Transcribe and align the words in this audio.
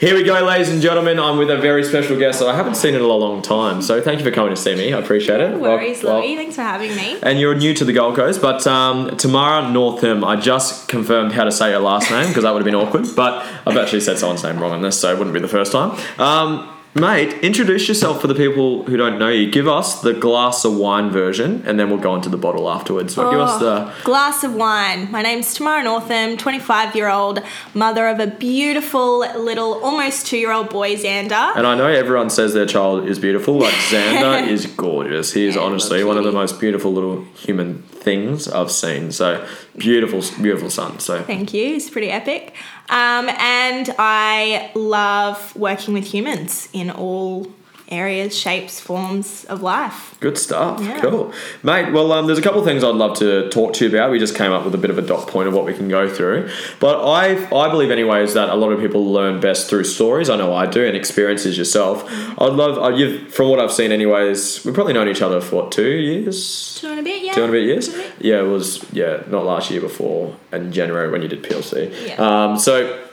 Here 0.00 0.14
we 0.14 0.24
go, 0.24 0.42
ladies 0.44 0.70
and 0.70 0.82
gentlemen. 0.82 1.18
I'm 1.20 1.38
with 1.38 1.50
a 1.50 1.56
very 1.56 1.84
special 1.84 2.18
guest 2.18 2.40
that 2.40 2.48
I 2.48 2.56
haven't 2.56 2.74
seen 2.74 2.94
in 2.94 3.00
a 3.00 3.06
long 3.06 3.40
time. 3.42 3.80
So 3.80 4.00
thank 4.02 4.18
you 4.18 4.24
for 4.24 4.32
coming 4.32 4.54
to 4.54 4.60
see 4.60 4.74
me. 4.74 4.92
I 4.92 4.98
appreciate 4.98 5.40
it. 5.40 5.52
No 5.52 5.58
worries, 5.58 6.02
Well- 6.02 6.18
Louie. 6.20 6.34
Thanks 6.36 6.56
for 6.56 6.62
having 6.62 6.94
me. 6.96 7.16
and 7.22 7.38
you're 7.38 7.54
new 7.54 7.72
to 7.74 7.84
the 7.84 7.92
Gold 7.92 8.16
Coast, 8.16 8.42
but 8.42 8.66
um, 8.66 9.16
Tamara 9.16 9.70
Northam, 9.70 10.24
I 10.24 10.36
just 10.36 10.88
confirmed 10.88 11.32
how 11.32 11.44
to 11.44 11.52
say 11.52 11.70
your 11.70 11.78
last 11.80 12.10
name 12.10 12.26
because 12.28 12.42
that 12.42 12.52
would 12.52 12.58
have 12.60 12.64
been 12.66 12.74
awkward, 12.74 13.06
but 13.14 13.46
I've 13.66 13.76
actually 13.76 14.00
said 14.00 14.18
someone's 14.18 14.42
name 14.42 14.58
wrong 14.58 14.72
on 14.72 14.82
this, 14.82 14.98
so 15.00 15.12
it 15.12 15.16
wouldn't 15.18 15.32
be 15.34 15.40
the 15.40 15.48
first 15.48 15.70
time. 15.72 15.96
Um, 16.18 16.68
mate, 16.94 17.32
introduce 17.42 17.88
yourself 17.88 18.20
for 18.20 18.26
the 18.26 18.34
people 18.34 18.84
who 18.84 18.96
don't 18.96 19.18
know 19.18 19.28
you. 19.28 19.50
Give 19.50 19.68
us 19.68 20.00
the 20.00 20.12
glass 20.12 20.64
of 20.64 20.76
wine 20.76 21.10
version, 21.10 21.62
and 21.66 21.78
then 21.78 21.90
we'll 21.90 21.98
go 21.98 22.14
into 22.14 22.28
the 22.28 22.36
bottle 22.36 22.70
afterwards. 22.70 23.14
But 23.14 23.30
give 23.30 23.40
us 23.40 23.60
oh, 23.60 23.64
the. 23.64 23.92
Oh, 23.92 23.94
glass 24.04 24.44
of 24.44 24.54
wine. 24.54 25.10
My 25.10 25.22
name's 25.22 25.52
Tamara 25.54 25.82
Northam, 25.82 26.36
25 26.36 26.94
year 26.94 27.08
old 27.08 27.40
mother 27.74 28.06
of 28.06 28.20
a 28.20 28.26
beautiful 28.26 29.18
little, 29.18 29.82
almost 29.84 30.26
two 30.26 30.38
year 30.38 30.52
old 30.52 30.70
boy, 30.70 30.94
Xander. 30.96 31.56
And 31.56 31.66
I 31.66 31.74
know 31.74 31.88
everyone 31.88 32.30
says 32.30 32.54
their 32.54 32.66
child 32.66 33.06
is 33.08 33.18
beautiful, 33.18 33.58
but 33.58 33.72
Xander 33.90 34.46
is 34.46 34.66
gorgeous. 34.66 35.32
He 35.32 35.46
is 35.46 35.56
Yeah, 35.56 35.62
honestly 35.62 36.04
one 36.04 36.16
of 36.16 36.24
the 36.24 36.32
most 36.32 36.60
beautiful 36.60 36.92
little 36.92 37.24
human 37.34 37.82
things 37.82 38.48
I've 38.48 38.70
seen. 38.70 39.10
So 39.12 39.46
beautiful, 39.76 40.22
beautiful 40.42 40.70
son. 40.70 40.98
So 41.00 41.22
Thank 41.22 41.54
you. 41.54 41.76
It's 41.76 41.90
pretty 41.90 42.10
epic. 42.10 42.54
Um, 42.88 43.28
and 43.28 43.94
I 43.98 44.70
love 44.74 45.56
working 45.56 45.94
with 45.94 46.04
humans 46.04 46.68
in 46.72 46.90
all 46.90 47.46
areas, 47.94 48.36
shapes, 48.36 48.80
forms 48.80 49.44
of 49.44 49.62
life. 49.62 50.16
Good 50.20 50.36
stuff. 50.36 50.80
Yeah. 50.82 51.00
Cool. 51.00 51.32
Mate, 51.62 51.92
well, 51.92 52.12
um, 52.12 52.26
there's 52.26 52.38
a 52.38 52.42
couple 52.42 52.60
of 52.60 52.66
things 52.66 52.82
I'd 52.82 52.94
love 52.94 53.16
to 53.18 53.48
talk 53.50 53.74
to 53.74 53.84
you 53.84 53.90
about. 53.90 54.10
We 54.10 54.18
just 54.18 54.34
came 54.36 54.52
up 54.52 54.64
with 54.64 54.74
a 54.74 54.78
bit 54.78 54.90
of 54.90 54.98
a 54.98 55.02
dot 55.02 55.28
point 55.28 55.48
of 55.48 55.54
what 55.54 55.64
we 55.64 55.74
can 55.74 55.88
go 55.88 56.08
through. 56.08 56.50
But 56.80 57.04
I, 57.04 57.46
I 57.54 57.70
believe, 57.70 57.90
anyways, 57.90 58.34
that 58.34 58.48
a 58.48 58.54
lot 58.54 58.72
of 58.72 58.80
people 58.80 59.12
learn 59.12 59.40
best 59.40 59.70
through 59.70 59.84
stories. 59.84 60.28
I 60.28 60.36
know 60.36 60.52
I 60.54 60.66
do, 60.66 60.84
and 60.84 60.96
experiences 60.96 61.56
yourself. 61.56 62.04
I'd 62.10 62.52
love, 62.52 62.78
uh, 62.78 62.94
you've, 62.96 63.32
from 63.32 63.48
what 63.48 63.60
I've 63.60 63.72
seen, 63.72 63.92
anyways, 63.92 64.64
we've 64.64 64.74
probably 64.74 64.92
known 64.92 65.08
each 65.08 65.22
other 65.22 65.40
for 65.40 65.56
what, 65.56 65.72
two 65.72 65.88
years? 65.88 66.78
Two 66.80 66.88
and 66.88 67.00
a 67.00 67.02
bit, 67.02 67.22
yeah. 67.22 67.32
Two 67.32 67.42
and 67.42 67.50
a 67.50 67.52
bit 67.52 67.64
years? 67.64 67.88
Two 67.88 67.94
and 67.94 68.02
a 68.02 68.08
bit. 68.08 68.24
Yeah, 68.24 68.40
it 68.40 68.48
was, 68.48 68.84
yeah, 68.92 69.22
not 69.28 69.44
last 69.44 69.70
year 69.70 69.80
before, 69.80 70.36
in 70.52 70.72
January 70.72 71.10
when 71.10 71.22
you 71.22 71.28
did 71.28 71.42
PLC. 71.42 71.92
Yeah. 72.08 72.14
Um, 72.16 72.58
so 72.58 73.04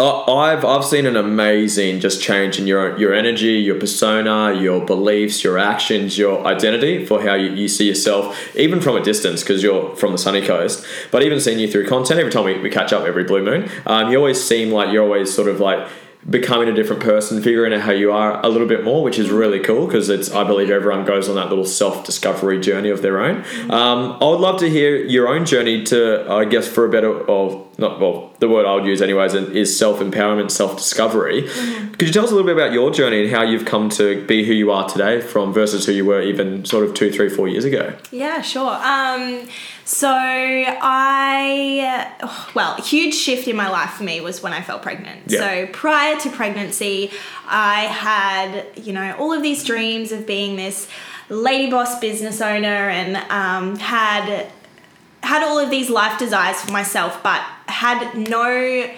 I've 0.00 0.64
I've 0.64 0.84
seen 0.84 1.06
an 1.06 1.16
amazing 1.16 2.00
just 2.00 2.22
change 2.22 2.58
in 2.58 2.66
your 2.66 2.98
your 2.98 3.12
energy, 3.12 3.54
your 3.54 3.78
persona, 3.78 4.54
your 4.54 4.84
beliefs, 4.84 5.44
your 5.44 5.58
actions, 5.58 6.16
your 6.18 6.44
identity 6.46 7.04
for 7.04 7.22
how 7.22 7.34
you, 7.34 7.52
you 7.52 7.68
see 7.68 7.88
yourself, 7.88 8.56
even 8.56 8.80
from 8.80 8.96
a 8.96 9.02
distance 9.02 9.42
because 9.42 9.62
you're 9.62 9.94
from 9.96 10.12
the 10.12 10.18
sunny 10.18 10.42
coast. 10.42 10.84
But 11.10 11.22
even 11.22 11.40
seeing 11.40 11.58
you 11.58 11.70
through 11.70 11.88
content, 11.88 12.18
every 12.20 12.32
time 12.32 12.44
we, 12.44 12.58
we 12.58 12.70
catch 12.70 12.92
up 12.92 13.04
every 13.04 13.24
blue 13.24 13.44
moon, 13.44 13.70
um, 13.86 14.10
you 14.10 14.16
always 14.18 14.42
seem 14.42 14.70
like 14.70 14.92
you're 14.92 15.04
always 15.04 15.32
sort 15.32 15.48
of 15.48 15.60
like 15.60 15.88
becoming 16.28 16.68
a 16.68 16.72
different 16.72 17.02
person, 17.02 17.42
figuring 17.42 17.72
out 17.72 17.80
how 17.80 17.92
you 17.92 18.12
are 18.12 18.44
a 18.44 18.48
little 18.48 18.68
bit 18.68 18.84
more, 18.84 19.02
which 19.02 19.18
is 19.18 19.30
really 19.30 19.60
cool 19.60 19.86
because 19.86 20.08
it's 20.08 20.30
I 20.30 20.44
believe 20.44 20.70
everyone 20.70 21.04
goes 21.04 21.28
on 21.28 21.34
that 21.34 21.48
little 21.48 21.64
self 21.64 22.04
discovery 22.04 22.60
journey 22.60 22.90
of 22.90 23.02
their 23.02 23.20
own. 23.20 23.44
Um, 23.70 24.18
I 24.20 24.24
would 24.26 24.40
love 24.40 24.60
to 24.60 24.70
hear 24.70 24.96
your 24.96 25.28
own 25.28 25.44
journey 25.44 25.82
to 25.84 26.30
I 26.30 26.44
guess 26.44 26.68
for 26.68 26.84
a 26.84 26.88
better 26.88 27.28
of 27.28 27.66
not 27.78 28.00
well 28.00 28.32
the 28.38 28.48
word 28.48 28.66
I 28.66 28.74
would 28.74 28.84
use 28.84 29.02
anyways 29.02 29.34
is 29.34 29.76
self 29.76 29.98
empowerment, 29.98 30.50
self 30.50 30.76
discovery. 30.76 31.42
Could 31.42 32.08
you 32.08 32.12
tell 32.12 32.24
us 32.24 32.30
a 32.30 32.34
little 32.34 32.46
bit 32.46 32.56
about 32.56 32.72
your 32.72 32.90
journey 32.90 33.22
and 33.22 33.30
how 33.30 33.42
you've 33.42 33.64
come 33.64 33.88
to 33.90 34.24
be 34.26 34.44
who 34.44 34.52
you 34.52 34.70
are 34.70 34.88
today 34.88 35.20
from 35.20 35.52
versus 35.52 35.86
who 35.86 35.92
you 35.92 36.04
were 36.04 36.22
even 36.22 36.64
sort 36.64 36.84
of 36.84 36.94
two, 36.94 37.10
three, 37.10 37.28
four 37.28 37.48
years 37.48 37.64
ago? 37.64 37.94
Yeah, 38.10 38.42
sure. 38.42 38.74
Um, 38.74 39.48
so 39.84 40.08
I, 40.08 42.12
well, 42.54 42.76
huge 42.76 43.14
shift 43.14 43.48
in 43.48 43.56
my 43.56 43.68
life 43.68 43.94
for 43.94 44.04
me 44.04 44.20
was 44.20 44.42
when 44.42 44.52
I 44.52 44.62
fell 44.62 44.78
pregnant. 44.78 45.22
Yeah. 45.26 45.40
So 45.40 45.72
prior 45.72 46.18
to 46.20 46.30
pregnancy, 46.30 47.10
I 47.46 47.82
had, 47.82 48.66
you 48.76 48.92
know, 48.92 49.16
all 49.18 49.32
of 49.32 49.42
these 49.42 49.64
dreams 49.64 50.12
of 50.12 50.26
being 50.26 50.56
this 50.56 50.88
lady 51.28 51.70
boss 51.70 51.98
business 51.98 52.40
owner 52.40 52.68
and 52.68 53.16
um, 53.30 53.76
had 53.76 54.48
had 55.22 55.42
all 55.42 55.58
of 55.58 55.70
these 55.70 55.88
life 55.88 56.18
desires 56.18 56.60
for 56.60 56.72
myself, 56.72 57.22
but 57.22 57.40
had 57.66 58.28
no 58.28 58.90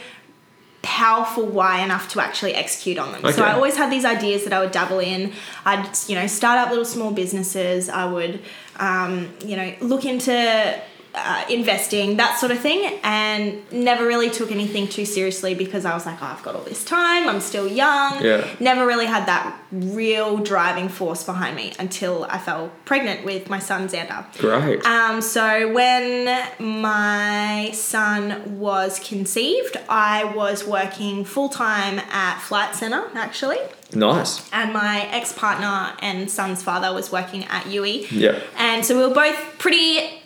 powerful 0.83 1.47
why 1.47 1.81
enough 1.81 2.11
to 2.11 2.21
actually 2.21 2.55
execute 2.55 2.99
on 2.99 3.13
them. 3.13 3.25
Okay. 3.25 3.33
So 3.33 3.43
I 3.43 3.55
always 3.55 3.77
had 3.77 3.91
these 3.91 4.05
ideas 4.05 4.45
that 4.45 4.53
I 4.53 4.61
would 4.61 4.71
dabble 4.71 5.01
in. 5.01 5.33
I'd 5.65 5.97
you 6.07 6.15
know 6.15 6.27
start 6.27 6.59
up 6.59 6.69
little 6.69 6.85
small 6.85 7.11
businesses. 7.11 7.89
I 7.89 8.05
would 8.05 8.43
um, 8.79 9.33
you 9.45 9.57
know 9.57 9.75
look 9.81 10.05
into 10.05 10.81
uh, 11.15 11.45
investing 11.49 12.17
that 12.17 12.39
sort 12.39 12.51
of 12.51 12.59
thing, 12.59 12.99
and 13.05 13.63
never 13.73 14.05
really 14.05 14.31
took 14.31 14.51
anything 14.51 14.89
too 14.89 15.05
seriously 15.05 15.55
because 15.55 15.85
I 15.85 15.95
was 15.95 16.07
like, 16.07 16.21
oh, 16.21 16.27
I've 16.27 16.43
got 16.43 16.57
all 16.57 16.63
this 16.63 16.85
time. 16.85 17.29
I'm 17.29 17.41
still 17.41 17.69
young. 17.69 18.23
Yeah. 18.23 18.49
Never 18.59 18.85
really 18.85 19.07
had 19.07 19.27
that 19.27 19.57
real 19.71 20.39
driving 20.39 20.89
force 20.89 21.23
behind 21.23 21.57
me 21.57 21.73
until 21.79 22.25
I 22.25 22.39
fell 22.39 22.73
pregnant 22.85 23.25
with 23.25 23.49
my 23.49 23.59
son 23.61 23.89
Xander. 23.89 24.27
Great. 24.39 24.85
Um, 24.85 25.21
so 25.21 25.73
when 25.73 26.25
my 26.59 27.71
son 27.73 28.59
was 28.59 28.99
conceived, 28.99 29.77
I 29.89 30.25
was 30.25 30.67
working 30.67 31.25
full 31.25 31.49
time 31.49 32.01
at 32.11 32.41
Flight 32.41 32.75
Centre 32.75 33.05
actually, 33.15 33.59
nice. 33.95 34.51
and 34.53 34.73
my 34.73 35.07
ex 35.11 35.33
partner 35.33 35.97
and 36.01 36.31
son's 36.31 36.63
father 36.63 36.93
was 36.93 37.11
working 37.13 37.45
at 37.45 37.67
UE. 37.67 38.07
Yeah. 38.11 38.41
And 38.57 38.85
so 38.85 38.97
we 38.97 39.07
were 39.07 39.15
both 39.15 39.59
pretty 39.59 40.23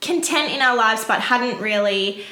content 0.00 0.52
in 0.52 0.60
our 0.60 0.76
lives, 0.76 1.04
but 1.04 1.20
hadn't 1.20 1.60
really. 1.60 2.24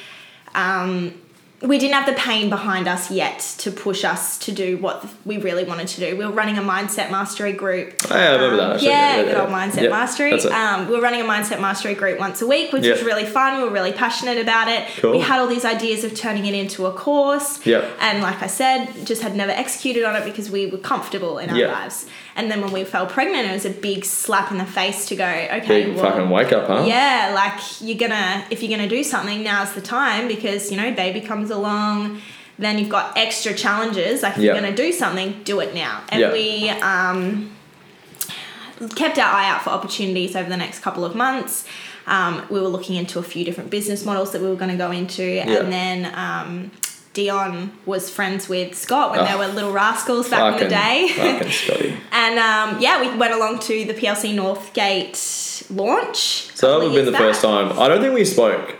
Um, 0.53 1.21
we 1.61 1.77
didn't 1.79 1.93
have 1.93 2.05
the 2.05 2.13
pain 2.13 2.49
behind 2.49 2.87
us 2.87 3.09
yet 3.09 3.39
to 3.59 3.71
push 3.71 4.03
us 4.03 4.37
to 4.39 4.51
do 4.51 4.77
what 4.77 5.05
we 5.25 5.37
really 5.37 5.63
wanted 5.63 5.87
to 5.87 5.99
do. 6.01 6.17
We 6.17 6.25
were 6.25 6.31
running 6.31 6.57
a 6.57 6.61
mindset 6.61 7.09
mastery 7.11 7.53
group. 7.53 7.93
Oh, 8.11 8.15
yeah, 8.15 8.31
I 8.31 8.33
remember 8.35 8.57
that, 8.57 8.63
Um, 8.65 8.71
actually. 8.73 8.87
Yeah, 8.89 9.15
Yeah, 9.17 9.23
good 9.23 9.35
old 9.37 9.49
mindset 9.49 9.83
Yeah, 9.83 9.89
mastery. 9.89 10.33
Um, 10.43 10.87
we 10.87 10.95
were 10.95 11.01
running 11.01 11.21
a 11.21 11.23
mindset 11.23 11.61
mastery 11.61 11.93
group 11.95 12.19
once 12.19 12.41
a 12.41 12.47
week, 12.47 12.73
which 12.73 12.85
was 12.85 13.01
really 13.03 13.25
fun. 13.25 13.57
We 13.57 13.63
were 13.63 13.69
really 13.71 13.93
passionate 13.93 14.37
about 14.37 14.67
it. 14.67 14.85
Cool. 14.97 15.11
We 15.13 15.19
had 15.21 15.39
all 15.39 15.47
these 15.47 15.65
ideas 15.65 16.03
of 16.03 16.13
turning 16.13 16.45
it 16.45 16.53
into 16.53 16.85
a 16.87 16.91
course. 16.91 17.65
Yeah. 17.65 17.85
And 18.01 18.21
like 18.21 18.43
I 18.43 18.47
said, 18.47 18.89
just 19.05 19.21
had 19.21 19.35
never 19.35 19.51
executed 19.51 20.03
on 20.03 20.15
it 20.17 20.25
because 20.25 20.51
we 20.51 20.67
were 20.67 20.77
comfortable 20.77 21.37
in 21.39 21.49
our 21.49 21.57
Yeah. 21.57 21.71
lives. 21.71 22.05
And 22.35 22.51
then 22.51 22.59
when 22.61 22.73
we 22.73 22.83
fell 22.83 23.05
pregnant, 23.05 23.47
it 23.47 23.53
was 23.53 23.63
a 23.65 23.69
big 23.69 24.03
slap 24.03 24.51
in 24.51 24.57
the 24.57 24.65
face 24.65 25.05
to 25.05 25.15
go, 25.15 25.25
okay, 25.25 25.85
Big 25.85 25.95
well, 25.95 26.11
fucking 26.11 26.29
wake 26.29 26.51
up, 26.51 26.67
huh? 26.67 26.83
yeah, 26.85 27.31
like 27.33 27.61
you're 27.79 27.97
gonna 27.97 28.43
if 28.49 28.61
you're 28.61 28.77
gonna 28.77 28.89
do 28.89 29.03
something, 29.05 29.41
now's 29.41 29.71
the 29.71 29.79
time 29.79 30.27
because 30.27 30.69
you 30.69 30.75
know 30.75 30.91
baby 30.91 31.21
comes 31.21 31.44
along, 31.51 32.21
then 32.57 32.77
you've 32.79 32.89
got 32.89 33.17
extra 33.17 33.53
challenges. 33.53 34.23
Like 34.23 34.33
if 34.37 34.43
Yeah. 34.43 34.53
you're 34.53 34.61
gonna 34.61 34.75
do 34.75 34.91
something, 34.91 35.41
do 35.43 35.59
it 35.59 35.73
now. 35.73 36.01
And 36.09 36.21
Yeah. 36.21 36.31
we 36.31 36.69
um, 36.69 37.51
kept 38.95 39.17
our 39.17 39.25
eye 39.33 39.49
out 39.49 39.63
for 39.63 39.69
opportunities 39.71 40.35
over 40.35 40.49
the 40.49 40.57
next 40.57 40.79
couple 40.79 41.05
of 41.05 41.15
months. 41.15 41.65
Um, 42.07 42.43
we 42.49 42.59
were 42.59 42.67
looking 42.67 42.95
into 42.97 43.17
a 43.19 43.23
few 43.23 43.43
different 43.43 43.69
business 43.71 44.05
models 44.05 44.31
that 44.33 44.41
we 44.41 44.47
were 44.47 44.55
going 44.55 44.69
to 44.71 44.77
go 44.77 44.91
into, 44.91 45.23
Yeah. 45.23 45.49
and 45.59 45.71
then 45.73 46.11
um, 46.15 46.71
Dion 47.13 47.71
was 47.85 48.09
friends 48.09 48.47
with 48.49 48.75
Scott 48.75 49.11
when 49.11 49.21
Oh. 49.21 49.25
they 49.25 49.35
were 49.35 49.47
little 49.47 49.71
rascals 49.71 50.29
back 50.29 50.61
in 50.61 50.63
the 50.63 50.69
day. 50.69 51.91
And 52.11 52.39
um, 52.39 52.81
yeah, 52.81 53.01
we 53.01 53.15
went 53.17 53.33
along 53.33 53.59
to 53.59 53.85
the 53.85 53.93
PLC 53.93 54.33
Northgate 54.33 55.17
launch. 55.75 56.47
So 56.55 56.69
that 56.71 56.77
would 56.77 56.85
have 56.85 56.93
been 57.05 57.05
the 57.05 57.11
years 57.19 57.37
first 57.37 57.41
time. 57.41 57.77
I 57.79 57.87
don't 57.87 58.01
think 58.01 58.13
we 58.13 58.25
spoke. 58.25 58.75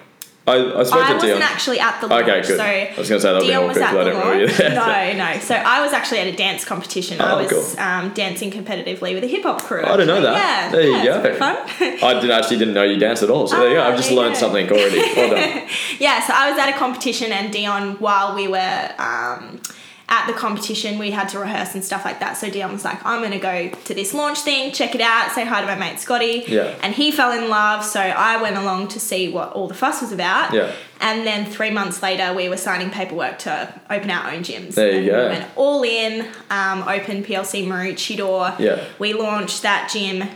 I, 0.47 0.79
I 0.79 0.83
spoke 0.83 1.01
I 1.01 1.07
to 1.07 1.13
wasn't 1.15 1.21
Dion. 1.23 1.41
actually 1.41 1.79
at 1.79 1.99
the 2.01 2.07
launch. 2.07 2.23
Okay, 2.27 2.41
good. 2.41 2.57
So 2.57 2.63
I 2.63 2.93
was 2.97 3.09
gonna 3.09 3.19
say 3.21 3.33
that 3.33 3.41
Dion 3.41 3.67
was 3.67 3.77
at 3.77 3.95
I 3.95 4.03
the 4.03 4.09
you 4.11 4.45
launch. 4.47 4.59
No, 5.17 5.25
no. 5.33 5.39
So 5.39 5.55
I 5.55 5.81
was 5.81 5.91
actually 5.91 6.19
at 6.19 6.27
a 6.27 6.35
dance 6.35 6.63
competition. 6.63 7.19
I 7.19 7.31
Oh, 7.33 7.37
was 7.43 7.49
cool. 7.75 7.79
um, 7.83 8.13
dancing 8.13 8.51
competitively 8.51 9.15
with 9.15 9.23
a 9.23 9.27
hip 9.27 9.41
hop 9.41 9.63
crew. 9.63 9.83
I 9.83 9.97
didn't 9.97 10.07
know 10.07 10.21
that. 10.21 10.35
Yeah, 10.35 10.69
There 10.71 10.81
you 10.83 10.91
yeah, 10.97 11.03
go. 11.03 11.23
It's 11.29 11.39
fun. 11.39 11.57
I 12.03 12.19
did 12.21 12.29
actually 12.29 12.57
didn't 12.57 12.75
know 12.75 12.83
you 12.83 12.99
danced 12.99 13.23
at 13.23 13.31
all. 13.31 13.47
So 13.47 13.57
there 13.57 13.69
you 13.69 13.75
go. 13.75 13.81
Oh, 13.83 13.87
I've 13.89 13.97
just 13.97 14.11
learned 14.11 14.35
go. 14.35 14.39
something 14.39 14.69
already. 14.69 14.97
Well 15.15 15.29
done. 15.31 15.67
yeah, 15.99 16.21
so 16.25 16.33
I 16.35 16.51
was 16.51 16.59
at 16.59 16.69
a 16.69 16.77
competition, 16.77 17.31
and 17.31 17.51
Dion, 17.51 17.95
while 17.99 18.35
we 18.35 18.47
were 18.47 18.91
um, 18.99 19.59
at 20.07 20.27
the 20.27 20.33
competition, 20.33 20.99
we 20.99 21.11
had 21.11 21.29
to 21.29 21.39
rehearse 21.39 21.73
and 21.73 21.83
stuff 21.83 22.05
like 22.05 22.19
that. 22.19 22.37
So 22.37 22.49
Dion 22.49 22.71
was 22.71 22.85
like, 22.85 23.03
"I'm 23.05 23.21
gonna 23.21 23.39
go 23.39 23.69
to 23.69 23.93
this 23.93 24.13
launch 24.13 24.39
thing, 24.39 24.71
check 24.71 24.93
it 24.93 25.01
out, 25.01 25.31
say 25.31 25.45
hi 25.45 25.61
to 25.61 25.67
my 25.67 25.75
mate 25.75 25.99
Scotty." 25.99 26.45
Yeah. 26.47 26.75
And 26.83 26.93
he 26.93 27.11
fell 27.11 27.31
in 27.31 27.49
love, 27.49 27.83
so 27.83 27.99
I 27.99 28.41
went 28.41 28.55
along 28.55 28.89
to 28.89 28.99
see 28.99 29.29
what 29.29 29.53
all 29.53 29.67
the 29.67 29.73
fuss 29.73 30.01
was 30.01 30.11
about. 30.11 30.53
Yeah. 30.53 30.71
And 31.01 31.25
then 31.25 31.45
three 31.45 31.71
months 31.71 32.01
later, 32.01 32.33
we 32.33 32.49
were 32.49 32.57
signing 32.57 32.89
paperwork 32.89 33.39
to 33.39 33.73
open 33.89 34.09
our 34.09 34.31
own 34.31 34.43
gyms. 34.43 34.75
There 34.75 34.91
you 34.91 34.97
and 34.97 35.07
go. 35.07 35.23
We 35.23 35.29
went 35.29 35.51
all 35.55 35.83
in, 35.83 36.27
um, 36.49 36.83
opened 36.87 37.25
PLC 37.25 37.65
Maroochydore. 37.65 38.59
Yeah. 38.59 38.83
We 38.99 39.13
launched 39.13 39.61
that 39.63 39.89
gym 39.91 40.29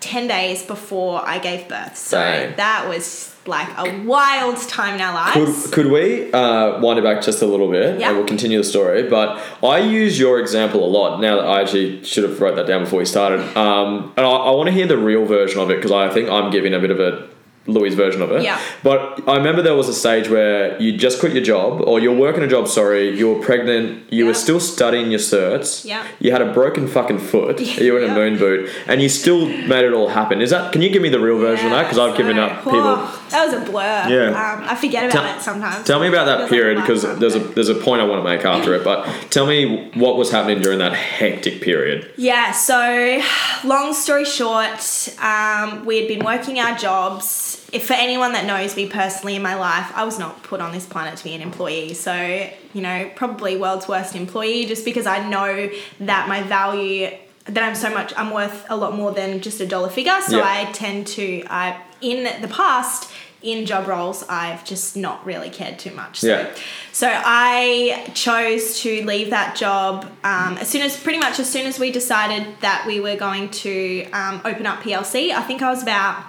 10 0.00 0.28
days 0.28 0.62
before 0.62 1.26
I 1.26 1.38
gave 1.38 1.68
birth. 1.68 1.96
So 1.96 2.18
Dang. 2.18 2.56
that 2.56 2.88
was 2.88 3.35
like 3.48 3.68
a 3.78 4.02
wild 4.02 4.56
time 4.68 4.94
in 4.96 5.00
our 5.00 5.32
Could, 5.32 5.72
could 5.72 5.86
we 5.90 6.32
uh, 6.32 6.80
wind 6.80 6.98
it 6.98 7.02
back 7.02 7.22
just 7.22 7.42
a 7.42 7.46
little 7.46 7.70
bit 7.70 8.00
Yeah. 8.00 8.08
and 8.08 8.16
we'll 8.18 8.26
continue 8.26 8.58
the 8.58 8.64
story? 8.64 9.08
But 9.08 9.42
I 9.62 9.78
use 9.78 10.18
your 10.18 10.38
example 10.40 10.84
a 10.84 10.90
lot 10.90 11.20
now 11.20 11.36
that 11.36 11.46
I 11.46 11.60
actually 11.62 12.04
should 12.04 12.24
have 12.24 12.40
wrote 12.40 12.56
that 12.56 12.66
down 12.66 12.84
before 12.84 12.98
we 12.98 13.04
started. 13.04 13.40
Um, 13.56 14.12
and 14.16 14.26
I, 14.26 14.30
I 14.30 14.50
want 14.52 14.68
to 14.68 14.72
hear 14.72 14.86
the 14.86 14.98
real 14.98 15.24
version 15.24 15.60
of 15.60 15.70
it 15.70 15.76
because 15.76 15.92
I 15.92 16.08
think 16.12 16.28
I'm 16.28 16.50
giving 16.50 16.74
a 16.74 16.78
bit 16.78 16.90
of 16.90 17.00
a 17.00 17.28
Louis' 17.66 17.94
version 17.94 18.22
of 18.22 18.30
it. 18.32 18.42
Yeah. 18.42 18.60
But 18.82 19.22
I 19.28 19.36
remember 19.36 19.62
there 19.62 19.74
was 19.74 19.88
a 19.88 19.94
stage 19.94 20.28
where 20.28 20.80
you 20.80 20.96
just 20.96 21.20
quit 21.20 21.32
your 21.32 21.42
job, 21.42 21.80
or 21.82 22.00
you're 22.00 22.14
working 22.16 22.42
a 22.42 22.48
job. 22.48 22.68
Sorry, 22.68 23.16
you 23.18 23.32
were 23.32 23.40
pregnant. 23.42 24.04
You 24.12 24.24
Yeah. 24.24 24.28
were 24.28 24.34
still 24.34 24.60
studying 24.60 25.10
your 25.10 25.20
certs. 25.20 25.84
Yeah. 25.84 26.02
You 26.20 26.32
had 26.32 26.42
a 26.42 26.52
broken 26.52 26.86
fucking 26.88 27.18
foot. 27.18 27.60
You 27.86 27.92
were 27.92 28.00
in 28.02 28.10
a 28.10 28.14
moon 28.14 28.38
boot, 28.38 28.70
and 28.88 29.00
you 29.02 29.08
still 29.08 29.46
made 29.46 29.84
it 29.84 29.92
all 29.92 30.08
happen. 30.08 30.40
Is 30.40 30.50
that? 30.50 30.72
Can 30.72 30.82
you 30.82 30.88
give 30.90 31.02
me 31.02 31.08
the 31.08 31.20
real 31.20 31.38
version 31.38 31.66
of 31.66 31.72
that? 31.72 31.82
Because 31.84 31.98
I've 31.98 32.16
given 32.16 32.38
up 32.38 32.64
people. 32.64 32.80
Oh, 32.80 33.22
that 33.30 33.44
was 33.46 33.54
a 33.54 33.70
blur. 33.70 34.06
Yeah. 34.08 34.28
Um, 34.30 34.64
I 34.68 34.74
forget 34.74 35.04
about 35.04 35.12
Tell- 35.24 35.36
it 35.36 35.42
sometimes. 35.42 35.86
Tell 35.86 36.00
me 36.00 36.08
about 36.08 36.24
that 36.26 36.48
period 36.48 36.76
because 36.80 37.04
lifetime 37.04 37.20
there's 37.20 37.34
a 37.34 37.40
there's 37.40 37.68
a 37.68 37.74
point 37.74 38.00
I 38.00 38.04
want 38.04 38.24
to 38.24 38.28
make 38.28 38.44
after 38.44 38.74
it. 38.74 38.82
But 38.84 39.06
tell 39.30 39.46
me 39.46 39.90
what 39.94 40.16
was 40.16 40.30
happening 40.30 40.60
during 40.60 40.78
that 40.78 40.92
hectic 40.94 41.60
period. 41.60 42.10
Yeah, 42.16 42.52
so 42.52 43.20
long 43.64 43.92
story 43.92 44.24
short, 44.24 45.08
um, 45.20 45.84
we 45.84 45.98
had 45.98 46.08
been 46.08 46.24
working 46.24 46.58
our 46.58 46.76
jobs. 46.76 47.55
If 47.72 47.86
for 47.86 47.94
anyone 47.94 48.32
that 48.32 48.46
knows 48.46 48.76
me 48.76 48.88
personally 48.88 49.34
in 49.36 49.42
my 49.42 49.54
life, 49.56 49.90
I 49.94 50.04
was 50.04 50.18
not 50.18 50.42
put 50.42 50.60
on 50.60 50.72
this 50.72 50.86
planet 50.86 51.16
to 51.18 51.24
be 51.24 51.34
an 51.34 51.40
employee. 51.42 51.94
So, 51.94 52.14
you 52.72 52.80
know, 52.82 53.10
probably 53.16 53.56
world's 53.56 53.88
worst 53.88 54.14
employee 54.14 54.66
just 54.66 54.84
because 54.84 55.06
I 55.06 55.28
know 55.28 55.70
that 56.00 56.28
my 56.28 56.42
value 56.42 57.10
that 57.46 57.62
I'm 57.62 57.76
so 57.76 57.90
much 57.94 58.12
I'm 58.16 58.30
worth 58.32 58.66
a 58.68 58.76
lot 58.76 58.96
more 58.96 59.12
than 59.12 59.40
just 59.40 59.60
a 59.60 59.66
dollar 59.66 59.88
figure. 59.88 60.18
So 60.26 60.38
Yeah. 60.38 60.44
I 60.44 60.72
tend 60.72 61.06
to 61.08 61.44
I 61.48 61.80
in 62.00 62.24
the 62.42 62.48
past 62.48 63.10
in 63.42 63.66
job 63.66 63.86
roles 63.86 64.24
I've 64.28 64.64
just 64.64 64.96
not 64.96 65.24
really 65.24 65.50
cared 65.50 65.78
too 65.78 65.92
much. 65.92 66.20
So 66.20 66.28
Yeah. 66.28 66.54
so 66.90 67.08
I 67.08 68.10
chose 68.14 68.80
to 68.80 69.04
leave 69.04 69.30
that 69.30 69.54
job 69.54 70.06
um, 70.24 70.56
as 70.58 70.68
soon 70.68 70.82
as, 70.82 70.96
pretty 70.98 71.18
much 71.20 71.38
as 71.38 71.48
soon 71.48 71.66
as 71.66 71.78
we 71.78 71.92
decided 71.92 72.46
that 72.62 72.84
we 72.86 72.98
were 72.98 73.14
going 73.16 73.50
to 73.50 74.10
um, 74.10 74.40
open 74.44 74.66
up 74.66 74.80
PLC. 74.80 75.30
I 75.30 75.42
think 75.42 75.62
I 75.62 75.70
was 75.70 75.82
about 75.82 76.24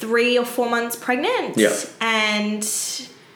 three 0.00 0.38
or 0.38 0.44
four 0.44 0.68
months 0.70 0.96
pregnant. 0.96 1.56
Yeah. 1.56 1.74
And 2.00 2.66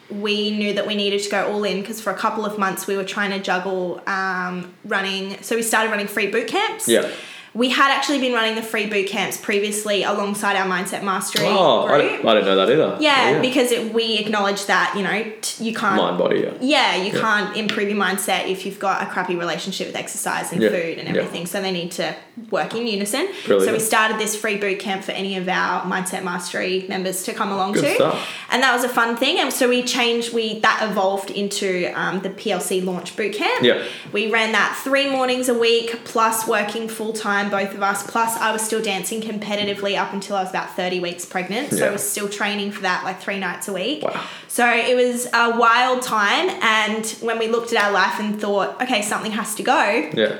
we 0.09 0.51
knew 0.51 0.73
that 0.73 0.85
we 0.85 0.95
needed 0.95 1.21
to 1.23 1.29
go 1.29 1.51
all 1.51 1.63
in 1.63 1.81
because 1.81 1.99
for 2.01 2.11
a 2.11 2.17
couple 2.17 2.45
of 2.45 2.57
months 2.59 2.85
we 2.87 2.95
were 2.95 3.03
trying 3.03 3.31
to 3.31 3.39
juggle 3.39 4.01
um, 4.07 4.73
running. 4.85 5.41
So 5.41 5.55
we 5.55 5.61
started 5.63 5.89
running 5.91 6.07
free 6.07 6.27
boot 6.27 6.47
camps. 6.47 6.87
Yeah. 6.87 7.09
We 7.55 7.69
had 7.69 7.89
actually 7.89 8.19
been 8.19 8.33
running 8.33 8.55
the 8.55 8.61
free 8.61 8.85
boot 8.87 9.07
camps 9.07 9.37
previously 9.37 10.03
alongside 10.03 10.57
our 10.57 10.67
mindset 10.67 11.03
mastery 11.03 11.45
Oh, 11.47 11.85
I, 11.85 11.95
I 11.95 12.01
didn't 12.01 12.25
know 12.25 12.55
that 12.57 12.69
either. 12.69 12.97
yeah, 12.99 13.39
because 13.39 13.71
it, 13.71 13.93
we 13.93 14.17
acknowledge 14.17 14.65
that 14.65 14.93
you 14.97 15.03
know 15.03 15.31
t- 15.41 15.63
you 15.63 15.73
can't 15.73 15.95
mind 15.95 16.17
body. 16.17 16.41
Yeah. 16.41 16.51
yeah, 16.59 16.95
you 17.01 17.11
can't 17.17 17.55
improve 17.55 17.87
your 17.87 17.97
mindset 17.97 18.49
if 18.49 18.65
you've 18.65 18.77
got 18.79 19.01
a 19.01 19.05
crappy 19.05 19.37
relationship 19.37 19.87
with 19.87 19.95
exercise 19.95 20.51
and 20.51 20.61
Yeah, 20.61 20.67
food 20.69 20.97
and 20.99 21.07
yeah. 21.07 21.15
everything. 21.21 21.45
So 21.45 21.61
they 21.61 21.71
need 21.71 21.93
to 21.93 22.13
work 22.51 22.75
in 22.75 22.85
unison. 22.87 23.27
Brilliant. 23.45 23.65
So 23.67 23.73
we 23.73 23.79
started 23.79 24.19
this 24.19 24.35
free 24.35 24.57
boot 24.57 24.79
camp 24.79 25.03
for 25.03 25.11
any 25.13 25.37
of 25.37 25.47
our 25.47 25.83
mindset 25.83 26.23
mastery 26.23 26.85
members 26.89 27.23
to 27.23 27.33
come 27.33 27.51
along 27.51 27.73
Good 27.73 27.83
to, 27.83 27.95
stuff. 27.95 28.29
and 28.51 28.61
that 28.61 28.73
was 28.75 28.83
a 28.83 28.89
fun 28.89 29.15
thing. 29.15 29.39
And 29.39 29.53
so 29.53 29.69
we 29.69 29.83
changed. 29.83 30.33
We 30.33 30.59
that 30.59 30.79
evolved 30.89 31.31
into 31.31 31.91
um, 31.99 32.21
the 32.21 32.29
PLC 32.29 32.83
launch 32.83 33.15
boot 33.15 33.33
camp. 33.33 33.63
Yeah. 33.63 33.83
We 34.11 34.29
ran 34.31 34.51
that 34.51 34.79
three 34.83 35.09
mornings 35.09 35.47
a 35.49 35.53
week, 35.57 36.03
plus 36.05 36.47
working 36.47 36.87
full 36.89 37.13
time, 37.13 37.49
both 37.49 37.73
of 37.73 37.81
us. 37.81 38.03
Plus, 38.09 38.35
I 38.37 38.51
was 38.51 38.61
still 38.61 38.81
dancing 38.81 39.21
competitively 39.21 39.97
up 39.97 40.11
until 40.13 40.35
I 40.35 40.41
was 40.41 40.49
about 40.49 40.75
30 40.75 40.99
weeks 40.99 41.25
pregnant. 41.25 41.69
So 41.71 41.77
Yeah. 41.77 41.85
I 41.85 41.91
was 41.91 42.07
still 42.07 42.27
training 42.29 42.71
for 42.71 42.81
that 42.81 43.03
like 43.03 43.21
three 43.21 43.39
nights 43.39 43.67
a 43.67 43.73
week. 43.73 44.03
Wow. 44.03 44.23
So 44.47 44.69
it 44.69 44.95
was 44.95 45.27
a 45.33 45.57
wild 45.57 46.01
time. 46.01 46.49
And 46.61 47.05
when 47.21 47.39
we 47.39 47.47
looked 47.47 47.71
at 47.73 47.83
our 47.83 47.91
life 47.91 48.19
and 48.19 48.39
thought, 48.39 48.81
okay, 48.81 49.01
something 49.01 49.31
has 49.31 49.55
to 49.55 49.63
go, 49.63 50.09
Yeah. 50.13 50.37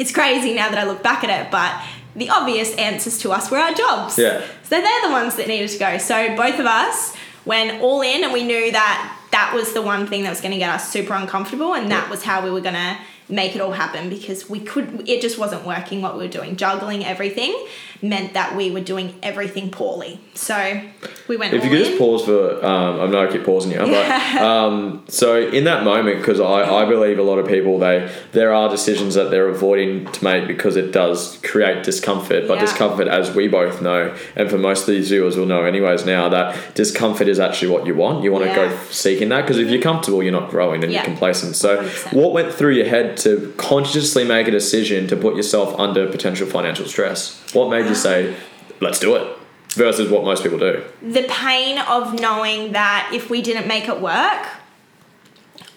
It's 0.00 0.12
crazy 0.12 0.54
now 0.54 0.68
that 0.70 0.78
I 0.78 0.84
look 0.84 1.02
back 1.02 1.22
at 1.22 1.30
it. 1.46 1.50
But 1.52 1.72
the 2.16 2.30
obvious 2.30 2.74
answers 2.76 3.18
to 3.18 3.30
us 3.30 3.50
were 3.50 3.58
our 3.58 3.72
jobs. 3.72 4.18
Yeah. 4.18 4.40
So 4.64 4.80
they're 4.80 5.02
the 5.02 5.10
ones 5.12 5.36
that 5.36 5.46
needed 5.46 5.68
to 5.70 5.78
go. 5.78 5.98
So 5.98 6.34
both 6.36 6.58
of 6.58 6.66
us 6.66 7.14
went 7.44 7.80
all 7.82 8.00
in 8.02 8.24
and 8.24 8.32
we 8.32 8.42
knew 8.44 8.72
that 8.72 9.16
that 9.30 9.52
was 9.54 9.72
the 9.74 9.82
one 9.82 10.06
thing 10.08 10.24
that 10.24 10.30
was 10.30 10.40
going 10.40 10.52
to 10.52 10.58
get 10.58 10.70
us 10.70 10.90
super 10.90 11.14
uncomfortable 11.14 11.74
and 11.74 11.90
that 11.90 12.04
Yeah. 12.04 12.10
was 12.10 12.22
how 12.24 12.42
we 12.44 12.50
were 12.50 12.60
going 12.60 12.74
to 12.74 12.98
make 13.28 13.54
it 13.54 13.60
all 13.60 13.70
happen 13.70 14.08
because 14.10 14.50
we 14.50 14.58
could 14.58 15.08
it 15.08 15.22
just 15.22 15.38
wasn't 15.38 15.64
working 15.64 16.02
what 16.02 16.14
we 16.18 16.24
were 16.24 16.32
doing 16.32 16.56
juggling 16.56 17.04
everything 17.04 17.54
meant 18.02 18.32
that 18.34 18.56
we 18.56 18.70
were 18.70 18.80
doing 18.80 19.14
everything 19.22 19.70
poorly 19.70 20.18
so 20.34 20.80
we 21.28 21.36
went 21.36 21.52
If 21.54 21.64
you 21.64 21.70
could 21.70 21.80
in 21.80 21.84
just 21.86 21.98
pause 21.98 22.24
for, 22.24 22.64
um, 22.64 23.00
I 23.00 23.06
know 23.06 23.26
I 23.28 23.30
keep 23.30 23.44
pausing 23.44 23.72
you, 23.72 23.78
but 23.78 24.10
um, 24.40 25.04
so 25.08 25.40
in 25.40 25.64
that 25.64 25.84
moment, 25.84 26.18
because 26.18 26.40
I, 26.40 26.62
I 26.82 26.84
believe 26.86 27.18
a 27.18 27.22
lot 27.22 27.38
of 27.38 27.46
people 27.46 27.78
they 27.78 28.10
there 28.32 28.52
are 28.54 28.68
decisions 28.68 29.14
that 29.14 29.30
they're 29.30 29.48
avoiding 29.48 30.06
to 30.12 30.24
make 30.24 30.46
because 30.48 30.76
it 30.76 30.92
does 30.92 31.38
create 31.42 31.84
discomfort, 31.84 32.48
but 32.48 32.54
Yeah. 32.54 32.60
discomfort, 32.60 33.06
as 33.08 33.34
we 33.34 33.48
both 33.48 33.82
know, 33.82 34.14
and 34.34 34.48
for 34.50 34.58
most 34.58 34.82
of 34.82 34.86
these 34.88 35.08
viewers 35.10 35.36
will 35.36 35.46
know 35.46 35.64
anyways 35.64 36.04
now 36.06 36.28
that 36.30 36.56
discomfort 36.74 37.28
is 37.28 37.38
actually 37.38 37.68
what 37.68 37.86
you 37.86 37.94
want. 37.94 38.24
You 38.24 38.32
want 38.32 38.44
to 38.44 38.50
Yeah. 38.50 38.68
go 38.70 38.76
seeking 38.90 39.28
that 39.28 39.42
because 39.42 39.58
if 39.58 39.68
you're 39.68 39.82
comfortable, 39.82 40.22
you're 40.22 40.32
not 40.32 40.50
growing 40.50 40.82
and 40.84 40.92
you're 40.92 41.02
complacent. 41.04 41.54
So, 41.56 41.76
100%. 41.78 42.12
what 42.14 42.32
went 42.32 42.52
through 42.54 42.72
your 42.74 42.86
head 42.86 43.16
to 43.18 43.52
consciously 43.56 44.24
make 44.24 44.48
a 44.48 44.50
decision 44.50 45.06
to 45.08 45.16
put 45.16 45.36
yourself 45.36 45.78
under 45.78 46.08
potential 46.08 46.46
financial 46.46 46.86
stress? 46.86 47.40
What 47.52 47.68
made 47.68 47.86
you 47.86 47.89
say, 47.94 48.34
"Let's 48.80 48.98
do 48.98 49.14
it"? 49.16 49.36
Versus 49.74 50.10
what 50.10 50.24
most 50.24 50.42
people 50.42 50.58
do. 50.58 50.82
the 51.00 51.22
pain 51.28 51.78
of 51.78 52.20
knowing 52.20 52.72
that 52.72 53.10
if 53.14 53.30
we 53.30 53.40
didn't 53.40 53.68
make 53.68 53.86
it 53.88 54.00
work, 54.00 54.48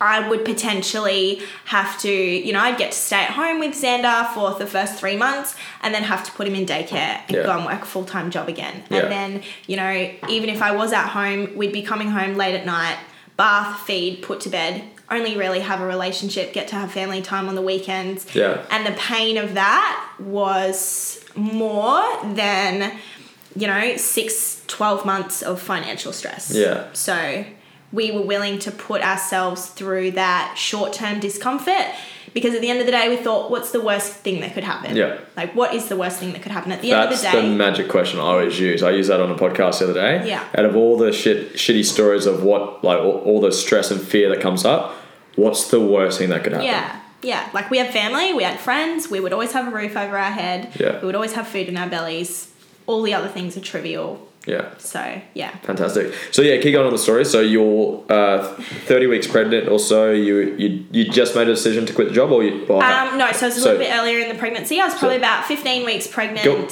I 0.01 0.27
would 0.27 0.43
potentially 0.43 1.41
have 1.65 1.99
to, 1.99 2.11
you 2.11 2.51
know, 2.51 2.59
I'd 2.59 2.77
get 2.77 2.91
to 2.91 2.97
stay 2.97 3.17
at 3.23 3.29
home 3.31 3.59
with 3.59 3.73
Xander 3.73 4.27
for 4.33 4.53
the 4.57 4.65
first 4.65 4.95
three 4.95 5.15
months 5.15 5.55
and 5.81 5.93
then 5.93 6.03
have 6.03 6.23
to 6.25 6.31
put 6.31 6.47
him 6.47 6.55
in 6.55 6.65
daycare 6.65 7.19
and 7.27 7.37
Yeah. 7.37 7.43
go 7.43 7.51
and 7.51 7.65
work 7.65 7.83
a 7.83 7.85
full 7.85 8.03
time 8.03 8.31
job 8.31 8.49
again. 8.49 8.83
Yeah. 8.89 9.01
And 9.01 9.11
then, 9.11 9.43
you 9.67 9.77
know, 9.77 10.09
even 10.27 10.49
if 10.49 10.61
I 10.61 10.71
was 10.71 10.91
at 10.91 11.09
home, 11.09 11.51
we'd 11.55 11.71
be 11.71 11.83
coming 11.83 12.09
home 12.11 12.35
late 12.35 12.55
at 12.55 12.65
night, 12.65 12.97
bath, 13.37 13.81
feed, 13.81 14.21
put 14.23 14.39
to 14.41 14.49
bed, 14.49 14.83
only 15.15 15.37
really 15.37 15.59
have 15.59 15.81
a 15.81 15.85
relationship, 15.85 16.53
get 16.53 16.67
to 16.69 16.75
have 16.75 16.91
family 16.91 17.21
time 17.21 17.47
on 17.47 17.55
the 17.55 17.61
weekends. 17.61 18.33
Yeah. 18.35 18.65
And 18.69 18.85
the 18.85 18.97
pain 18.99 19.37
of 19.37 19.53
that 19.53 20.13
was 20.19 21.23
more 21.35 22.01
than, 22.33 22.97
you 23.55 23.67
know, 23.67 23.97
six, 23.97 24.63
12 24.67 25.05
months 25.05 25.41
of 25.41 25.61
financial 25.61 26.13
stress. 26.13 26.53
Yeah. 26.53 26.87
So 26.93 27.45
we 27.91 28.11
were 28.11 28.23
willing 28.23 28.59
to 28.59 28.71
put 28.71 29.01
ourselves 29.01 29.67
through 29.67 30.11
that 30.11 30.55
short 30.57 30.93
term 30.93 31.19
discomfort 31.19 31.87
because 32.33 32.55
at 32.55 32.61
the 32.61 32.69
end 32.69 32.79
of 32.79 32.85
the 32.85 32.91
day, 32.91 33.09
we 33.09 33.17
thought, 33.17 33.51
what's 33.51 33.71
the 33.71 33.81
worst 33.81 34.11
thing 34.11 34.41
that 34.41 34.53
could 34.53 34.63
happen? 34.63 34.95
Yeah. 34.95 35.19
Like, 35.37 35.53
what 35.55 35.73
is 35.73 35.87
the 35.87 35.95
worst 35.95 36.19
thing 36.19 36.33
that 36.33 36.41
could 36.41 36.51
happen? 36.51 36.71
At 36.71 36.81
the 36.81 36.89
That's 36.89 37.05
end 37.05 37.13
of 37.13 37.19
the, 37.19 37.23
day? 37.23 37.31
That's 37.31 37.47
the 37.47 37.55
magic 37.55 37.89
question 37.89 38.19
I 38.19 38.23
always 38.23 38.59
use. 38.59 38.81
I 38.81 38.89
used 38.89 39.09
that 39.09 39.21
on 39.21 39.29
a 39.29 39.35
podcast 39.35 39.79
the 39.79 39.85
other 39.85 39.93
day. 39.93 40.27
Yeah. 40.27 40.43
Out 40.57 40.65
of 40.65 40.75
all 40.75 40.97
the 40.97 41.13
shit, 41.13 41.53
shitty 41.53 41.85
stories 41.85 42.25
of 42.25 42.43
what, 42.43 42.83
like 42.83 42.97
all, 42.97 43.19
all 43.19 43.39
the 43.39 43.51
stress 43.51 43.91
and 43.91 44.01
fear 44.01 44.29
that 44.29 44.41
comes 44.41 44.65
up, 44.65 44.95
what's 45.35 45.69
the 45.69 45.79
worst 45.79 46.19
thing 46.19 46.29
that 46.29 46.43
could 46.43 46.53
happen? 46.53 46.67
yeah. 46.67 46.99
Yeah, 47.25 47.49
like 47.53 47.71
we 47.71 47.77
had 47.77 47.93
family, 47.93 48.33
we 48.33 48.43
had 48.43 48.59
friends, 48.59 49.09
we 49.09 49.21
would 49.21 49.31
always 49.31 49.53
have 49.53 49.65
a 49.65 49.71
roof 49.71 49.95
over 49.95 50.17
our 50.17 50.31
head, 50.31 50.73
Yeah. 50.77 50.99
we 50.99 51.05
would 51.05 51.15
always 51.15 51.31
have 51.33 51.47
food 51.47 51.69
in 51.69 51.77
our 51.77 51.87
bellies. 51.87 52.51
All 52.85 53.01
the 53.01 53.13
other 53.13 53.29
things 53.29 53.55
are 53.55 53.61
trivial. 53.61 54.27
Yeah. 54.45 54.71
So, 54.77 55.21
yeah. 55.33 55.51
Fantastic. 55.63 56.13
So 56.31 56.41
yeah, 56.41 56.59
keep 56.59 56.73
going 56.73 56.85
on 56.85 56.91
the 56.91 56.97
story. 56.97 57.23
So 57.23 57.39
you're 57.39 58.03
uh, 58.09 58.43
30 58.87 59.07
weeks 59.07 59.25
pregnant 59.25 59.69
or 59.69 59.79
so. 59.79 60.11
You 60.11 60.53
you 60.57 60.85
you 60.91 61.05
just 61.09 61.33
made 61.33 61.47
a 61.47 61.53
decision 61.53 61.85
to 61.85 61.93
quit 61.93 62.09
the 62.09 62.13
job, 62.13 62.29
or 62.29 62.43
you? 62.43 62.65
Or 62.67 62.83
Um, 62.83 63.17
no, 63.17 63.31
so 63.31 63.45
it 63.45 63.49
was 63.51 63.57
a 63.57 63.61
So- 63.61 63.69
little 63.71 63.85
bit 63.85 63.93
earlier 63.97 64.19
in 64.19 64.27
the 64.27 64.35
pregnancy. 64.35 64.81
I 64.81 64.85
was 64.87 64.95
probably 64.95 65.15
So- 65.15 65.21
about 65.21 65.45
15 65.45 65.85
weeks 65.85 66.07
pregnant. 66.07 66.43
Cool. 66.43 66.67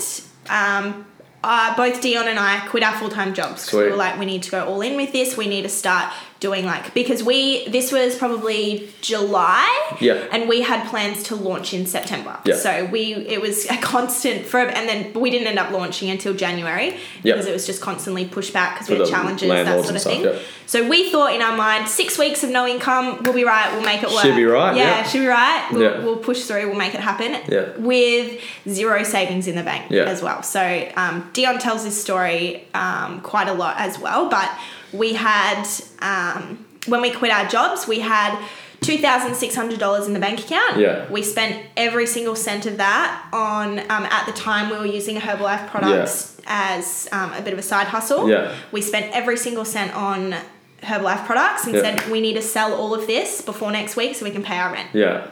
Um, 0.53 1.05
uh, 1.45 1.74
both 1.77 2.01
Dion 2.01 2.27
and 2.27 2.38
I 2.38 2.59
quit 2.67 2.83
our 2.83 2.93
full 2.97 3.07
time 3.07 3.33
jobs 3.33 3.65
because 3.65 3.79
we 3.86 3.89
were 3.89 3.95
like, 3.95 4.19
we 4.19 4.25
need 4.25 4.43
to 4.43 4.51
go 4.51 4.65
all 4.65 4.81
in 4.81 4.97
with 4.97 5.13
this. 5.13 5.38
We 5.38 5.47
need 5.47 5.62
to 5.62 5.69
start 5.69 6.12
doing 6.41 6.65
like 6.65 6.91
because 6.95 7.24
we 7.24 7.67
this 7.69 7.91
was 7.91 8.17
probably 8.17 8.89
July. 9.01 9.67
Yeah. 10.01 10.15
And 10.31 10.50
we 10.50 10.62
had 10.62 10.89
plans 10.89 11.21
to 11.24 11.36
launch 11.36 11.71
in 11.74 11.86
September. 11.86 12.38
Yeah. 12.45 12.55
So 12.55 12.86
we 12.86 13.13
it 13.13 13.39
was 13.39 13.65
a 13.69 13.77
constant 13.77 14.45
for 14.48 14.57
and 14.60 14.89
then 14.89 15.13
we 15.13 15.29
didn't 15.29 15.48
end 15.48 15.60
up 15.60 15.71
launching 15.71 16.10
until 16.10 16.33
January 16.33 16.98
Yeah. 17.24 17.33
because 17.36 17.45
it 17.45 17.53
was 17.53 17.65
just 17.67 17.79
constantly 17.79 18.25
pushed 18.25 18.53
back 18.53 18.74
because 18.79 18.89
we 18.89 18.98
had 18.98 19.07
challenges 19.07 19.48
that 19.50 19.67
sort 19.67 19.89
of 19.89 19.95
and 19.95 20.01
thing. 20.03 20.21
yeah. 20.24 20.39
So 20.65 20.88
we 20.88 21.12
thought 21.12 21.33
in 21.36 21.41
our 21.41 21.55
mind 21.55 21.88
six 21.88 22.17
weeks 22.17 22.43
of 22.43 22.50
no 22.50 22.65
income, 22.65 23.21
we'll 23.24 23.33
be 23.33 23.43
right. 23.43 23.71
We'll 23.74 23.86
make 23.86 24.01
it 24.01 24.10
work. 24.10 24.21
Should 24.21 24.36
be 24.36 24.45
right, 24.45 24.75
Yeah, 24.75 24.83
yeah. 24.83 25.03
should 25.03 25.19
be 25.19 25.27
right. 25.27 25.67
We'll, 25.71 25.81
Yeah. 25.81 26.00
we'll 26.03 26.17
push 26.17 26.43
through. 26.45 26.67
We'll 26.69 26.77
make 26.77 26.95
it 26.95 27.01
happen. 27.01 27.38
Yeah. 27.50 27.77
With 27.77 28.41
zero 28.67 29.03
savings 29.03 29.48
in 29.48 29.55
the 29.55 29.63
bank 29.63 29.91
Yeah. 29.91 30.03
as 30.05 30.24
well. 30.24 30.41
So 30.41 30.89
um, 30.95 31.29
Dion 31.33 31.60
tells 31.60 31.83
this 31.83 32.01
story 32.01 32.65
um, 32.74 33.21
quite 33.21 33.48
a 33.48 33.53
lot 33.53 33.75
as 33.79 34.00
well. 34.00 34.29
But 34.29 34.50
we 34.93 35.13
had 35.13 35.65
um, 36.00 36.65
when 36.88 37.01
we 37.01 37.12
quit 37.12 37.31
our 37.31 37.48
jobs, 37.48 37.88
we 37.88 38.00
had. 38.00 38.38
Two 38.83 38.98
thousand 38.98 39.36
six 39.36 39.53
hundred 39.53 39.77
dollars 39.77 40.07
in 40.07 40.13
the 40.13 40.19
bank 40.19 40.39
account. 40.39 40.79
Yeah. 40.79 41.07
We 41.07 41.21
spent 41.21 41.63
every 41.77 42.07
single 42.07 42.36
cent 42.36 42.65
of 42.65 42.77
that 42.77 43.29
on. 43.31 43.77
Um, 43.77 44.05
at 44.10 44.25
the 44.25 44.31
time, 44.31 44.71
we 44.71 44.77
were 44.79 44.88
using 44.88 45.17
Herbalife 45.17 45.67
products 45.69 46.41
as 46.48 47.07
um, 47.12 47.31
a 47.33 47.43
bit 47.43 47.53
of 47.53 47.60
a 47.60 47.62
side 47.62 47.86
hustle. 47.86 48.27
Yeah. 48.27 48.55
We 48.71 48.81
spent 48.81 49.15
every 49.15 49.38
single 49.38 49.65
cent 49.65 49.93
on 49.95 50.33
Herbalife 50.81 51.27
products 51.27 51.65
and 51.65 51.75
Yeah. 51.75 51.81
said 52.00 52.10
we 52.12 52.21
need 52.21 52.33
to 52.33 52.41
sell 52.41 52.74
all 52.74 52.95
of 52.95 53.05
this 53.05 53.43
before 53.43 53.71
next 53.71 53.95
week 53.95 54.15
so 54.15 54.25
we 54.25 54.31
can 54.31 54.41
pay 54.41 54.57
our 54.57 54.74
rent. 54.74 54.89
Yeah. 54.93 55.27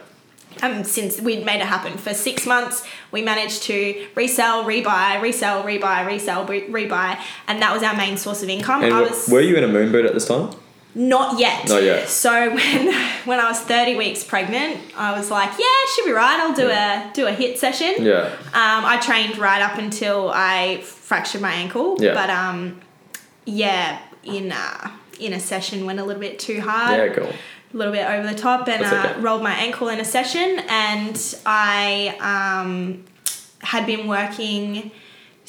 Um, 0.62 0.84
since 0.84 1.20
we'd 1.20 1.44
made 1.44 1.60
it 1.60 1.66
happen 1.66 1.96
for 1.96 2.12
six 2.12 2.46
months, 2.46 2.86
we 3.10 3.22
managed 3.22 3.62
to 3.64 4.06
resell, 4.14 4.64
rebuy, 4.64 5.20
resell, 5.22 5.62
rebuy, 5.62 6.06
resell, 6.06 6.44
re- 6.46 6.68
rebuy, 6.68 7.18
and 7.48 7.62
that 7.62 7.72
was 7.72 7.82
our 7.82 7.96
main 7.96 8.16
source 8.16 8.42
of 8.42 8.48
income. 8.48 8.82
And 8.82 8.92
I 8.92 9.02
was 9.02 9.28
were 9.28 9.40
you 9.40 9.56
in 9.56 9.64
a 9.64 9.68
moon 9.68 9.90
boot 9.90 10.04
at 10.04 10.14
this 10.14 10.26
time? 10.26 10.50
not 10.94 11.38
yet. 11.38 11.68
Not 11.68 11.82
yet. 11.82 12.08
So 12.08 12.30
when 12.54 12.94
when 13.24 13.40
I 13.40 13.44
was 13.48 13.60
thirty 13.60 13.96
weeks 13.96 14.24
pregnant, 14.24 14.80
I 14.96 15.16
was 15.16 15.30
like, 15.30 15.50
yeah, 15.58 15.66
she'll 15.94 16.06
be 16.06 16.12
right. 16.12 16.40
I'll 16.40 16.54
do 16.54 16.68
a 16.68 17.10
do 17.14 17.26
a 17.26 17.32
HIIT 17.32 17.56
session. 17.56 18.04
Yeah. 18.04 18.26
Um, 18.48 18.84
I 18.84 18.98
trained 19.00 19.38
right 19.38 19.62
up 19.62 19.78
until 19.78 20.30
I 20.32 20.80
fractured 20.82 21.40
my 21.40 21.52
ankle. 21.52 21.96
Yeah. 21.98 22.14
But 22.14 22.30
um, 22.30 22.80
yeah, 23.44 24.00
in 24.24 24.52
uh, 24.52 24.90
in 25.18 25.32
a 25.32 25.40
session 25.40 25.86
went 25.86 26.00
a 26.00 26.04
little 26.04 26.20
bit 26.20 26.38
too 26.38 26.60
hard. 26.60 26.98
Yeah, 26.98 27.14
cool. 27.14 27.32
A 27.72 27.76
little 27.76 27.92
bit 27.92 28.06
over 28.06 28.26
the 28.26 28.34
top 28.34 28.68
and 28.68 28.82
uh, 28.82 29.10
okay. 29.10 29.20
rolled 29.20 29.42
my 29.42 29.54
ankle 29.54 29.88
in 29.88 30.00
a 30.00 30.04
session, 30.04 30.60
and 30.68 31.36
I 31.46 32.16
um, 32.64 33.04
had 33.60 33.86
been 33.86 34.08
working. 34.08 34.90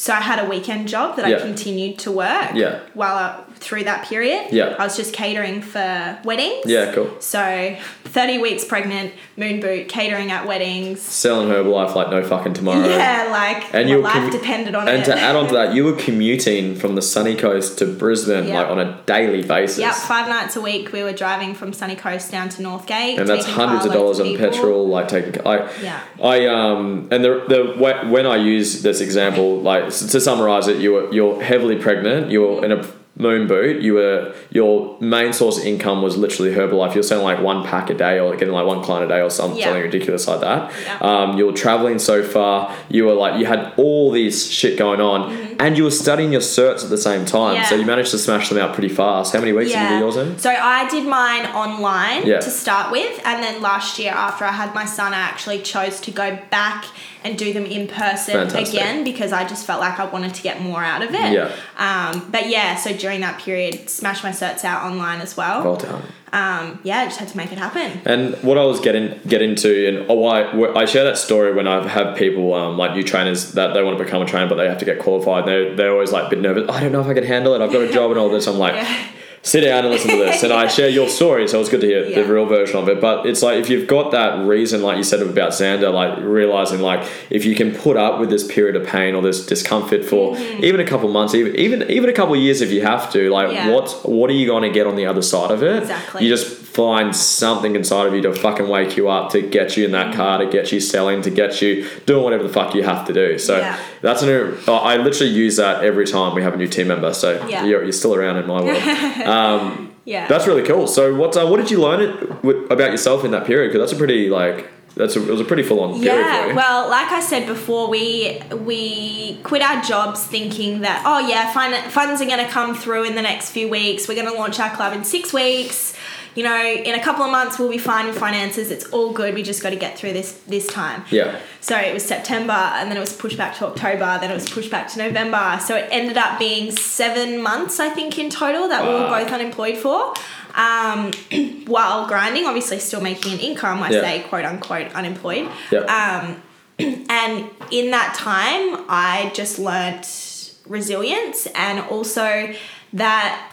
So 0.02 0.12
I 0.14 0.20
had 0.20 0.40
a 0.44 0.50
weekend 0.50 0.88
job 0.88 1.16
that 1.18 1.30
Yeah. 1.30 1.36
I 1.38 1.40
continued 1.42 2.00
to 2.00 2.12
work. 2.12 2.56
Yeah. 2.56 2.80
While 2.96 3.16
I, 3.18 3.44
through 3.60 3.84
that 3.84 4.04
period. 4.10 4.48
Yeah. 4.52 4.76
I 4.80 4.84
was 4.86 4.98
just 4.98 5.14
catering 5.14 5.62
for 5.62 6.18
weddings. 6.24 6.64
Yeah, 6.66 6.92
cool. 6.96 7.12
So, 7.20 7.76
30 8.06 8.40
weeks 8.40 8.66
pregnant, 8.66 9.14
moon 9.38 9.60
boot, 9.60 9.88
catering 9.88 10.32
at 10.32 10.48
weddings. 10.48 11.00
Selling 11.04 11.50
Herbalife 11.50 11.94
like 11.94 12.10
no 12.10 12.24
fucking 12.24 12.54
tomorrow. 12.54 12.80
Yeah, 12.90 13.28
like 13.32 13.72
And 13.76 13.88
my 13.88 13.96
life 13.98 14.14
commu- 14.16 14.32
depended 14.32 14.74
on 14.74 14.88
And 14.88 14.90
it. 14.90 14.96
And 14.96 15.06
to 15.06 15.16
add 15.20 15.36
on 15.36 15.48
to 15.50 15.54
that, 15.54 15.74
you 15.76 15.84
were 15.84 15.94
commuting 15.96 16.74
from 16.74 16.96
the 16.96 17.04
sunny 17.04 17.36
coast 17.36 17.78
to 17.78 17.86
Brisbane 17.86 18.48
Yeah. 18.48 18.62
like 18.62 18.70
on 18.70 18.80
a 18.80 19.00
daily 19.06 19.44
basis. 19.44 19.78
Yep, 19.78 19.94
five 19.94 20.28
nights 20.28 20.56
a 20.56 20.62
week 20.62 20.92
we 20.92 21.04
were 21.04 21.14
driving 21.14 21.54
from 21.54 21.74
Sunny 21.74 21.96
Coast 21.96 22.32
down 22.32 22.50
to 22.50 22.64
Northgate. 22.64 23.20
and 23.20 23.30
that's 23.30 23.46
hundreds 23.46 23.86
of 23.86 23.94
dollars 23.94 24.20
on 24.20 24.36
petrol 24.36 24.88
like 24.88 25.08
taking 25.10 25.46
I 25.46 25.70
Yeah. 25.84 26.00
I 26.24 26.48
um 26.48 27.08
and 27.12 27.24
the 27.24 27.46
the 27.48 28.08
when 28.10 28.26
I 28.26 28.38
use 28.38 28.82
this 28.82 29.00
example 29.02 29.62
like 29.62 29.91
to 29.92 30.20
summarize 30.22 30.68
it 30.68 30.78
you 30.78 30.94
were 30.94 31.14
you're 31.14 31.42
heavily 31.44 31.76
pregnant 31.78 32.32
You're 32.32 32.64
in 32.66 32.72
a 32.72 32.86
moon 33.18 33.46
boot 33.46 33.82
you 33.82 33.94
were 33.96 34.34
your 34.52 34.98
main 35.02 35.34
source 35.34 35.58
of 35.60 35.66
income 35.66 36.02
was 36.02 36.16
literally 36.18 36.52
Herbalife 36.54 36.94
you're 36.96 37.04
selling 37.04 37.26
like 37.26 37.42
one 37.42 37.64
pack 37.66 37.90
a 37.90 37.94
day 37.94 38.20
or 38.20 38.32
getting 38.36 38.54
like 38.54 38.66
one 38.66 38.82
client 38.82 39.12
a 39.12 39.14
day 39.16 39.22
or 39.22 39.30
something, 39.30 39.60
Yeah. 39.60 39.66
something 39.66 39.84
ridiculous 39.84 40.28
like 40.28 40.40
that 40.42 40.72
Yeah. 40.86 40.98
um, 41.02 41.38
you're 41.38 41.52
traveling 41.54 42.00
so 42.00 42.24
far 42.24 42.74
you 42.90 43.06
were 43.06 43.14
like 43.14 43.38
you 43.40 43.46
had 43.46 43.74
all 43.78 44.12
this 44.12 44.50
shit 44.50 44.78
going 44.78 45.02
on 45.02 45.51
and 45.62 45.78
you 45.78 45.84
were 45.84 45.92
studying 45.92 46.32
your 46.32 46.42
certs 46.42 46.84
at 46.84 46.90
the 46.90 46.98
same 46.98 47.24
time. 47.26 47.56
Yeah. 47.56 47.64
so 47.70 47.76
you 47.76 47.86
managed 47.86 48.12
to 48.12 48.18
smash 48.18 48.50
them 48.50 48.58
out 48.58 48.74
pretty 48.74 48.90
fast 48.94 49.32
how 49.34 49.40
many 49.40 49.54
weeks 49.54 49.72
did 49.72 49.82
you 49.84 49.90
do 49.90 49.98
yours 50.04 50.18
in 50.18 50.38
So 50.40 50.50
I 50.50 50.90
did 50.90 51.06
mine 51.08 51.46
online 51.64 52.26
Yeah. 52.26 52.40
to 52.40 52.50
start 52.50 52.92
with, 52.92 53.14
and 53.26 53.42
then 53.44 53.62
last 53.62 54.00
year 54.00 54.12
after 54.12 54.44
I 54.44 54.52
had 54.52 54.74
my 54.74 54.86
son, 54.86 55.14
I 55.14 55.20
actually 55.20 55.62
chose 55.62 56.00
to 56.02 56.12
go 56.12 56.28
back 56.50 56.86
and 57.24 57.38
do 57.38 57.54
them 57.54 57.66
in 57.66 57.88
person 57.88 58.34
Fantastic. 58.34 58.74
again 58.74 59.04
because 59.04 59.32
I 59.32 59.48
just 59.48 59.66
felt 59.68 59.80
like 59.80 60.00
I 60.00 60.06
wanted 60.06 60.34
to 60.34 60.42
get 60.42 60.62
more 60.62 60.84
out 60.84 61.04
of 61.04 61.12
it. 61.14 61.32
Yeah. 61.32 61.52
Um, 61.78 62.30
but 62.32 62.50
yeah, 62.50 62.76
so 62.76 62.92
during 62.94 63.22
that 63.22 63.40
period, 63.40 63.90
smashed 63.90 64.24
my 64.24 64.32
certs 64.32 64.66
out 64.66 64.84
online 64.92 65.22
as 65.22 65.38
well. 65.38 65.64
well 65.64 65.76
done 65.78 66.02
Um, 66.34 66.80
yeah, 66.84 67.00
I 67.00 67.06
just 67.06 67.20
had 67.20 67.28
to 67.28 67.38
make 67.38 67.52
it 67.52 67.58
happen. 67.58 68.02
And 68.06 68.36
what 68.42 68.58
I 68.58 68.64
was 68.64 68.80
getting 68.80 69.20
get 69.28 69.42
into, 69.42 69.88
and 69.88 70.10
oh, 70.10 70.26
I, 70.26 70.80
I 70.80 70.86
share 70.86 71.04
that 71.04 71.18
story 71.18 71.54
when 71.54 71.68
I 71.68 71.86
have 71.88 72.18
people 72.18 72.54
um, 72.54 72.78
like 72.78 72.94
new 72.94 73.04
trainers 73.04 73.52
that 73.54 73.74
they 73.74 73.84
want 73.84 73.98
to 73.98 74.04
become 74.04 74.22
a 74.22 74.26
trainer, 74.26 74.48
but 74.48 74.56
they 74.56 74.68
have 74.68 74.78
to 74.78 74.86
get 74.86 75.00
qualified. 75.00 75.46
They're 75.46 75.76
they're 75.76 75.92
always 75.92 76.12
like 76.12 76.28
a 76.28 76.30
bit 76.30 76.40
nervous. 76.40 76.70
I 76.70 76.80
don't 76.80 76.94
know 76.94 77.02
if 77.02 77.08
I 77.08 77.14
can 77.14 77.26
handle 77.26 77.54
it. 77.54 77.62
I've 77.62 77.72
got 77.72 77.82
a 77.82 77.92
job 77.92 78.12
and 78.12 78.20
all 78.20 78.30
this. 78.30 78.48
I'm 78.48 78.58
like. 78.58 78.76
Yeah. 78.82 79.08
Sit 79.44 79.62
down 79.62 79.84
and 79.86 79.90
listen 79.92 80.12
to 80.12 80.18
this, 80.18 80.44
and 80.44 80.54
I 80.54 80.68
share 80.78 80.88
your 80.88 81.10
story, 81.10 81.48
so 81.48 81.60
it's 81.60 81.68
good 81.70 81.82
to 81.82 81.88
hear 81.88 82.06
Yeah. 82.06 82.22
the 82.22 82.32
real 82.32 82.46
version 82.46 82.78
of 82.78 82.88
it. 82.88 83.02
But 83.02 83.26
it's 83.26 83.42
like 83.42 83.58
if 83.58 83.72
you've 83.72 83.88
got 83.88 84.12
that 84.12 84.46
reason, 84.46 84.84
like 84.84 84.98
you 84.98 85.04
said 85.04 85.20
about 85.22 85.52
Xander, 85.54 85.92
like 85.92 86.20
realizing 86.20 86.80
like 86.80 87.08
if 87.32 87.44
you 87.44 87.56
can 87.56 87.74
put 87.74 87.98
up 87.98 88.20
with 88.20 88.30
this 88.30 88.46
period 88.46 88.76
of 88.76 88.86
pain 88.86 89.16
or 89.16 89.24
this 89.24 89.44
discomfort 89.48 90.06
for 90.06 90.38
even 90.38 90.80
a 90.80 90.86
couple 90.86 91.10
months, 91.10 91.34
even 91.34 91.56
even 91.56 91.90
even 91.90 92.08
a 92.10 92.14
couple 92.14 92.36
years 92.36 92.62
if 92.62 92.70
you 92.72 92.82
have 92.84 93.12
to, 93.14 93.32
like 93.32 93.48
Mm-hmm. 93.48 93.70
Yeah. 93.70 93.74
what 93.74 93.90
what 94.08 94.30
are 94.30 94.34
you 94.34 94.46
going 94.46 94.62
to 94.64 94.70
get 94.70 94.86
on 94.86 94.96
the 94.96 95.08
other 95.08 95.24
side 95.24 95.50
of 95.50 95.64
it? 95.64 95.82
Exactly. 95.84 96.24
You 96.24 96.30
just 96.30 96.62
find 96.72 97.14
something 97.14 97.76
inside 97.76 98.08
of 98.08 98.14
you 98.14 98.22
to 98.22 98.34
fucking 98.34 98.68
wake 98.70 98.96
you 98.96 99.10
up, 99.10 99.30
to 99.32 99.42
get 99.42 99.76
you 99.76 99.84
in 99.86 99.92
that 99.92 100.16
car, 100.16 100.38
to 100.38 100.46
get 100.46 100.72
you 100.72 100.80
selling, 100.80 101.22
to 101.24 101.30
get 101.30 101.62
you 101.62 101.86
doing 102.06 102.24
whatever 102.24 102.44
the 102.44 102.54
fuck 102.54 102.74
you 102.76 102.82
have 102.84 103.06
to 103.08 103.12
do. 103.14 103.38
So 103.40 103.58
Yeah. 103.58 103.78
that's 104.02 104.22
an. 104.22 104.30
I 104.70 104.96
literally 104.98 105.34
use 105.34 105.58
that 105.58 105.84
every 105.84 106.06
time 106.06 106.34
we 106.36 106.44
have 106.44 106.54
a 106.54 106.58
new 106.58 106.68
team 106.68 106.88
member. 106.88 107.14
So 107.14 107.46
you're, 107.48 107.84
you're 107.84 107.92
still 107.92 108.14
around 108.16 108.38
in 108.38 108.46
my 108.48 108.62
world. 108.62 108.78
um, 109.32 109.94
Yeah. 110.06 110.28
that's 110.28 110.48
really 110.48 110.64
cool. 110.64 110.88
So 110.88 111.16
what 111.16 111.36
uh, 111.38 111.48
what 111.48 111.58
did 111.58 111.72
you 111.72 111.82
learn 111.82 112.02
it, 112.02 112.72
about 112.72 112.92
yourself 112.92 113.24
in 113.24 113.32
that 113.32 113.46
period? 113.46 113.70
Because 113.70 113.82
that's 113.90 113.94
a 113.94 113.98
pretty 113.98 114.30
like 114.30 114.70
that's 114.96 115.16
a, 115.16 115.22
it 115.22 115.32
was 115.32 115.40
a 115.40 115.46
pretty 115.46 115.64
full 115.64 115.80
on 115.80 116.02
Yeah, 116.02 116.54
well, 116.54 116.90
like 116.90 117.12
I 117.12 117.22
said 117.22 117.48
before, 117.48 117.90
we 117.90 118.42
we 118.52 119.40
quit 119.44 119.62
our 119.62 119.82
jobs 119.82 120.24
thinking 120.26 120.82
that 120.82 121.04
oh 121.06 121.20
yeah, 121.20 121.52
funds 121.90 122.22
are 122.22 122.26
going 122.26 122.46
to 122.46 122.52
come 122.52 122.76
through 122.76 123.06
in 123.06 123.16
the 123.16 123.22
next 123.22 123.52
few 123.52 123.70
weeks. 123.70 124.08
We're 124.08 124.16
going 124.16 124.28
to 124.28 124.34
launch 124.34 124.60
our 124.60 124.76
club 124.76 124.94
in 124.94 125.04
six 125.04 125.32
weeks. 125.34 125.94
You 126.34 126.44
know, 126.46 126.64
in 126.66 126.96
a 126.98 127.04
couple 127.04 127.26
of 127.26 127.32
months 127.32 127.60
we'll 127.60 127.70
be 127.70 127.78
fine 127.78 128.08
with 128.08 128.18
finances. 128.18 128.72
It's 128.72 128.86
all 128.90 129.12
good. 129.12 129.34
We 129.36 129.44
just 129.44 129.62
got 129.62 129.72
to 129.72 129.76
get 129.76 129.98
through 129.98 130.14
this 130.14 130.32
this 130.48 130.66
time. 130.68 131.04
yeah. 131.10 131.40
So 131.60 131.78
it 131.78 131.94
was 131.94 132.04
September, 132.06 132.54
and 132.54 132.90
then 132.90 132.98
it 132.98 133.02
was 133.02 133.14
pushed 133.14 133.38
back 133.38 133.56
to 133.58 133.68
October. 133.68 134.18
Then 134.22 134.32
it 134.32 134.34
was 134.34 134.50
pushed 134.50 134.72
back 134.72 134.88
to 134.94 134.98
November. 135.00 135.60
So 135.62 135.76
it 135.76 135.88
ended 135.92 136.18
up 136.18 136.40
being 136.40 136.72
seven 136.72 137.42
months, 137.42 137.80
I 137.80 137.90
think, 137.90 138.18
in 138.18 138.30
total 138.30 138.68
that 138.70 138.84
we 138.84 138.90
were 138.94 139.08
both 139.08 139.32
unemployed 139.32 139.78
for. 139.78 140.14
Um, 140.56 141.12
while 141.68 142.08
grinding, 142.08 142.46
obviously 142.46 142.80
still 142.80 143.02
making 143.02 143.34
an 143.34 143.40
income. 143.40 143.84
I 143.84 143.90
Yeah. 143.92 144.02
say 144.02 144.20
quote 144.28 144.46
unquote 144.46 144.92
unemployed. 144.94 145.50
Yeah. 145.72 145.80
Um, 145.82 146.42
and 147.10 147.50
in 147.72 147.92
that 147.92 148.16
time, 148.16 148.86
I 148.90 149.32
just 149.34 149.60
learnt 149.60 150.54
resilience 150.68 151.48
and 151.56 151.80
also 151.88 152.54
that 152.94 153.52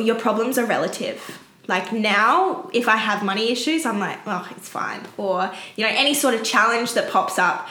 your 0.00 0.16
problems 0.16 0.58
are 0.58 0.64
relative. 0.66 1.38
Like 1.68 1.92
now, 1.92 2.70
if 2.72 2.88
I 2.88 2.96
have 2.96 3.22
money 3.22 3.52
issues, 3.52 3.84
I'm 3.84 4.00
like, 4.00 4.18
oh, 4.26 4.48
it's 4.56 4.68
fine. 4.68 5.02
Or, 5.18 5.52
you 5.76 5.84
know, 5.84 5.90
any 5.94 6.14
sort 6.14 6.34
of 6.34 6.42
challenge 6.42 6.94
that 6.94 7.10
pops 7.10 7.38
up, 7.38 7.68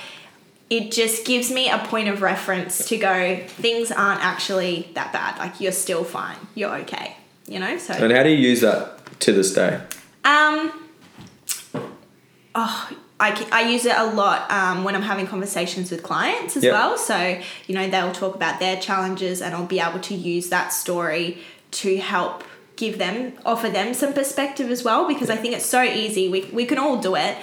it 0.70 0.92
just 0.92 1.25
gives 1.25 1.51
me 1.51 1.68
a 1.70 1.80
point 1.80 2.08
of 2.08 2.22
reference 2.22 2.88
to 2.89 2.98
go, 2.98 3.38
things 3.48 3.92
aren't 3.92 4.24
actually 4.24 4.89
that 4.94 5.12
bad. 5.12 5.39
Like, 5.39 5.60
you're 5.60 5.72
still 5.72 6.04
fine. 6.04 6.38
You're 6.54 6.75
okay. 6.82 7.18
You 7.48 7.60
know? 7.60 7.77
So. 7.80 7.94
And 7.96 8.13
how 8.13 8.22
do 8.22 8.30
you 8.30 8.38
use 8.38 8.62
that 8.62 9.20
to 9.22 9.34
this 9.34 9.51
day? 9.54 9.82
Um, 10.24 10.72
oh, 12.54 12.89
I, 13.20 13.48
I 13.51 13.62
use 13.72 13.86
it 13.86 13.96
a 13.98 14.06
lot 14.06 14.51
um, 14.51 14.84
when 14.84 14.94
I'm 14.94 15.01
having 15.01 15.25
conversations 15.25 15.89
with 15.89 16.04
clients 16.04 16.56
as 16.56 16.63
Yep. 16.63 16.72
well. 16.72 16.98
So, 17.00 17.42
you 17.66 17.74
know, 17.74 17.89
they'll 17.89 18.12
talk 18.12 18.36
about 18.36 18.60
their 18.60 18.77
challenges 18.80 19.42
and 19.42 19.56
I'll 19.56 19.66
be 19.66 19.80
able 19.80 20.01
to 20.01 20.13
use 20.13 20.50
that 20.50 20.70
story 20.70 21.39
to 21.72 21.98
help 21.98 22.44
give 22.77 22.98
them, 22.98 23.34
offer 23.46 23.69
them 23.69 23.93
some 23.93 24.13
perspective 24.13 24.72
as 24.72 24.84
well 24.84 25.07
because 25.07 25.29
I 25.29 25.36
think 25.36 25.53
it's 25.53 25.65
so 25.65 25.81
easy. 25.81 26.29
We, 26.29 26.46
we 26.53 26.65
can 26.65 26.77
all 26.77 26.98
do 27.01 27.15
it. 27.15 27.36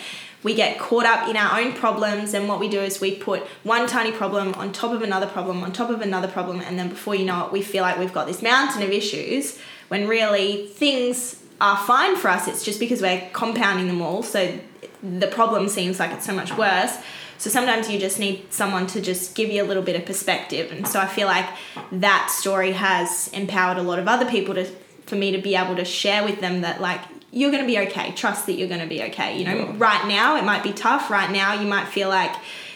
We 0.43 0.55
get 0.55 0.79
caught 0.79 1.07
up 1.07 1.29
in 1.29 1.39
our 1.39 1.59
own 1.59 1.73
problems, 1.73 2.35
and 2.35 2.49
what 2.49 2.61
we 2.61 2.69
do 2.69 2.79
is 2.79 3.01
we 3.01 3.17
put 3.17 3.43
one 3.63 3.87
tiny 3.87 4.13
problem 4.13 4.53
on 4.55 4.73
top 4.73 4.93
of 4.93 5.01
another 5.01 5.27
problem, 5.27 5.65
on 5.65 5.73
top 5.73 5.89
of 5.89 6.03
another 6.03 6.29
problem, 6.29 6.61
and 6.61 6.79
then 6.79 6.91
before 6.91 7.15
you 7.15 7.25
know 7.25 7.47
it, 7.47 7.53
we 7.53 7.63
feel 7.63 7.83
like 7.83 7.99
we've 7.99 8.13
got 8.13 8.27
this 8.27 8.43
mountain 8.43 8.83
of 8.83 8.91
issues 8.91 9.59
when 9.89 10.07
really 10.07 10.67
things 10.67 11.43
are 11.63 11.79
fine 11.79 12.15
for 12.17 12.29
us. 12.29 12.47
It's 12.47 12.63
just 12.63 12.79
because 12.79 13.01
we're 13.01 13.27
compounding 13.33 13.87
them 13.87 14.03
all, 14.03 14.23
so 14.23 14.59
the 15.03 15.29
problem 15.29 15.67
seems 15.67 15.99
like 15.99 16.11
it's 16.11 16.27
so 16.27 16.35
much 16.35 16.55
worse. 16.59 16.95
So 17.39 17.49
sometimes 17.49 17.91
you 17.91 17.99
just 17.99 18.19
need 18.19 18.53
someone 18.53 18.87
to 18.89 19.01
just 19.01 19.35
give 19.35 19.49
you 19.49 19.63
a 19.63 19.67
little 19.67 19.83
bit 19.83 19.97
of 19.97 20.05
perspective, 20.05 20.71
and 20.73 20.87
so 20.87 21.01
I 21.01 21.07
feel 21.07 21.27
like 21.27 21.47
that 21.91 22.31
story 22.31 22.73
has 22.73 23.29
empowered 23.29 23.79
a 23.79 23.83
lot 23.83 23.99
of 23.99 24.09
other 24.09 24.27
people 24.27 24.55
to 24.57 24.71
for 25.07 25.17
me 25.17 25.33
to 25.33 25.39
be 25.39 25.55
able 25.57 25.77
to 25.77 25.85
share 25.85 26.25
with 26.25 26.41
them 26.41 26.63
that 26.63 26.81
like 26.81 27.01
you're 27.31 27.51
going 27.51 27.63
to 27.63 27.67
be 27.67 27.79
okay. 27.81 28.13
Trust 28.13 28.47
that 28.47 28.53
you're 28.53 28.69
going 28.69 28.81
to 28.81 28.87
be 28.87 29.03
okay. 29.03 29.37
You 29.39 29.45
know, 29.45 29.73
right 29.73 30.07
now 30.07 30.37
it 30.37 30.45
might 30.45 30.63
be 30.63 30.73
tough. 30.73 31.11
Right 31.11 31.31
now 31.31 31.55
you 31.61 31.67
might 31.67 31.89
feel 31.89 32.09
like 32.09 32.35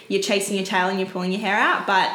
you're 0.09 0.21
chasing 0.21 0.57
your 0.57 0.65
tail 0.65 0.89
and 0.89 0.99
you're 0.99 1.09
pulling 1.09 1.31
your 1.31 1.41
hair 1.41 1.55
out, 1.55 1.87
but 1.87 2.11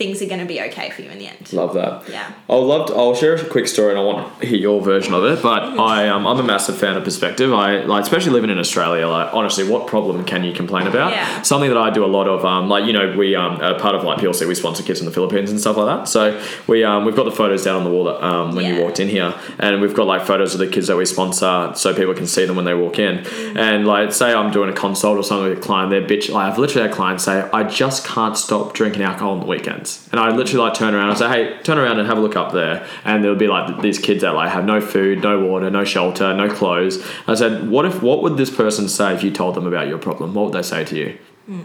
things 0.00 0.22
are 0.22 0.26
going 0.26 0.40
to 0.40 0.46
be 0.46 0.58
okay 0.62 0.88
for 0.90 1.02
you 1.02 1.10
in 1.10 1.18
the 1.18 1.28
end. 1.28 1.52
Love 1.52 1.74
that. 1.74 2.08
Yeah. 2.08 2.32
I'll 2.48 2.64
love. 2.64 2.88
To, 2.88 2.94
I'll 2.94 3.14
share 3.14 3.34
a 3.34 3.44
quick 3.44 3.68
story, 3.68 3.90
and 3.90 3.98
I 3.98 4.02
want 4.02 4.40
to 4.40 4.46
hear 4.46 4.58
your 4.58 4.80
version 4.80 5.12
of 5.14 5.22
it. 5.24 5.42
But 5.42 5.60
Mm-hmm. 5.60 5.80
I, 5.80 6.08
um, 6.08 6.26
I'm 6.26 6.38
a 6.38 6.42
massive 6.42 6.78
fan 6.78 6.96
of 6.96 7.04
perspective. 7.04 7.52
I 7.52 7.80
like, 7.80 8.02
especially 8.02 8.32
living 8.32 8.50
in 8.50 8.58
Australia. 8.58 9.06
Like, 9.06 9.32
honestly, 9.34 9.68
what 9.68 9.86
problem 9.86 10.24
can 10.24 10.42
you 10.42 10.52
complain 10.52 10.86
about? 10.86 11.12
Yeah. 11.12 11.42
Something 11.42 11.70
that 11.70 11.76
I 11.78 11.90
do 11.90 12.04
a 12.04 12.06
lot 12.06 12.28
of. 12.28 12.44
Um, 12.44 12.68
like, 12.68 12.86
you 12.86 12.92
know, 12.92 13.14
we 13.16 13.36
um, 13.36 13.60
are 13.60 13.78
part 13.78 13.94
of 13.94 14.04
like 14.04 14.18
PLC. 14.18 14.46
We 14.48 14.54
sponsor 14.54 14.82
kids 14.82 15.00
in 15.00 15.06
the 15.06 15.12
Philippines 15.12 15.50
and 15.50 15.60
stuff 15.60 15.76
like 15.76 15.86
that. 15.86 16.08
So 16.08 16.42
we 16.66 16.82
um, 16.84 17.04
we've 17.04 17.16
got 17.16 17.24
the 17.24 17.32
photos 17.32 17.64
down 17.64 17.76
on 17.76 17.84
the 17.84 17.90
wall 17.90 18.04
that, 18.04 18.24
um, 18.24 18.54
when 18.54 18.64
you 18.74 18.82
walked 18.82 19.00
in 19.00 19.08
here, 19.08 19.34
and 19.58 19.80
we've 19.80 19.94
got 19.94 20.06
like 20.06 20.26
photos 20.26 20.54
of 20.54 20.60
the 20.60 20.68
kids 20.68 20.86
that 20.86 20.96
we 20.96 21.04
sponsor, 21.04 21.72
so 21.74 21.94
people 21.94 22.14
can 22.14 22.26
see 22.26 22.46
them 22.46 22.56
when 22.56 22.64
they 22.64 22.74
walk 22.74 22.98
in. 22.98 23.18
Mm-hmm. 23.18 23.58
And 23.58 23.86
like, 23.86 24.12
say 24.12 24.32
I'm 24.32 24.50
doing 24.50 24.70
a 24.70 24.74
consult 24.74 25.18
or 25.18 25.22
something 25.22 25.50
with 25.50 25.58
a 25.58 25.60
client, 25.60 25.90
they're 25.90 26.06
bitch. 26.06 26.30
Like, 26.30 26.52
I've 26.52 26.58
literally 26.58 26.88
had 26.88 26.96
clients 26.96 27.24
say, 27.24 27.48
"I 27.52 27.64
just 27.64 28.06
can't 28.06 28.36
stop 28.36 28.72
drinking 28.72 29.02
alcohol 29.02 29.32
on 29.32 29.40
the 29.40 29.46
weekends." 29.46 29.89
Minutes. 29.98 30.12
And 30.12 30.20
I 30.20 30.34
literally 30.36 30.64
like 30.68 30.74
turn 30.74 30.94
around 30.94 31.10
and 31.10 31.18
say, 31.18 31.28
hey, 31.28 31.62
turn 31.62 31.78
around 31.78 31.98
and 31.98 32.08
have 32.08 32.18
a 32.18 32.20
look 32.20 32.36
up 32.36 32.52
there. 32.52 32.86
And 33.04 33.22
there 33.22 33.30
would 33.30 33.38
be 33.38 33.48
like 33.48 33.80
these 33.80 33.98
kids 33.98 34.22
that 34.22 34.34
like 34.34 34.50
have 34.50 34.64
no 34.64 34.80
food, 34.80 35.22
no 35.22 35.44
water, 35.44 35.70
no 35.70 35.84
shelter, 35.84 36.34
no 36.34 36.48
clothes. 36.48 37.04
I 37.26 37.34
said, 37.34 37.68
what 37.68 37.84
if 37.84 38.02
what 38.02 38.22
would 38.22 38.36
this 38.36 38.50
person 38.54 38.88
say 38.88 39.14
if 39.14 39.22
you 39.22 39.30
told 39.30 39.54
them 39.54 39.66
about 39.66 39.88
your 39.88 39.98
problem? 39.98 40.34
What 40.34 40.46
would 40.46 40.54
they 40.54 40.62
say 40.62 40.84
to 40.84 40.96
you? 40.96 41.18
Hmm. 41.46 41.60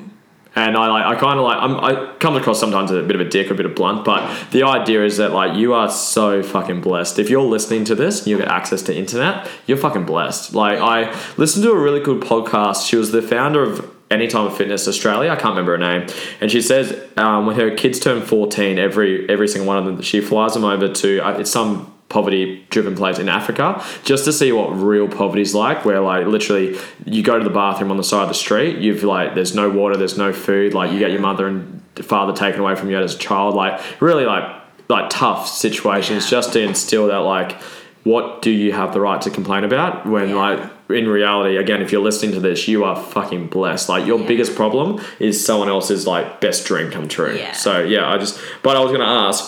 And 0.58 0.78
I 0.78 0.88
like 0.88 1.06
I 1.06 1.20
kind 1.20 1.38
of 1.38 1.44
like 1.44 1.58
I'm, 1.58 1.76
I 1.76 2.14
come 2.20 2.38
across 2.38 2.62
sometimes 2.62 2.90
as 2.90 2.98
a 2.98 3.04
bit 3.04 3.16
of 3.20 3.28
a 3.28 3.30
dick, 3.30 3.52
or 3.52 3.56
a 3.56 3.58
bit 3.58 3.66
of 3.66 3.76
blunt, 3.76 4.06
but 4.06 4.50
the 4.52 4.64
idea 4.64 5.04
is 5.04 5.18
that 5.18 5.34
like 5.34 5.58
you 5.58 5.74
are 5.74 5.90
so 5.90 6.42
fucking 6.42 6.80
blessed. 6.80 7.20
If 7.20 7.30
you're 7.30 7.42
listening 7.42 7.84
to 7.86 7.96
this 7.96 8.20
and 8.20 8.28
you 8.28 8.38
get 8.38 8.48
access 8.48 8.82
to 8.84 8.96
internet, 8.96 9.50
you're 9.68 9.78
fucking 9.78 10.06
blessed. 10.06 10.54
Like 10.54 10.80
I 10.80 11.14
listened 11.36 11.64
to 11.66 11.72
a 11.72 11.78
really 11.78 12.00
good 12.00 12.22
podcast. 12.22 12.88
She 12.88 12.96
was 12.96 13.12
the 13.12 13.22
founder 13.22 13.64
of 13.64 13.95
Anytime 14.12 14.52
Fitness 14.52 14.88
Australia. 14.88 15.32
I 15.32 15.36
can't 15.36 15.50
remember 15.50 15.72
her 15.72 15.78
name, 15.80 16.08
and 16.40 16.52
she 16.52 16.62
says 16.62 16.96
um, 17.18 17.48
when 17.48 17.56
her 17.56 17.76
kids 17.76 18.00
turn 18.00 18.22
14, 18.22 18.78
every 18.78 19.28
every 19.28 19.48
single 19.48 19.68
one 19.68 19.78
of 19.78 19.86
them, 19.86 20.02
she 20.02 20.22
flies 20.22 20.54
them 20.54 20.64
over 20.64 20.88
to 20.88 21.20
uh, 21.20 21.40
it's 21.40 21.50
some 21.50 21.92
poverty 22.08 22.66
driven 22.70 22.96
place 22.96 23.18
in 23.18 23.28
Africa 23.28 23.84
just 24.04 24.26
to 24.26 24.32
see 24.32 24.52
what 24.52 24.68
real 24.68 25.08
poverty's 25.08 25.56
like 25.56 25.84
where 25.86 26.00
like 26.00 26.28
literally 26.28 26.78
you 27.04 27.24
go 27.24 27.40
to 27.40 27.44
the 27.44 27.50
bathroom 27.50 27.90
on 27.90 27.98
the 27.98 28.04
side 28.04 28.22
of 28.22 28.28
the 28.28 28.36
street 28.36 28.78
you've 28.78 29.04
like 29.04 29.34
there's 29.34 29.56
no 29.56 29.72
water 29.72 29.98
there's 29.98 30.18
no 30.18 30.32
food 30.32 30.74
like 30.74 30.92
you 30.92 31.00
get 31.00 31.10
your 31.10 31.20
mother 31.20 31.48
and 31.48 31.84
father 31.96 32.32
taken 32.32 32.60
away 32.60 32.76
from 32.76 32.92
you 32.92 32.98
as 32.98 33.16
a 33.16 33.18
child 33.18 33.56
like 33.56 33.82
really 34.02 34.24
like 34.24 34.44
like 34.88 35.10
tough 35.10 35.48
situations 35.48 36.30
just 36.30 36.54
to 36.54 36.62
instill 36.62 37.08
that 37.08 37.18
like 37.18 37.58
what 38.06 38.42
do 38.42 38.52
you 38.52 38.72
have 38.72 38.94
the 38.94 39.02
right 39.02 39.22
to 39.24 39.30
complain 39.30 39.64
about 39.66 40.06
when 40.06 40.30
Yeah. 40.30 40.36
like 40.36 40.60
in 40.90 41.08
reality 41.10 41.58
again 41.58 41.82
if 41.82 41.92
you're 41.92 42.04
listening 42.10 42.32
to 42.34 42.40
this 42.40 42.68
you 42.68 42.84
are 42.84 42.96
fucking 42.96 43.48
blessed 43.48 43.90
like 43.90 44.06
your 44.06 44.20
Yeah. 44.20 44.28
biggest 44.28 44.56
problem 44.56 45.02
is 45.20 45.44
someone 45.44 45.68
else's 45.70 46.06
like 46.08 46.40
best 46.40 46.66
dream 46.68 46.92
come 46.92 47.08
true 47.08 47.36
Yeah. 47.36 47.52
so 47.54 47.80
yeah 47.84 48.08
i 48.14 48.18
just 48.18 48.40
but 48.62 48.78
i 48.78 48.80
was 48.80 48.90
going 48.92 49.02
to 49.02 49.14
ask 49.28 49.40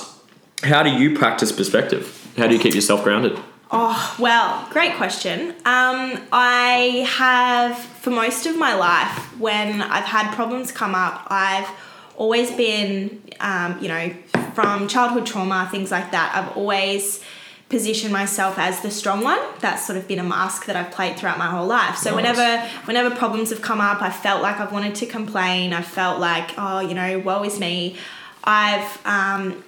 how 0.64 0.82
do 0.84 0.90
you 0.90 1.16
practice 1.16 1.52
perspective 1.52 2.04
how 2.36 2.48
do 2.48 2.54
you 2.56 2.60
keep 2.60 2.74
yourself 2.76 3.04
grounded 3.04 3.38
Oh, 3.70 4.16
well, 4.18 4.66
great 4.72 4.94
question. 4.96 5.50
Um, 5.66 6.18
I 6.32 7.06
have, 7.18 7.78
for 7.78 8.12
most 8.12 8.46
of 8.46 8.58
my 8.58 8.74
life, 8.76 9.12
when 9.38 9.82
I've 9.82 10.06
had 10.06 10.34
problems 10.34 10.72
come 10.72 10.96
up, 10.96 11.28
I've 11.30 11.68
always 12.16 12.50
been, 12.52 13.22
um, 13.42 13.78
you 13.82 13.90
know, 13.90 14.14
from 14.54 14.88
childhood 14.88 15.26
trauma, 15.26 15.68
things 15.70 15.92
like 15.92 16.12
that, 16.12 16.32
I've 16.34 16.56
always 16.56 17.22
positioned 17.70 18.14
myself 18.14 18.58
as 18.58 18.80
the 18.82 18.90
strong 18.90 19.24
one. 19.24 19.40
That's 19.60 19.86
sort 19.86 19.98
of 19.98 20.08
been 20.08 20.20
a 20.20 20.24
mask 20.24 20.66
that 20.66 20.76
I've 20.76 20.92
played 20.92 21.18
throughout 21.18 21.38
my 21.38 21.48
whole 21.48 21.68
life. 21.68 21.98
So 21.98 22.16
Nice. 22.16 22.16
whenever 22.38 22.68
whenever 22.86 23.16
problems 23.16 23.50
have 23.50 23.62
come 23.62 23.82
up, 23.82 24.02
I 24.02 24.10
felt 24.10 24.42
like 24.42 24.60
I've 24.60 24.72
wanted 24.72 24.96
to 24.96 25.06
complain. 25.06 25.74
I 25.74 25.82
felt 25.82 26.20
like, 26.20 26.52
oh, 26.58 26.80
you 26.80 26.94
know, 26.94 27.20
woe 27.20 27.44
is 27.44 27.60
me. 27.60 27.98
I've 28.44 29.06
um, 29.06 29.64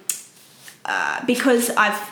uh, 0.84 1.24
because 1.26 1.70
I've 1.70 2.10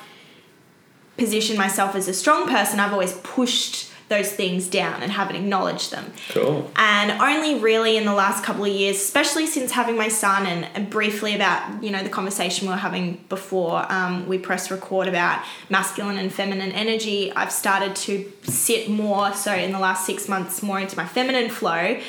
positioned 1.16 1.58
myself 1.58 1.94
as 1.94 2.06
a 2.06 2.14
strong 2.14 2.46
person, 2.48 2.78
I've 2.78 2.92
always 2.92 3.14
pushed 3.24 3.87
those 4.08 4.32
things 4.32 4.68
down 4.68 5.02
and 5.02 5.12
haven't 5.12 5.36
acknowledged 5.36 5.90
them. 5.90 6.12
cool 6.30 6.70
And 6.76 7.10
only 7.20 7.60
really 7.60 7.96
in 7.96 8.04
the 8.04 8.14
last 8.14 8.42
couple 8.42 8.64
of 8.64 8.72
years, 8.72 8.96
especially 8.96 9.46
since 9.46 9.72
having 9.72 9.96
my 9.96 10.08
son, 10.08 10.46
and, 10.46 10.66
and 10.74 10.88
briefly 10.90 11.34
about 11.34 11.82
you 11.82 11.90
know 11.90 12.02
the 12.02 12.08
conversation 12.08 12.66
we 12.66 12.72
were 12.72 12.78
having 12.78 13.22
before 13.28 13.90
um, 13.92 14.26
we 14.28 14.38
press 14.38 14.70
record 14.70 15.08
about 15.08 15.44
masculine 15.68 16.18
and 16.18 16.32
feminine 16.32 16.72
energy, 16.72 17.32
I've 17.32 17.52
started 17.52 17.94
to 17.96 18.32
sit 18.42 18.88
more. 18.88 19.32
So 19.34 19.54
in 19.54 19.72
the 19.72 19.78
last 19.78 20.06
six 20.06 20.28
months, 20.28 20.62
more 20.62 20.80
into 20.80 20.96
my 20.96 21.06
feminine 21.06 21.50
flow. 21.50 22.00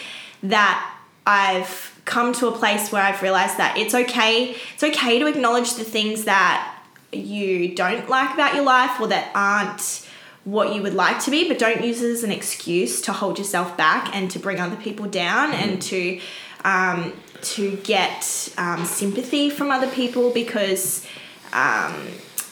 That 0.41 0.95
I've 1.27 1.99
come 2.05 2.33
to 2.33 2.47
a 2.47 2.51
place 2.51 2.91
where 2.91 3.03
I've 3.03 3.21
realized 3.21 3.57
that 3.57 3.77
it's 3.77 3.93
okay. 3.93 4.55
It's 4.73 4.83
okay 4.83 5.19
to 5.19 5.27
acknowledge 5.27 5.75
the 5.75 5.83
things 5.83 6.23
that 6.23 6.75
you 7.11 7.75
don't 7.75 8.09
like 8.09 8.33
about 8.33 8.55
your 8.55 8.63
life 8.63 8.99
or 8.99 9.07
that 9.07 9.31
aren't 9.35 10.08
what 10.49 10.73
you 10.73 10.81
would 10.81 10.93
like 10.93 11.19
to 11.23 11.31
be, 11.31 11.47
but 11.47 11.59
don't 11.59 11.83
use 11.83 12.01
it 12.01 12.11
as 12.11 12.23
an 12.23 12.31
excuse 12.31 13.01
to 13.01 13.13
hold 13.13 13.37
yourself 13.37 13.77
back 13.77 14.15
and 14.15 14.31
to 14.31 14.39
bring 14.39 14.59
other 14.59 14.75
people 14.75 15.05
down 15.05 15.53
and 15.53 15.81
to 15.81 16.19
um, 16.65 17.13
to 17.41 17.77
get 17.77 18.53
um, 18.57 18.83
sympathy 18.85 19.49
from 19.49 19.71
other 19.71 19.89
people 19.89 20.31
because 20.31 21.05
um, 21.53 22.07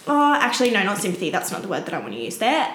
oh 0.07 0.37
actually 0.39 0.71
no 0.71 0.83
not 0.83 0.99
sympathy. 0.99 1.29
That's 1.29 1.51
not 1.51 1.61
the 1.61 1.67
word 1.67 1.85
that 1.85 1.93
I 1.93 1.99
want 1.99 2.13
to 2.13 2.19
use 2.19 2.37
there. 2.37 2.67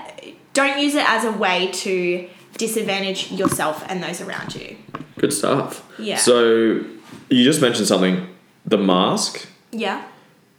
Don't 0.52 0.79
use 0.81 0.95
it 0.95 1.09
as 1.09 1.25
a 1.25 1.33
way 1.33 1.71
to 1.73 2.29
disadvantage 2.59 3.33
yourself 3.33 3.85
and 3.88 4.02
those 4.02 4.21
around 4.21 4.55
you. 4.55 4.76
Good 5.19 5.33
stuff. 5.33 5.87
Yeah. 5.99 6.17
so 6.17 6.85
you 7.31 7.45
just 7.45 7.62
mentioned 7.62 7.87
something 7.87 8.28
the 8.67 8.78
mask. 8.78 9.47
Yeah. 9.71 10.04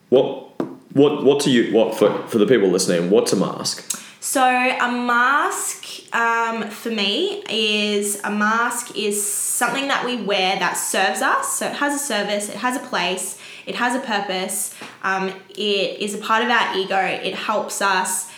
What 0.10 0.62
what 0.93 1.23
what 1.23 1.41
do 1.41 1.52
you 1.52 1.73
what 1.73 1.95
for, 1.95 2.26
for 2.28 2.38
the 2.38 2.45
people 2.45 2.69
listening 2.69 3.10
what's 3.10 3.34
a 3.34 3.36
mask 3.36 4.02
So 4.23 4.41
a 4.41 4.89
mask 4.89 5.86
um, 6.15 6.69
for 6.69 6.89
me 6.89 7.43
is 7.49 8.21
a 8.23 8.31
mask 8.31 8.95
is 8.95 9.21
something 9.21 9.89
that 9.89 10.05
we 10.05 10.15
wear 10.15 10.57
that 10.59 10.75
serves 10.75 11.21
us. 11.21 11.59
So 11.59 11.65
it 11.65 11.73
has 11.73 11.93
a 11.93 11.99
service, 11.99 12.47
it 12.47 12.55
has 12.55 12.77
a 12.77 12.79
place, 12.79 13.38
it 13.65 13.75
has 13.75 13.97
a 13.97 13.99
purpose. 13.99 14.73
Um, 15.03 15.33
it 15.49 15.99
is 15.99 16.15
a 16.15 16.19
part 16.19 16.41
of 16.41 16.49
our 16.49 16.73
ego. 16.77 16.97
It 16.97 17.36
helps 17.36 17.81
us, 17.81 18.31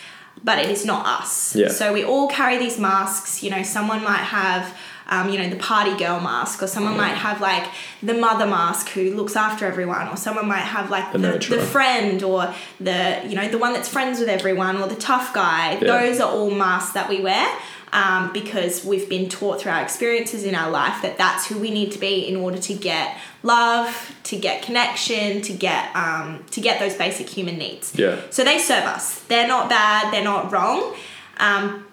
but 0.43 0.58
it 0.58 0.71
is 0.71 0.86
not 0.86 1.06
us. 1.06 1.56
Yeah. 1.56 1.67
So 1.67 1.93
we 1.93 2.04
all 2.04 2.30
carry 2.30 2.58
these 2.58 2.80
masks. 2.80 3.43
You 3.43 3.52
know, 3.52 3.62
someone 3.62 4.04
might 4.04 4.26
have. 4.26 4.76
Um, 5.08 5.30
you 5.30 5.38
know 5.38 5.50
the 5.50 5.56
party 5.56 5.96
girl 5.98 6.20
mask, 6.20 6.63
or 6.63 6.68
someone 6.68 6.98
might 6.98 7.13
have 7.13 7.39
like 7.39 7.68
the 8.02 8.15
mother 8.15 8.48
mask 8.48 8.89
who 8.89 9.13
looks 9.13 9.36
after 9.36 9.65
everyone, 9.65 10.08
or 10.08 10.18
someone 10.18 10.48
might 10.48 10.58
have 10.60 10.89
like 10.89 11.12
The 11.12 11.20
the, 11.20 11.56
the 11.58 11.62
friend 11.62 12.24
or 12.24 12.54
the 12.80 13.22
you 13.28 13.36
know 13.36 13.48
the 13.48 13.58
one 13.60 13.74
that's 13.74 13.88
friends 13.88 14.20
with 14.20 14.30
everyone 14.30 14.78
or 14.78 14.88
the 14.88 14.96
tough 14.96 15.34
guy. 15.34 15.74
Yeah. 15.74 15.80
those 15.80 16.20
are 16.20 16.32
all 16.32 16.50
masks 16.50 16.94
that 16.94 17.08
we 17.08 17.22
wear 17.22 17.46
um, 17.94 18.34
because 18.34 18.84
we've 18.84 19.08
been 19.08 19.30
taught 19.30 19.62
through 19.62 19.72
our 19.72 19.82
experiences 19.82 20.44
in 20.44 20.54
our 20.56 20.70
life 20.70 21.02
that 21.02 21.18
that's 21.18 21.48
who 21.48 21.58
we 21.60 21.72
need 21.72 21.91
to 21.94 22.00
be 22.00 22.28
in 22.28 22.36
order 22.36 22.58
to 22.58 22.74
get 22.74 23.15
love 23.44 24.13
to 24.24 24.38
get 24.38 24.63
connection 24.63 25.41
to 25.44 25.54
get 25.54 25.96
um, 25.96 26.44
to 26.52 26.60
get 26.62 26.80
those 26.80 26.96
basic 26.96 27.30
human 27.30 27.58
needs. 27.58 27.94
Yeah. 27.96 28.20
so 28.32 28.44
they 28.44 28.60
serve 28.60 28.84
us. 28.86 29.20
They're 29.26 29.48
not 29.48 29.70
bad 29.70 30.13
they're 30.13 30.24
not 30.24 30.52
wrong 30.52 30.96
um, 31.38 31.86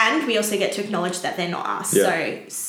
and 0.00 0.26
we 0.26 0.36
also 0.36 0.56
get 0.58 0.72
to 0.72 0.80
acknowledge 0.82 1.20
that 1.20 1.36
they're 1.36 1.48
not 1.58 1.66
us 1.80 1.94
Yeah. 1.94 2.04
so 2.48 2.64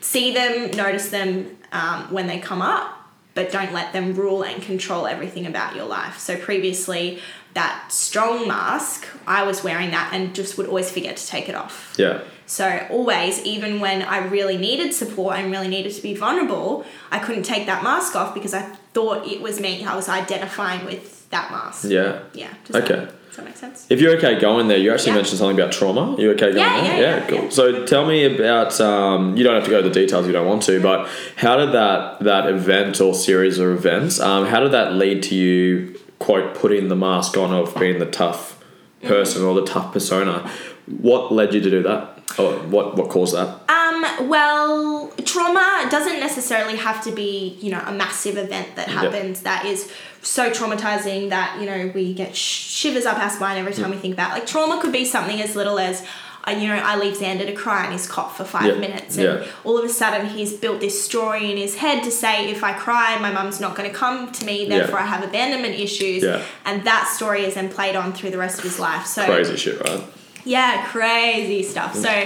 see 0.00 0.32
them 0.32 0.70
notice 0.70 1.08
them 1.10 1.56
um, 1.72 2.12
when 2.12 2.26
they 2.26 2.38
come 2.38 2.62
up 2.62 2.98
but 3.34 3.50
don't 3.50 3.72
let 3.72 3.92
them 3.92 4.14
rule 4.14 4.42
and 4.42 4.62
control 4.62 5.06
everything 5.06 5.46
about 5.46 5.74
your 5.74 5.86
life. 5.86 6.18
So 6.18 6.36
previously, 6.36 7.18
that 7.54 7.86
strong 7.90 8.46
mask, 8.46 9.06
I 9.26 9.44
was 9.44 9.64
wearing 9.64 9.90
that 9.92 10.10
and 10.12 10.34
just 10.34 10.58
would 10.58 10.66
always 10.66 10.90
forget 10.90 11.16
to 11.16 11.26
take 11.26 11.48
it 11.48 11.54
off. 11.54 11.94
yeah 11.96 12.20
So 12.44 12.86
always, 12.90 13.42
even 13.44 13.80
when 13.80 14.02
I 14.02 14.18
really 14.18 14.58
needed 14.58 14.92
support 14.92 15.36
and 15.38 15.50
really 15.50 15.68
needed 15.68 15.92
to 15.94 16.02
be 16.02 16.14
vulnerable, 16.14 16.84
I 17.10 17.18
couldn't 17.20 17.44
take 17.44 17.64
that 17.66 17.82
mask 17.82 18.14
off 18.14 18.34
because 18.34 18.52
I 18.52 18.62
thought 18.92 19.26
it 19.26 19.40
was 19.40 19.58
me. 19.60 19.82
I 19.82 19.96
was 19.96 20.08
identifying 20.10 20.84
with 20.84 21.30
that 21.30 21.50
mask. 21.50 21.84
yeah 21.88 22.20
Yeah. 22.34 22.52
Okay. 22.74 23.08
That, 23.36 23.36
does 23.36 23.36
that 23.36 23.44
make 23.44 23.56
sense? 23.56 23.86
If 23.88 24.00
you're 24.00 24.16
okay 24.18 24.38
going 24.38 24.68
there, 24.68 24.78
you 24.78 24.92
actually 24.92 25.10
Yeah. 25.12 25.16
mentioned 25.16 25.38
something 25.38 25.58
about 25.58 25.72
trauma. 25.72 26.16
You 26.18 26.30
okay 26.32 26.52
going 26.52 26.56
Yeah, 26.58 26.82
there? 26.82 27.00
yeah, 27.00 27.16
yeah, 27.16 27.26
cool. 27.26 27.38
yeah. 27.44 27.48
So 27.50 27.84
tell 27.86 28.04
me 28.06 28.24
about. 28.24 28.78
Um, 28.80 29.36
you 29.36 29.44
don't 29.44 29.54
have 29.54 29.64
to 29.64 29.70
go 29.70 29.80
to 29.82 29.88
the 29.88 29.94
details 29.94 30.24
if 30.24 30.26
you 30.26 30.32
don't 30.32 30.46
want 30.46 30.62
to, 30.64 30.80
but 30.80 31.08
how 31.36 31.56
did 31.56 31.72
that 31.72 32.20
that 32.20 32.46
event 32.48 33.00
or 33.00 33.14
series 33.14 33.58
of 33.58 33.68
events? 33.70 34.20
Um, 34.20 34.46
how 34.46 34.60
did 34.60 34.72
that 34.72 34.92
lead 34.94 35.22
to 35.24 35.34
you 35.34 35.98
quote 36.18 36.54
putting 36.54 36.88
the 36.88 36.96
mask 36.96 37.36
on 37.36 37.52
of 37.52 37.74
being 37.78 37.98
the 37.98 38.06
tough 38.06 38.62
person 39.02 39.42
or 39.42 39.54
the 39.54 39.64
tough 39.64 39.92
persona? 39.92 40.48
What 40.86 41.32
led 41.32 41.54
you 41.54 41.60
to 41.60 41.70
do 41.70 41.82
that? 41.84 42.11
Or 42.38 42.54
what 42.54 42.96
what 42.96 43.10
caused 43.10 43.34
that? 43.34 43.48
Um, 43.70 44.28
well, 44.28 45.12
trauma 45.24 45.86
doesn't 45.90 46.18
necessarily 46.18 46.76
have 46.78 47.02
to 47.04 47.12
be, 47.12 47.58
you 47.60 47.70
know, 47.70 47.82
a 47.86 47.92
massive 47.92 48.38
event 48.38 48.74
that 48.76 48.88
happens 48.88 49.42
that 49.42 49.66
is 49.66 49.92
so 50.22 50.50
traumatizing 50.50 51.28
that, 51.28 51.58
you 51.60 51.66
know, 51.66 51.90
we 51.94 52.14
get 52.14 52.34
shivers 52.34 53.04
up 53.04 53.18
our 53.18 53.28
spine 53.28 53.58
every 53.58 53.74
time 53.74 53.90
we 53.90 53.96
think 53.96 54.14
about. 54.14 54.30
it. 54.30 54.34
Like 54.40 54.46
trauma 54.46 54.80
could 54.80 54.92
be 54.92 55.04
something 55.04 55.40
as 55.42 55.54
little 55.56 55.78
as 55.78 56.06
uh, 56.44 56.50
you 56.50 56.66
know, 56.66 56.74
I 56.74 56.96
leave 56.98 57.16
Xander 57.16 57.46
to 57.46 57.52
cry 57.52 57.86
in 57.86 57.92
his 57.92 58.08
cot 58.08 58.36
for 58.36 58.44
five 58.44 58.66
Yeah, 58.66 58.74
minutes, 58.80 59.16
and 59.16 59.40
yeah. 59.40 59.46
all 59.62 59.78
of 59.78 59.84
a 59.84 59.88
sudden 59.88 60.26
he's 60.26 60.52
built 60.52 60.80
this 60.80 61.04
story 61.04 61.50
in 61.52 61.56
his 61.56 61.76
head 61.76 62.02
to 62.02 62.10
say, 62.10 62.50
if 62.50 62.64
I 62.64 62.72
cry, 62.72 63.16
my 63.20 63.30
mum's 63.30 63.60
not 63.60 63.76
going 63.76 63.88
to 63.88 63.96
come 63.96 64.32
to 64.32 64.44
me, 64.44 64.66
therefore 64.68 64.98
I 64.98 65.06
have 65.06 65.22
abandonment 65.22 65.78
issues, 65.78 66.24
and 66.64 66.82
that 66.84 67.12
story 67.14 67.44
is 67.44 67.54
then 67.54 67.68
played 67.68 67.94
on 67.94 68.12
through 68.12 68.30
the 68.30 68.38
rest 68.38 68.58
of 68.58 68.64
his 68.64 68.80
life. 68.80 69.06
So 69.06 69.24
Crazy 69.24 69.56
shit, 69.56 69.80
right? 69.82 70.02
Yeah, 70.44 70.86
crazy 70.90 71.62
stuff. 71.62 71.94
So, 71.94 72.24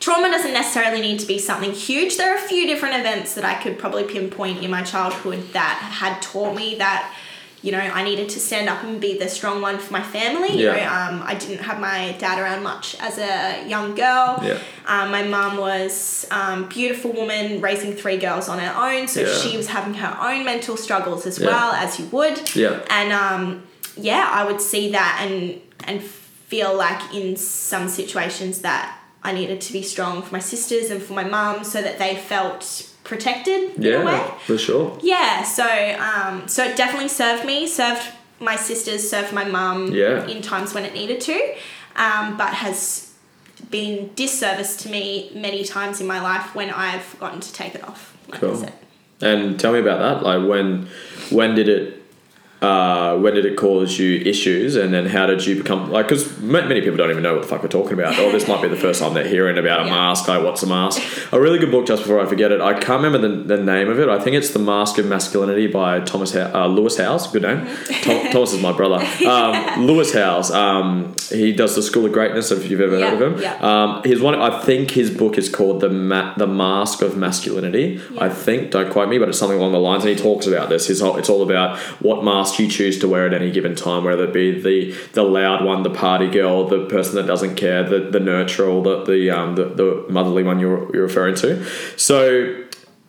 trauma 0.00 0.28
doesn't 0.28 0.52
necessarily 0.52 1.00
need 1.00 1.20
to 1.20 1.26
be 1.26 1.38
something 1.38 1.72
huge. 1.72 2.16
There 2.16 2.32
are 2.34 2.36
a 2.36 2.48
few 2.48 2.66
different 2.66 2.96
events 2.96 3.34
that 3.34 3.44
I 3.44 3.54
could 3.62 3.78
probably 3.78 4.04
pinpoint 4.04 4.62
in 4.64 4.70
my 4.70 4.82
childhood 4.82 5.52
that 5.52 5.78
had 6.00 6.20
taught 6.20 6.56
me 6.56 6.74
that, 6.76 7.14
you 7.62 7.70
know, 7.70 7.78
I 7.78 8.02
needed 8.02 8.28
to 8.30 8.40
stand 8.40 8.68
up 8.68 8.82
and 8.82 9.00
be 9.00 9.16
the 9.16 9.28
strong 9.28 9.62
one 9.62 9.78
for 9.78 9.92
my 9.92 10.02
family. 10.02 10.58
You 10.58 10.66
Yeah. 10.72 10.74
know, 10.74 11.16
um, 11.18 11.22
I 11.24 11.36
didn't 11.36 11.58
have 11.62 11.78
my 11.78 12.16
dad 12.18 12.40
around 12.40 12.64
much 12.64 12.96
as 12.98 13.18
a 13.18 13.64
young 13.68 13.94
girl. 13.94 14.40
Yeah. 14.42 14.58
Um, 14.88 15.12
my 15.12 15.22
mum 15.22 15.58
was 15.58 16.26
um, 16.32 16.68
beautiful 16.68 17.12
woman 17.12 17.60
raising 17.60 17.94
three 17.94 18.16
girls 18.16 18.48
on 18.48 18.58
her 18.58 18.74
own, 18.76 19.06
so 19.06 19.20
Yeah. 19.20 19.32
she 19.38 19.56
was 19.56 19.68
having 19.68 19.94
her 19.94 20.18
own 20.20 20.44
mental 20.44 20.76
struggles 20.76 21.26
as 21.26 21.38
Yeah. 21.38 21.46
well 21.46 21.70
as 21.72 22.00
you 22.00 22.06
would. 22.06 22.52
Yeah. 22.56 22.80
And 22.90 23.12
um, 23.12 23.62
yeah, 23.96 24.28
I 24.32 24.44
would 24.44 24.60
see 24.60 24.90
that 24.90 25.20
and 25.24 25.60
and 25.84 26.02
feel 26.52 26.76
like 26.76 27.02
in 27.14 27.34
some 27.36 27.88
situations 27.88 28.60
that 28.60 28.84
I 29.24 29.32
needed 29.32 29.58
to 29.66 29.72
be 29.72 29.82
strong 29.94 30.14
for 30.22 30.32
my 30.38 30.40
sisters 30.54 30.90
and 30.90 31.00
for 31.02 31.14
my 31.14 31.24
mum 31.24 31.64
so 31.64 31.80
that 31.86 31.96
they 31.98 32.12
felt 32.16 32.62
protected 33.04 33.60
in 33.76 33.94
a 34.02 34.04
way. 34.04 34.12
Yeah, 34.12 34.38
for 34.48 34.58
sure. 34.58 34.98
Yeah, 35.02 35.44
so 35.44 35.66
um, 36.10 36.46
so 36.54 36.60
it 36.64 36.76
definitely 36.76 37.08
served 37.08 37.44
me, 37.46 37.66
served 37.66 38.02
my 38.38 38.56
sisters, 38.56 39.08
served 39.08 39.32
my 39.32 39.44
mum 39.58 39.78
Yeah. 39.92 40.26
in 40.26 40.42
times 40.42 40.74
when 40.74 40.84
it 40.84 40.92
needed 41.00 41.20
to, 41.22 41.36
um, 41.96 42.36
but 42.36 42.50
has 42.64 43.12
been 43.70 44.10
disservice 44.14 44.76
to 44.82 44.86
me 44.90 45.30
many 45.34 45.62
times 45.64 46.00
in 46.02 46.06
my 46.06 46.20
life 46.20 46.54
when 46.58 46.68
I've 46.86 47.02
forgotten 47.12 47.40
to 47.40 47.52
take 47.52 47.74
it 47.78 47.82
off. 47.88 48.02
Like 48.28 48.42
I 48.42 48.46
Cool. 48.46 48.56
said. 48.56 48.72
And 49.22 49.58
tell 49.58 49.72
me 49.72 49.78
about 49.86 50.00
that. 50.06 50.16
Like 50.28 50.42
when 50.52 50.88
when 51.30 51.54
did 51.54 51.68
it 51.68 52.01
uh, 52.62 53.18
when 53.18 53.34
did 53.34 53.44
it 53.44 53.56
cause 53.56 53.98
you 53.98 54.18
issues, 54.24 54.76
and 54.76 54.94
then 54.94 55.06
how 55.06 55.26
did 55.26 55.44
you 55.44 55.56
become 55.56 55.90
like? 55.90 56.06
Because 56.08 56.38
many 56.40 56.80
people 56.80 56.96
don't 56.96 57.10
even 57.10 57.22
know 57.22 57.34
what 57.34 57.42
the 57.42 57.48
fuck 57.48 57.62
we're 57.62 57.68
talking 57.68 57.94
about. 57.94 58.18
Or 58.18 58.30
this 58.30 58.46
might 58.46 58.62
be 58.62 58.68
the 58.68 58.76
first 58.76 59.00
time 59.00 59.14
they're 59.14 59.26
hearing 59.26 59.58
about 59.58 59.80
a 59.82 59.84
Yeah. 59.84 59.90
mask. 59.90 60.28
Like, 60.28 60.42
what's 60.44 60.62
a 60.62 60.66
mask? 60.66 61.02
A 61.32 61.40
really 61.40 61.58
good 61.58 61.70
book. 61.70 61.86
Just 61.86 62.02
before 62.02 62.20
I 62.20 62.26
forget 62.26 62.52
it, 62.52 62.60
I 62.60 62.74
can't 62.74 63.02
remember 63.02 63.18
the, 63.28 63.56
the 63.56 63.62
name 63.62 63.88
of 63.88 63.98
it. 63.98 64.08
I 64.08 64.18
think 64.20 64.36
it's 64.36 64.50
the 64.50 64.58
Mask 64.58 64.98
of 64.98 65.06
Masculinity 65.06 65.66
by 65.66 66.00
Thomas 66.00 66.34
uh, 66.36 66.66
Lewis 66.66 66.96
Howes. 66.98 67.26
Good 67.32 67.42
name. 67.42 67.66
Tom, 68.02 68.26
Thomas 68.32 68.52
is 68.52 68.62
my 68.62 68.72
brother. 68.72 69.04
Um, 69.26 69.86
Lewis 69.86 70.14
Howes. 70.14 70.50
Um, 70.52 71.14
he 71.30 71.52
does 71.52 71.74
the 71.74 71.82
School 71.82 72.06
of 72.06 72.12
Greatness. 72.12 72.50
If 72.52 72.70
you've 72.70 72.80
ever 72.80 72.98
Yeah, 72.98 73.10
heard 73.10 73.22
of 73.22 73.32
him. 73.34 73.42
yeah. 73.42 73.56
Um, 73.60 74.02
his 74.04 74.20
one. 74.20 74.34
I 74.36 74.60
think 74.62 74.92
his 74.92 75.10
book 75.10 75.36
is 75.38 75.48
called 75.48 75.80
the 75.80 75.88
Ma- 75.90 76.34
the 76.36 76.46
Mask 76.46 77.02
of 77.02 77.16
Masculinity. 77.16 78.00
I 78.18 78.28
think. 78.28 78.70
Don't 78.70 78.90
quote 78.92 79.08
me, 79.08 79.18
but 79.18 79.28
it's 79.28 79.38
something 79.38 79.58
along 79.58 79.72
the 79.72 79.80
lines. 79.80 80.04
And 80.04 80.16
he 80.16 80.22
talks 80.22 80.46
about 80.46 80.68
this. 80.68 80.86
His 80.86 81.00
whole, 81.00 81.16
it's 81.16 81.28
all 81.28 81.42
about 81.42 81.78
what 82.00 82.22
mask 82.24 82.51
you 82.58 82.68
choose 82.68 82.98
to 83.00 83.08
wear 83.08 83.26
at 83.26 83.34
any 83.34 83.50
given 83.50 83.74
time, 83.74 84.04
whether 84.04 84.24
it 84.24 84.32
be 84.32 84.60
the 84.60 84.92
the 85.12 85.22
loud 85.22 85.64
one, 85.64 85.82
the 85.82 85.90
party 85.90 86.28
girl, 86.28 86.66
the 86.66 86.86
person 86.86 87.16
that 87.16 87.26
doesn't 87.26 87.56
care, 87.56 87.82
the 87.82 88.00
the 88.10 88.18
nurturer, 88.18 88.82
the 88.82 89.04
the 89.04 89.30
um, 89.30 89.54
the, 89.54 89.64
the 89.66 90.06
motherly 90.08 90.42
one 90.42 90.58
you're 90.58 90.94
you're 90.94 91.04
referring 91.04 91.34
to. 91.36 91.64
So. 91.96 92.64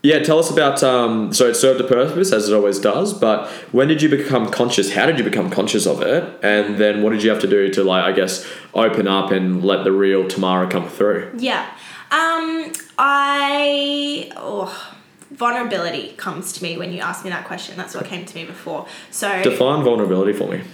Yeah, 0.05 0.19
tell 0.19 0.37
us 0.37 0.51
about. 0.51 0.83
Um, 0.83 1.31
so 1.31 1.47
it 1.47 1.53
served 1.53 1.79
a 1.79 1.85
purpose, 1.85 2.33
as 2.33 2.49
it 2.49 2.53
always 2.53 2.77
does. 2.77 3.13
But 3.13 3.47
when 3.71 3.87
did 3.87 4.01
you 4.01 4.09
become 4.09 4.51
conscious? 4.51 4.91
How 4.91 5.05
did 5.05 5.17
you 5.17 5.23
become 5.23 5.49
conscious 5.49 5.87
of 5.87 6.01
it? 6.01 6.39
And 6.43 6.77
then 6.77 7.03
what 7.03 7.11
did 7.11 7.23
you 7.23 7.29
have 7.29 7.39
to 7.39 7.47
do 7.47 7.69
to, 7.69 7.85
like, 7.85 8.03
I 8.03 8.11
guess, 8.11 8.45
open 8.73 9.07
up 9.07 9.31
and 9.31 9.63
let 9.63 9.85
the 9.85 9.93
real 9.93 10.27
Tamara 10.27 10.69
come 10.69 10.89
through? 10.89 11.31
Yeah. 11.37 11.65
Um, 12.11 12.73
I 12.97 14.29
oh, 14.35 14.92
vulnerability 15.33 16.13
comes 16.17 16.53
to 16.53 16.63
me 16.63 16.77
when 16.77 16.91
you 16.93 16.99
ask 17.01 17.23
me 17.23 17.29
that 17.31 17.45
question. 17.45 17.75
That's 17.77 17.95
what 17.95 18.05
came 18.05 18.25
to 18.25 18.35
me 18.35 18.45
before. 18.45 18.87
So 19.11 19.41
Define 19.43 19.83
vulnerability 19.83 20.33
for 20.33 20.47
me. 20.49 20.61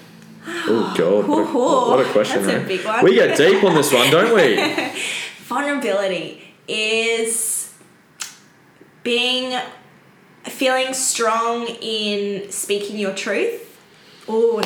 Oh 0.47 0.93
god, 0.97 1.27
what 1.27 1.39
a, 1.49 1.53
what 1.53 1.99
a 2.05 2.09
question! 2.11 2.43
that's 2.43 2.53
a 2.57 2.61
eh? 2.63 2.67
big 2.67 2.85
one. 2.85 3.03
We 3.03 3.15
get 3.15 3.37
deep 3.37 3.63
on 3.63 3.75
this 3.75 3.93
one, 3.93 4.09
don't 4.09 4.33
we? 4.33 4.55
vulnerability 5.43 6.41
is 6.67 7.73
being 9.03 9.59
feeling 10.43 10.93
strong 10.93 11.67
in 11.81 12.49
speaking 12.51 12.97
your 12.97 13.13
truth. 13.13 13.65
Oh, 14.27 14.61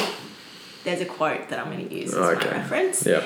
there's 0.84 1.01
a 1.01 1.06
quote 1.06 1.49
that 1.49 1.60
I'm 1.60 1.71
going 1.71 1.88
to 1.89 1.95
use 1.95 2.13
as 2.13 2.19
Okay. 2.19 2.45
my 2.51 2.58
reference. 2.58 3.06
yeah. 3.06 3.23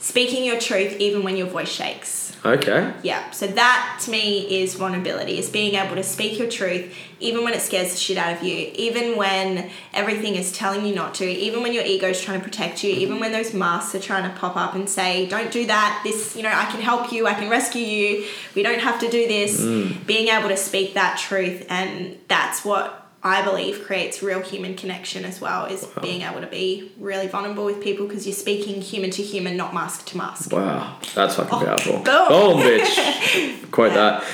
Speaking 0.00 0.44
your 0.44 0.58
truth 0.58 0.96
even 0.98 1.22
when 1.22 1.36
your 1.36 1.46
voice 1.46 1.68
shakes. 1.68 2.34
Okay. 2.42 2.94
Yeah, 3.02 3.30
so 3.32 3.46
that 3.46 4.00
to 4.04 4.10
me 4.10 4.62
is 4.62 4.74
vulnerability, 4.74 5.38
is 5.38 5.50
being 5.50 5.74
able 5.74 5.96
to 5.96 6.02
speak 6.02 6.38
your 6.38 6.48
truth 6.48 6.94
even 7.20 7.44
when 7.44 7.52
it 7.52 7.60
scares 7.60 7.92
the 7.92 7.98
shit 7.98 8.16
out 8.16 8.34
of 8.34 8.42
you, 8.42 8.70
even 8.74 9.18
when 9.18 9.70
everything 9.92 10.36
is 10.36 10.52
telling 10.52 10.86
you 10.86 10.94
not 10.94 11.14
to, 11.16 11.26
even 11.26 11.62
when 11.62 11.74
your 11.74 11.84
ego 11.84 12.08
is 12.08 12.20
trying 12.20 12.40
to 12.40 12.44
protect 12.44 12.82
you, 12.82 12.90
even 12.94 13.20
when 13.20 13.30
those 13.30 13.52
masks 13.52 13.94
are 13.94 14.00
trying 14.00 14.22
to 14.22 14.34
pop 14.38 14.56
up 14.56 14.74
and 14.74 14.88
say, 14.88 15.26
don't 15.28 15.52
do 15.52 15.66
that, 15.66 16.00
this, 16.02 16.34
you 16.34 16.42
know, 16.42 16.48
I 16.48 16.64
can 16.70 16.80
help 16.80 17.12
you, 17.12 17.26
I 17.26 17.34
can 17.34 17.50
rescue 17.50 17.82
you, 17.82 18.26
we 18.54 18.62
don't 18.62 18.80
have 18.80 18.98
to 19.00 19.10
do 19.10 19.28
this. 19.28 19.60
Mm. 19.60 20.06
Being 20.06 20.28
able 20.28 20.48
to 20.48 20.56
speak 20.56 20.94
that 20.94 21.18
truth, 21.18 21.66
and 21.68 22.18
that's 22.26 22.64
what 22.64 23.09
I 23.22 23.42
believe 23.42 23.84
creates 23.84 24.22
real 24.22 24.40
human 24.40 24.74
connection 24.76 25.24
as 25.26 25.40
well, 25.40 25.66
is 25.66 25.86
being 26.00 26.22
able 26.22 26.40
to 26.40 26.46
be 26.46 26.90
really 26.98 27.26
vulnerable 27.26 27.66
with 27.66 27.82
people 27.82 28.06
because 28.06 28.26
you're 28.26 28.34
speaking 28.34 28.80
human 28.80 29.10
to 29.10 29.22
human, 29.22 29.56
not 29.56 29.74
mask 29.74 30.06
to 30.06 30.16
mask. 30.16 30.52
Wow, 30.52 30.96
that's 31.14 31.34
fucking 31.36 31.58
powerful. 31.58 31.92
boom. 31.98 32.02
Boom, 32.04 32.60
bitch. 32.62 33.70
Quote 33.70 33.92
that. 33.94 34.24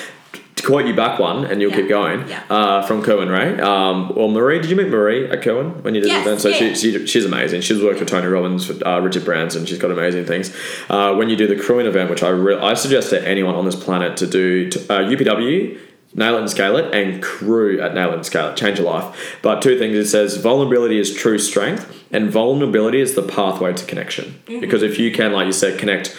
To 0.56 0.62
quote 0.66 0.86
you 0.86 0.94
back 0.94 1.18
one, 1.18 1.44
and 1.44 1.60
you'll 1.60 1.70
Yeah. 1.70 1.76
keep 1.76 1.88
going. 1.90 2.26
Yeah. 2.28 2.42
Uh, 2.48 2.80
from 2.80 3.02
Kerwin 3.02 3.28
Rae. 3.28 3.60
Um, 3.60 4.14
well, 4.16 4.28
Marie, 4.28 4.58
did 4.58 4.70
you 4.70 4.76
meet 4.76 4.88
Marie 4.88 5.28
at 5.28 5.42
Kerwin 5.42 5.82
when 5.82 5.94
you 5.94 6.00
did 6.00 6.08
Yes, 6.08 6.24
the 6.24 6.30
event? 6.30 6.40
So 6.40 6.48
yeah. 6.48 6.56
she, 6.72 6.74
she, 6.74 7.06
she's 7.06 7.26
amazing. 7.26 7.60
She's 7.60 7.82
worked 7.82 8.00
with 8.00 8.08
Tony 8.08 8.26
Robbins, 8.26 8.70
uh, 8.70 9.00
Richard 9.02 9.26
Branson. 9.26 9.66
She's 9.66 9.76
got 9.78 9.90
amazing 9.90 10.24
things. 10.24 10.56
Uh, 10.88 11.12
when 11.14 11.28
you 11.28 11.36
do 11.36 11.46
the 11.46 11.56
crewing 11.62 11.84
event, 11.84 12.08
which 12.08 12.22
I 12.22 12.30
re- 12.30 12.56
I 12.58 12.72
suggest 12.72 13.10
to 13.10 13.22
anyone 13.28 13.54
on 13.54 13.66
this 13.66 13.74
planet 13.76 14.16
to 14.16 14.26
do 14.26 14.70
to, 14.70 14.78
uh, 14.90 14.98
UPW. 15.00 15.78
Nail 16.14 16.36
it 16.36 16.40
and 16.40 16.50
scale 16.50 16.76
it, 16.76 16.94
and 16.94 17.22
crew 17.22 17.80
at 17.80 17.94
nail 17.94 18.10
it 18.10 18.14
and 18.14 18.26
scale 18.26 18.48
it. 18.48 18.56
Change 18.56 18.78
your 18.78 18.86
life. 18.86 19.38
But 19.42 19.60
two 19.60 19.78
things 19.78 19.96
it 19.96 20.06
says 20.06 20.36
vulnerability 20.36 20.98
is 20.98 21.14
true 21.14 21.38
strength, 21.38 22.04
and 22.10 22.30
vulnerability 22.30 23.00
is 23.00 23.14
the 23.14 23.22
pathway 23.22 23.72
to 23.74 23.84
connection. 23.84 24.40
Mm-hmm. 24.46 24.60
Because 24.60 24.82
if 24.82 24.98
you 24.98 25.12
can, 25.12 25.32
like 25.32 25.46
you 25.46 25.52
said, 25.52 25.78
connect 25.78 26.16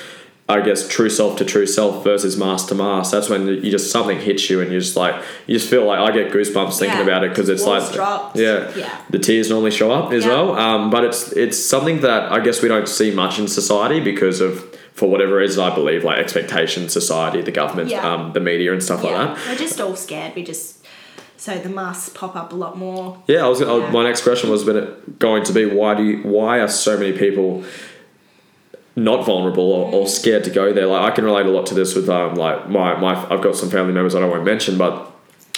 I 0.50 0.62
guess 0.62 0.88
true 0.88 1.10
self 1.10 1.38
to 1.40 1.46
true 1.46 1.66
self 1.66 2.04
versus 2.06 2.38
mask 2.38 2.70
to 2.70 2.76
mask. 2.76 3.12
That's 3.12 3.28
when 3.30 3.48
you 3.48 3.70
just 3.70 3.92
something 3.92 4.18
hits 4.20 4.50
you 4.50 4.62
and 4.62 4.72
you 4.72 4.80
just 4.80 4.96
like 4.96 5.16
you 5.46 5.54
just 5.58 5.70
feel 5.70 5.84
like 5.86 6.00
I 6.00 6.12
get 6.12 6.32
goosebumps 6.32 6.80
thinking 6.80 7.00
Yeah. 7.00 7.04
about 7.04 7.24
it 7.26 7.30
because 7.32 7.50
it's 7.50 7.64
Walls 7.66 7.84
like 7.88 7.94
dropped. 7.94 8.38
yeah, 8.38 8.72
Yeah. 8.76 8.90
the 9.10 9.20
tears 9.20 9.50
normally 9.50 9.72
show 9.72 9.92
up 9.92 10.14
as 10.14 10.24
Yeah. 10.24 10.32
well. 10.32 10.56
Um, 10.58 10.90
but 10.90 11.04
it's 11.04 11.34
it's 11.34 11.58
something 11.58 12.00
that 12.02 12.32
I 12.32 12.40
guess 12.40 12.62
we 12.62 12.70
don't 12.70 12.88
see 12.88 13.12
much 13.12 13.40
in 13.40 13.48
society 13.50 14.00
because 14.00 14.40
of 14.40 14.64
for 14.94 15.10
whatever 15.10 15.36
reason 15.36 15.62
I 15.64 15.76
believe 15.76 16.04
like 16.06 16.18
expectation, 16.18 16.88
society, 16.90 17.42
the 17.42 17.52
government, 17.52 17.90
Yeah. 17.90 18.10
um, 18.10 18.32
the 18.34 18.40
media 18.40 18.72
and 18.72 18.82
stuff 18.82 19.04
like 19.04 19.16
that. 19.16 19.38
we're 19.50 19.56
just 19.58 19.82
all 19.82 19.96
scared. 19.98 20.32
We 20.36 20.44
just 20.44 20.78
so 21.36 21.56
the 21.58 21.70
masks 21.70 22.10
pop 22.16 22.36
up 22.38 22.52
a 22.54 22.56
lot 22.56 22.78
more. 22.78 23.18
Yeah, 23.28 23.46
I 23.46 23.50
was. 23.50 23.62
I- 23.62 23.90
my 23.92 24.04
next 24.04 24.22
question 24.22 24.50
was 24.50 24.64
going 24.64 25.44
to 25.44 25.54
be 25.54 25.66
why 25.66 25.94
do 25.94 26.04
you, 26.04 26.18
why 26.24 26.60
are 26.60 26.68
so 26.70 26.98
many 26.98 27.12
people 27.12 27.64
not 28.98 29.26
vulnerable 29.26 29.72
or, 29.72 29.94
or 29.94 30.08
scared 30.08 30.44
to 30.44 30.50
go 30.50 30.74
there? 30.74 30.88
Like 30.88 31.12
I 31.12 31.16
can 31.16 31.24
relate 31.24 31.46
a 31.46 31.50
lot 31.50 31.68
to 31.68 31.74
this 31.74 31.96
with 31.96 32.10
um 32.10 32.36
like 32.36 32.68
my 32.68 33.00
my 33.00 33.16
I've 33.32 33.42
got 33.42 33.56
some 33.56 33.70
family 33.70 33.94
members 33.94 34.14
that 34.14 34.24
I 34.24 34.26
won't 34.26 34.44
mention, 34.44 34.78
but 34.78 35.12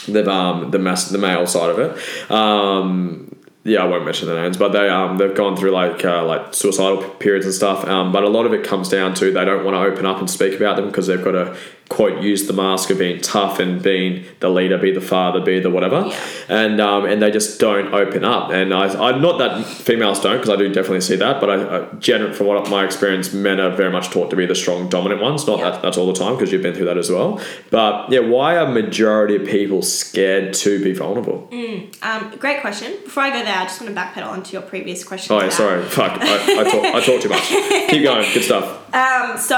they've 0.06 0.28
um 0.28 0.70
the 0.70 0.78
mass 0.78 1.08
the 1.08 1.18
male 1.18 1.46
side 1.46 1.70
of 1.70 1.78
it. 1.78 2.30
Um, 2.30 3.34
yeah, 3.64 3.82
I 3.82 3.86
won't 3.86 4.04
mention 4.04 4.28
the 4.28 4.40
names, 4.40 4.56
but 4.56 4.68
they 4.70 4.88
um 4.88 5.16
they've 5.18 5.34
gone 5.34 5.56
through 5.56 5.72
like 5.72 6.04
uh, 6.04 6.24
like 6.24 6.54
suicidal 6.54 7.02
periods 7.14 7.46
and 7.46 7.54
stuff. 7.54 7.84
Um, 7.86 8.12
but 8.12 8.22
a 8.22 8.28
lot 8.28 8.46
of 8.46 8.54
it 8.54 8.64
comes 8.64 8.88
down 8.88 9.14
to 9.14 9.32
they 9.32 9.44
don't 9.44 9.64
want 9.64 9.74
to 9.74 9.80
open 9.80 10.06
up 10.06 10.18
and 10.18 10.30
speak 10.30 10.54
about 10.54 10.76
them 10.76 10.86
because 10.86 11.06
they've 11.06 11.22
got 11.22 11.32
to 11.32 11.56
quote 11.90 12.22
use 12.22 12.46
the 12.46 12.52
mask 12.52 12.88
of 12.90 12.98
being 12.98 13.20
tough 13.20 13.58
and 13.58 13.82
being 13.82 14.24
the 14.38 14.48
leader, 14.48 14.78
be 14.78 14.92
the 14.92 15.00
father, 15.00 15.40
be 15.40 15.58
the 15.58 15.68
whatever, 15.68 16.04
Yeah. 16.06 16.16
and 16.48 16.80
um 16.80 17.04
and 17.04 17.20
they 17.20 17.30
just 17.32 17.58
don't 17.60 17.92
open 17.92 18.24
up. 18.24 18.50
And 18.50 18.72
I 18.72 18.84
I'm 19.06 19.20
not 19.20 19.38
that 19.38 19.66
females 19.66 20.20
don't 20.20 20.36
because 20.38 20.50
I 20.50 20.56
do 20.56 20.68
definitely 20.68 21.00
see 21.02 21.16
that, 21.16 21.40
but 21.40 21.50
I, 21.50 21.56
I 21.78 21.84
generally 21.98 22.32
from 22.34 22.46
what 22.46 22.70
my 22.70 22.84
experience, 22.84 23.32
men 23.34 23.58
are 23.60 23.70
very 23.70 23.90
much 23.90 24.08
taught 24.10 24.30
to 24.30 24.36
be 24.36 24.46
the 24.46 24.54
strong 24.54 24.88
dominant 24.88 25.20
ones. 25.20 25.46
Not 25.48 25.58
Yeah. 25.58 25.70
that 25.70 25.82
that's 25.82 25.98
all 25.98 26.06
the 26.06 26.18
time 26.24 26.34
because 26.36 26.52
you've 26.52 26.62
been 26.62 26.74
through 26.74 26.86
that 26.86 26.96
as 26.98 27.10
well. 27.10 27.40
But 27.70 28.10
yeah, 28.12 28.20
why 28.20 28.56
are 28.56 28.66
majority 28.70 29.34
of 29.36 29.44
people 29.46 29.82
scared 29.82 30.54
to 30.64 30.82
be 30.82 30.92
vulnerable? 30.92 31.48
Um, 32.02 32.32
great 32.38 32.60
question. 32.60 32.92
Before 33.04 33.24
I 33.24 33.30
go 33.30 33.44
there, 33.44 33.56
I 33.58 33.64
just 33.64 33.80
want 33.80 33.92
to 33.94 34.00
backpedal 34.00 34.28
onto 34.28 34.52
your 34.52 34.62
previous 34.62 35.02
question. 35.04 35.34
Oh, 35.34 35.40
yeah, 35.42 35.48
sorry. 35.50 35.82
Fuck. 35.82 36.12
I, 36.20 36.60
I, 36.60 36.64
talk, 36.70 36.84
I 36.96 37.00
talk 37.04 37.20
too 37.20 37.28
much. 37.28 37.42
Keep 37.90 38.04
going. 38.04 38.32
Good 38.32 38.44
stuff. 38.44 38.76
Um, 38.94 39.36
so 39.38 39.56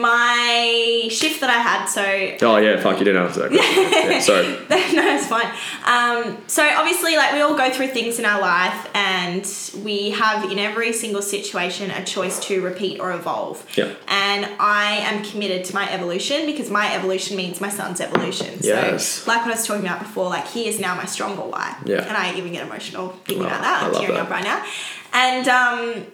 my 0.00 1.08
shift 1.10 1.40
that 1.46 1.56
I 1.56 1.60
had, 1.60 1.86
so 1.86 2.02
Oh, 2.48 2.56
yeah. 2.58 2.80
Fuck. 2.80 2.98
You 2.98 3.04
didn't 3.04 3.22
answer 3.22 3.48
that 3.48 3.50
question. 3.50 3.84
Yeah, 4.10 4.20
sorry. 4.20 4.46
no, 4.96 5.14
it's 5.16 5.26
fine. 5.26 5.46
Um, 5.84 6.38
so 6.46 6.62
obviously, 6.76 7.16
like 7.16 7.32
we 7.32 7.40
all 7.40 7.56
go 7.56 7.70
through 7.70 7.88
things 7.88 8.18
in 8.18 8.24
our 8.24 8.40
life, 8.40 8.88
and 8.94 9.44
we 9.84 10.10
have 10.10 10.50
in 10.50 10.58
every 10.58 10.92
single 10.92 11.22
situation 11.22 11.90
a 11.90 12.04
choice 12.04 12.38
to 12.46 12.60
repeat 12.62 13.00
or 13.00 13.12
evolve. 13.12 13.64
Yeah. 13.76 13.94
And 14.08 14.46
I 14.58 14.98
am 15.10 15.24
committed 15.24 15.64
to 15.66 15.74
my 15.74 15.90
evolution 15.92 16.46
because 16.46 16.70
my 16.70 16.94
evolution 16.94 17.36
means 17.36 17.60
my 17.60 17.68
son's 17.70 18.00
evolution. 18.00 18.58
Yes. 18.60 19.06
So, 19.06 19.30
like 19.30 19.42
what 19.42 19.52
I 19.52 19.56
was 19.56 19.66
talking 19.66 19.84
about 19.84 20.00
before, 20.00 20.26
like 20.28 20.46
he 20.48 20.68
is 20.68 20.78
now 20.80 20.94
my 20.94 21.04
stronger 21.06 21.42
Y. 21.42 21.76
Yeah. 21.86 22.02
And 22.06 22.16
I 22.16 22.34
even 22.36 22.52
get 22.52 22.66
emotional 22.66 23.08
thinking 23.24 23.44
Oh, 23.44 23.46
about 23.48 23.62
that. 23.62 23.82
I'm 23.84 23.92
tearing 23.92 24.14
that. 24.14 24.22
up 24.24 24.30
right 24.30 24.44
now. 24.44 24.64
And 25.12 25.48
um, 25.48 26.06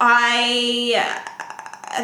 I 0.00 1.24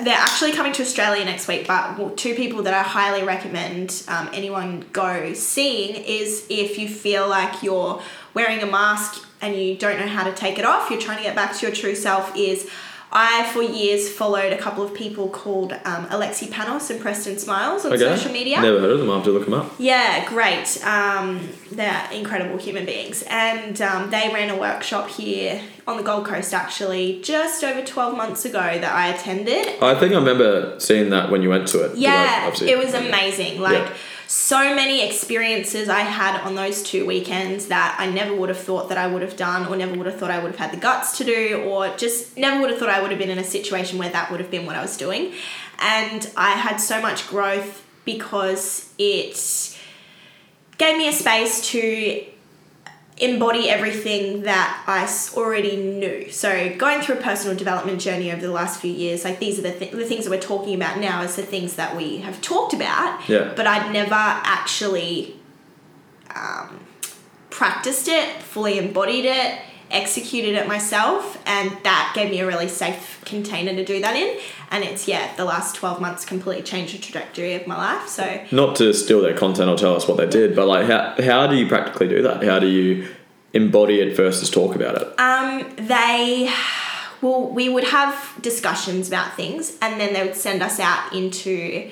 they're 0.02 0.14
actually 0.14 0.52
coming 0.52 0.72
to 0.74 0.82
Australia 0.82 1.24
next 1.24 1.48
week, 1.48 1.66
but 1.66 2.16
two 2.16 2.34
people 2.34 2.62
that 2.64 2.74
I 2.74 2.82
highly 2.82 3.22
recommend 3.22 4.04
um, 4.08 4.28
anyone 4.32 4.84
go 4.92 5.32
seeing 5.32 5.96
is 6.04 6.44
if 6.50 6.78
you 6.78 6.88
feel 6.88 7.26
like 7.26 7.62
you're 7.62 8.02
wearing 8.34 8.60
a 8.60 8.66
mask 8.66 9.26
and 9.40 9.56
you 9.56 9.76
don't 9.76 9.98
know 9.98 10.06
how 10.06 10.24
to 10.24 10.34
take 10.34 10.58
it 10.58 10.64
off, 10.64 10.90
you're 10.90 11.00
trying 11.00 11.18
to 11.18 11.22
get 11.22 11.34
back 11.34 11.56
to 11.56 11.66
your 11.66 11.74
true 11.74 11.94
self, 11.94 12.36
is 12.36 12.68
I, 13.10 13.50
for 13.54 13.62
years, 13.62 14.08
followed 14.12 14.52
a 14.52 14.58
couple 14.58 14.84
of 14.84 14.92
people 14.92 15.28
called 15.30 15.72
um, 15.72 16.06
Alexi 16.06 16.48
Panos 16.48 16.90
and 16.90 17.00
Preston 17.00 17.38
Smiles 17.38 17.86
on 17.86 17.92
Okay. 17.94 18.04
social 18.16 18.30
media. 18.32 18.60
Never 18.60 18.80
heard 18.80 18.90
of 18.90 18.98
them. 18.98 19.08
I'll 19.08 19.16
have 19.16 19.24
to 19.24 19.30
look 19.30 19.46
them 19.46 19.54
up. 19.54 19.72
Yeah, 19.78 20.28
great. 20.28 20.78
Um, 20.84 21.48
they're 21.72 22.06
incredible 22.12 22.58
human 22.58 22.84
beings. 22.84 23.24
And 23.30 23.80
um, 23.80 24.10
they 24.10 24.30
ran 24.32 24.50
a 24.50 24.56
workshop 24.58 25.08
here 25.08 25.62
on 25.86 25.96
the 25.96 26.02
Gold 26.02 26.26
Coast 26.26 26.52
actually 26.52 27.20
just 27.22 27.64
over 27.64 27.82
12 27.82 28.14
months 28.16 28.44
ago 28.44 28.60
that 28.60 28.92
I 28.94 29.08
attended. 29.08 29.82
I 29.82 29.94
think 29.98 30.12
I 30.12 30.16
remember 30.18 30.78
seeing 30.78 31.08
that 31.10 31.30
when 31.30 31.40
you 31.42 31.48
went 31.48 31.66
to 31.68 31.84
it. 31.86 31.96
Yeah, 31.96 32.48
it 32.60 32.76
was 32.78 32.92
amazing. 32.92 33.60
Like, 33.60 33.78
Yeah. 33.88 33.94
So 34.28 34.74
many 34.74 35.06
experiences 35.06 35.88
I 35.88 36.00
had 36.00 36.38
on 36.42 36.54
those 36.54 36.82
two 36.82 37.06
weekends 37.06 37.68
that 37.68 37.96
I 37.98 38.10
never 38.10 38.36
would 38.36 38.50
have 38.50 38.58
thought 38.58 38.90
that 38.90 38.98
I 38.98 39.06
would 39.06 39.22
have 39.22 39.36
done, 39.36 39.66
or 39.66 39.74
never 39.74 39.94
would 39.96 40.06
have 40.06 40.18
thought 40.20 40.30
I 40.30 40.38
would 40.38 40.50
have 40.50 40.60
had 40.60 40.70
the 40.70 40.76
guts 40.76 41.16
to 41.16 41.24
do, 41.24 41.64
or 41.66 41.96
just 41.96 42.36
never 42.36 42.60
would 42.60 42.68
have 42.68 42.78
thought 42.78 42.90
I 42.90 43.00
would 43.00 43.10
have 43.10 43.18
been 43.18 43.30
in 43.30 43.38
a 43.38 43.44
situation 43.44 43.98
where 43.98 44.10
that 44.10 44.30
would 44.30 44.38
have 44.38 44.50
been 44.50 44.66
what 44.66 44.76
I 44.76 44.82
was 44.82 44.98
doing. 44.98 45.32
And 45.78 46.30
I 46.36 46.50
had 46.50 46.76
so 46.76 47.00
much 47.00 47.26
growth 47.26 47.82
because 48.04 48.92
it 48.98 49.78
gave 50.76 50.98
me 50.98 51.08
a 51.08 51.12
space 51.12 51.66
to 51.70 52.26
embody 53.20 53.68
everything 53.68 54.42
that 54.42 54.82
I 54.86 55.08
already 55.36 55.76
knew. 55.76 56.30
So 56.30 56.74
going 56.76 57.00
through 57.00 57.16
a 57.16 57.20
personal 57.20 57.56
development 57.56 58.00
journey 58.00 58.30
over 58.32 58.40
the 58.40 58.52
last 58.52 58.80
few 58.80 58.92
years, 58.92 59.24
like 59.24 59.38
these 59.40 59.58
are 59.58 59.62
the, 59.62 59.72
th- 59.72 59.92
the 59.92 60.04
things 60.04 60.24
that 60.24 60.30
we're 60.30 60.40
talking 60.40 60.74
about 60.74 60.98
now 60.98 61.22
is 61.22 61.36
the 61.36 61.42
things 61.42 61.76
that 61.76 61.96
we 61.96 62.18
have 62.18 62.40
talked 62.40 62.74
about, 62.74 63.28
Yeah. 63.28 63.52
but 63.56 63.66
I'd 63.66 63.92
never 63.92 64.14
actually 64.14 65.36
um, 66.34 66.80
practiced 67.50 68.08
it, 68.08 68.42
fully 68.42 68.78
embodied 68.78 69.24
it, 69.24 69.58
executed 69.90 70.54
it 70.54 70.68
myself, 70.68 71.40
and 71.46 71.70
that 71.82 72.12
gave 72.14 72.30
me 72.30 72.40
a 72.40 72.46
really 72.46 72.68
safe 72.68 73.20
container 73.24 73.74
to 73.74 73.84
do 73.84 74.00
that 74.00 74.16
in. 74.16 74.38
And 74.70 74.84
it's, 74.84 75.08
yeah, 75.08 75.34
the 75.36 75.44
last 75.44 75.76
12 75.76 76.00
months 76.00 76.24
completely 76.24 76.62
changed 76.62 76.94
the 76.94 76.98
trajectory 76.98 77.54
of 77.54 77.66
my 77.66 77.76
life. 77.76 78.08
So 78.08 78.44
Not 78.50 78.76
to 78.76 78.92
steal 78.92 79.20
their 79.22 79.36
content 79.36 79.70
or 79.70 79.76
tell 79.76 79.94
us 79.94 80.06
what 80.06 80.16
they 80.16 80.26
did, 80.26 80.54
but 80.54 80.66
like, 80.66 80.86
how, 80.86 81.14
how 81.22 81.46
do 81.46 81.56
you 81.56 81.66
practically 81.66 82.08
do 82.08 82.22
that? 82.22 82.42
How 82.42 82.58
do 82.58 82.66
you 82.66 83.08
embody 83.52 84.00
it 84.00 84.16
versus 84.16 84.50
talk 84.50 84.74
about 84.74 85.00
it? 85.00 85.18
Um, 85.18 85.74
they, 85.76 86.52
well, 87.22 87.48
we 87.48 87.68
would 87.68 87.84
have 87.84 88.38
discussions 88.40 89.08
about 89.08 89.34
things, 89.34 89.78
and 89.80 90.00
then 90.00 90.12
they 90.12 90.22
would 90.22 90.36
send 90.36 90.62
us 90.62 90.78
out 90.78 91.12
into 91.14 91.90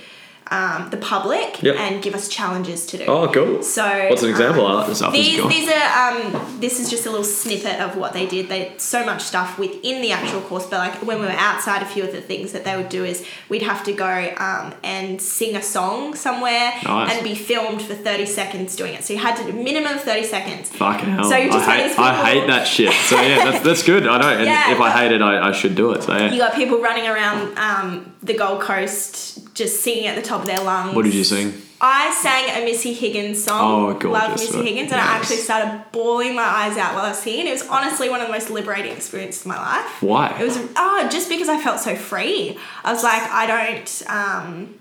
um, 0.50 0.90
the 0.90 0.96
public 0.96 1.62
Yep. 1.62 1.76
and 1.76 2.02
give 2.02 2.14
us 2.14 2.28
challenges 2.28 2.86
to 2.86 2.98
do. 2.98 3.04
Oh, 3.06 3.28
cool. 3.32 3.62
So 3.62 3.82
What's 4.08 4.22
an 4.22 4.30
example? 4.30 4.66
um, 4.66 4.76
like 4.76 4.86
the 4.88 4.94
stuff 4.94 5.12
this 5.12 5.26
These, 5.26 5.40
got. 5.40 5.50
these 5.50 5.68
are 5.68 6.36
um, 6.44 6.60
this 6.60 6.78
is 6.80 6.88
just 6.90 7.04
a 7.06 7.10
little 7.10 7.24
snippet 7.24 7.80
of 7.80 7.96
what 7.96 8.12
they 8.12 8.26
did. 8.26 8.48
They 8.48 8.72
so 8.78 9.04
much 9.04 9.22
stuff 9.22 9.58
within 9.58 10.02
the 10.02 10.12
actual 10.12 10.40
course, 10.42 10.66
but 10.66 10.78
like 10.78 10.94
when 11.06 11.18
we 11.20 11.26
were 11.26 11.32
outside, 11.32 11.82
a 11.82 11.86
few 11.86 12.04
of 12.04 12.12
the 12.12 12.20
things 12.20 12.52
that 12.52 12.64
they 12.64 12.76
would 12.76 12.88
do 12.88 13.04
is 13.04 13.26
we'd 13.48 13.62
have 13.62 13.82
to 13.84 13.92
go 13.92 14.34
um, 14.38 14.74
and 14.84 15.20
sing 15.20 15.56
a 15.56 15.62
song 15.62 16.14
somewhere 16.14 16.72
Nice. 16.84 17.14
and 17.14 17.24
be 17.24 17.34
filmed 17.34 17.82
for 17.82 17.94
thirty 17.94 18.26
seconds 18.26 18.76
doing 18.76 18.94
it. 18.94 19.04
So 19.04 19.14
you 19.14 19.18
had 19.18 19.36
to 19.36 19.44
do 19.44 19.52
minimum 19.52 19.94
of 19.96 20.02
thirty 20.02 20.24
seconds. 20.24 20.68
Fucking 20.70 21.08
hell. 21.08 21.24
So 21.24 21.36
you 21.36 21.50
just 21.50 21.66
I, 21.68 21.88
hate, 21.88 21.98
I 21.98 22.24
hate 22.24 22.46
that 22.46 22.66
shit. 22.66 22.92
So 22.92 23.20
yeah, 23.20 23.50
that's, 23.50 23.64
that's 23.66 23.82
good. 23.82 24.06
I 24.06 24.18
know. 24.20 24.28
And 24.28 24.44
Yeah. 24.46 24.72
if 24.72 24.80
I 24.80 24.90
hate 24.90 25.12
it, 25.12 25.22
I, 25.22 25.48
I 25.48 25.52
should 25.52 25.74
do 25.74 25.92
it. 25.92 26.02
So 26.04 26.16
yeah. 26.16 26.30
You 26.30 26.38
got 26.38 26.54
people 26.54 26.78
running 26.80 27.06
around 27.06 27.56
um, 27.58 28.14
the 28.22 28.34
Gold 28.34 28.60
Coast 28.60 29.54
just 29.54 29.80
singing 29.82 30.06
at 30.06 30.16
the 30.16 30.22
top 30.22 30.35
of 30.40 30.46
their 30.46 30.60
lungs. 30.60 30.94
What 30.94 31.04
did 31.04 31.14
you 31.14 31.24
sing? 31.24 31.62
I 31.80 32.10
sang 32.10 32.62
a 32.62 32.64
Missy 32.64 32.94
Higgins 32.94 33.44
song. 33.44 33.60
Oh, 33.60 33.86
Love 33.88 34.00
gorgeous. 34.00 34.52
Missy 34.52 34.64
Higgins, 34.64 34.92
and 34.92 35.00
I 35.00 35.04
actually 35.04 35.36
started 35.36 35.84
bawling 35.92 36.34
my 36.34 36.42
eyes 36.42 36.78
out 36.78 36.94
while 36.94 37.04
I 37.04 37.10
was 37.10 37.18
singing. 37.18 37.46
It 37.46 37.52
was 37.52 37.68
honestly 37.68 38.08
one 38.08 38.20
of 38.20 38.28
the 38.28 38.32
most 38.32 38.48
liberating 38.48 38.92
experiences 38.92 39.42
of 39.42 39.48
my 39.48 39.58
life. 39.58 40.02
Why? 40.02 40.34
It 40.40 40.44
was 40.44 40.58
oh, 40.76 41.08
just 41.10 41.28
because 41.28 41.50
I 41.50 41.60
felt 41.60 41.80
so 41.80 41.94
free. 41.94 42.56
I 42.82 42.92
was 42.92 43.02
like, 43.02 43.22
I 43.22 43.46
don't, 43.46 44.02
um, 44.08 44.78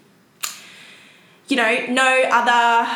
you 1.50 1.58
know, 1.58 1.86
no 1.90 2.24
other 2.32 2.90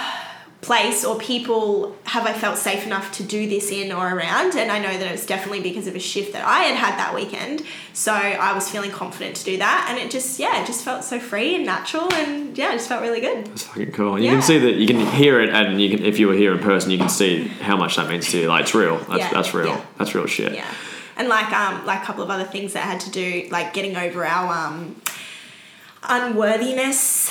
place 0.62 1.06
or 1.06 1.18
people 1.18 1.96
have 2.04 2.26
I 2.26 2.34
felt 2.34 2.58
safe 2.58 2.86
enough 2.86 3.14
to 3.14 3.24
do 3.24 3.48
this 3.48 3.72
in 3.72 3.94
or 3.94 4.14
around. 4.14 4.56
And 4.58 4.70
I 4.72 4.78
know 4.78 4.92
that 4.98 5.08
it 5.08 5.12
was 5.12 5.26
definitely 5.26 5.62
because 5.62 5.88
of 5.88 5.96
a 5.96 6.00
shift 6.00 6.34
that 6.34 6.46
I 6.46 6.60
had 6.64 6.76
had 6.76 6.98
that 7.00 7.16
weekend. 7.16 7.64
So 7.94 8.12
I 8.14 8.52
was 8.54 8.70
feeling 8.70 8.92
confident 8.92 9.38
to 9.38 9.46
do 9.46 9.58
that, 9.58 9.88
and 9.90 9.98
it 9.98 10.12
just 10.12 10.38
yeah, 10.40 10.62
it 10.62 10.68
just 10.68 10.84
felt 10.84 11.04
so 11.06 11.18
free 11.20 11.56
and 11.56 11.66
natural, 11.66 12.12
and 12.14 12.58
yeah, 12.58 12.72
it 12.72 12.74
just 12.74 12.90
felt 12.90 13.02
really 13.02 13.22
good. 13.22 13.48
It's 13.50 13.64
fucking 13.64 13.92
cool. 13.94 14.16
And 14.16 14.24
you 14.24 14.30
Yeah. 14.32 14.36
can 14.38 14.42
see 14.44 14.58
that 14.60 14.74
you 14.76 14.88
can 14.88 15.06
hear 15.06 15.40
it, 15.42 15.50
and 15.50 15.82
you 15.82 15.90
can 15.96 16.06
if 16.06 16.20
you 16.20 16.28
were 16.28 16.34
here 16.34 16.54
in 16.54 16.60
person, 16.60 16.92
you 16.92 16.98
can 16.98 17.10
see 17.10 17.48
how 17.48 17.78
much 17.78 17.96
that 17.96 18.10
means 18.10 18.30
to 18.32 18.40
you. 18.40 18.48
Like 18.48 18.64
it's 18.64 18.76
real. 18.76 18.98
That's 18.98 19.18
Yeah, 19.20 19.30
that's 19.34 19.54
real. 19.54 19.68
yeah. 19.68 19.82
That's 19.98 20.14
real 20.14 20.28
shit. 20.28 20.54
Yeah. 20.54 20.66
And 21.18 21.28
like 21.30 21.52
um 21.54 21.86
like 21.86 22.04
a 22.04 22.06
couple 22.06 22.24
of 22.24 22.30
other 22.30 22.46
things 22.46 22.74
that 22.74 22.84
I 22.84 22.88
had 22.88 23.00
to 23.02 23.12
do, 23.12 23.48
like 23.50 23.74
getting 23.74 23.96
over 23.96 24.26
our 24.26 24.54
um 24.68 24.96
unworthiness 26.04 27.30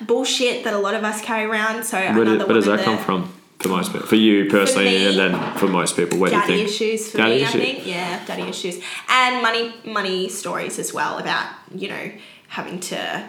bullshit 0.00 0.64
that 0.64 0.74
a 0.74 0.78
lot 0.78 0.94
of 0.94 1.04
us 1.04 1.20
carry 1.20 1.44
around. 1.44 1.84
So 1.84 1.98
Where, 1.98 2.10
another 2.22 2.38
did, 2.38 2.46
where 2.46 2.54
does 2.54 2.66
that 2.66 2.80
come 2.80 2.98
from? 2.98 3.32
For 3.58 3.68
most 3.68 3.90
people, 3.90 4.06
for 4.06 4.16
you 4.16 4.50
personally, 4.50 4.84
me, 4.90 5.06
and 5.08 5.16
then 5.18 5.56
for 5.56 5.66
most 5.66 5.96
people, 5.96 6.18
where 6.18 6.28
do 6.30 6.36
you 6.36 6.42
think? 6.42 6.58
Daddy 6.58 6.62
issues 6.64 7.10
for 7.10 7.16
Daddy 7.16 7.36
me, 7.36 7.42
issues. 7.42 7.54
I 7.54 7.58
think. 7.58 7.86
Yeah, 7.86 8.24
daddy 8.26 8.42
issues. 8.42 8.82
And 9.08 9.40
money 9.42 9.72
money 9.82 10.28
stories 10.28 10.78
as 10.78 10.92
well 10.92 11.16
about, 11.18 11.48
you 11.74 11.88
know, 11.88 12.12
having 12.48 12.80
to 12.80 13.26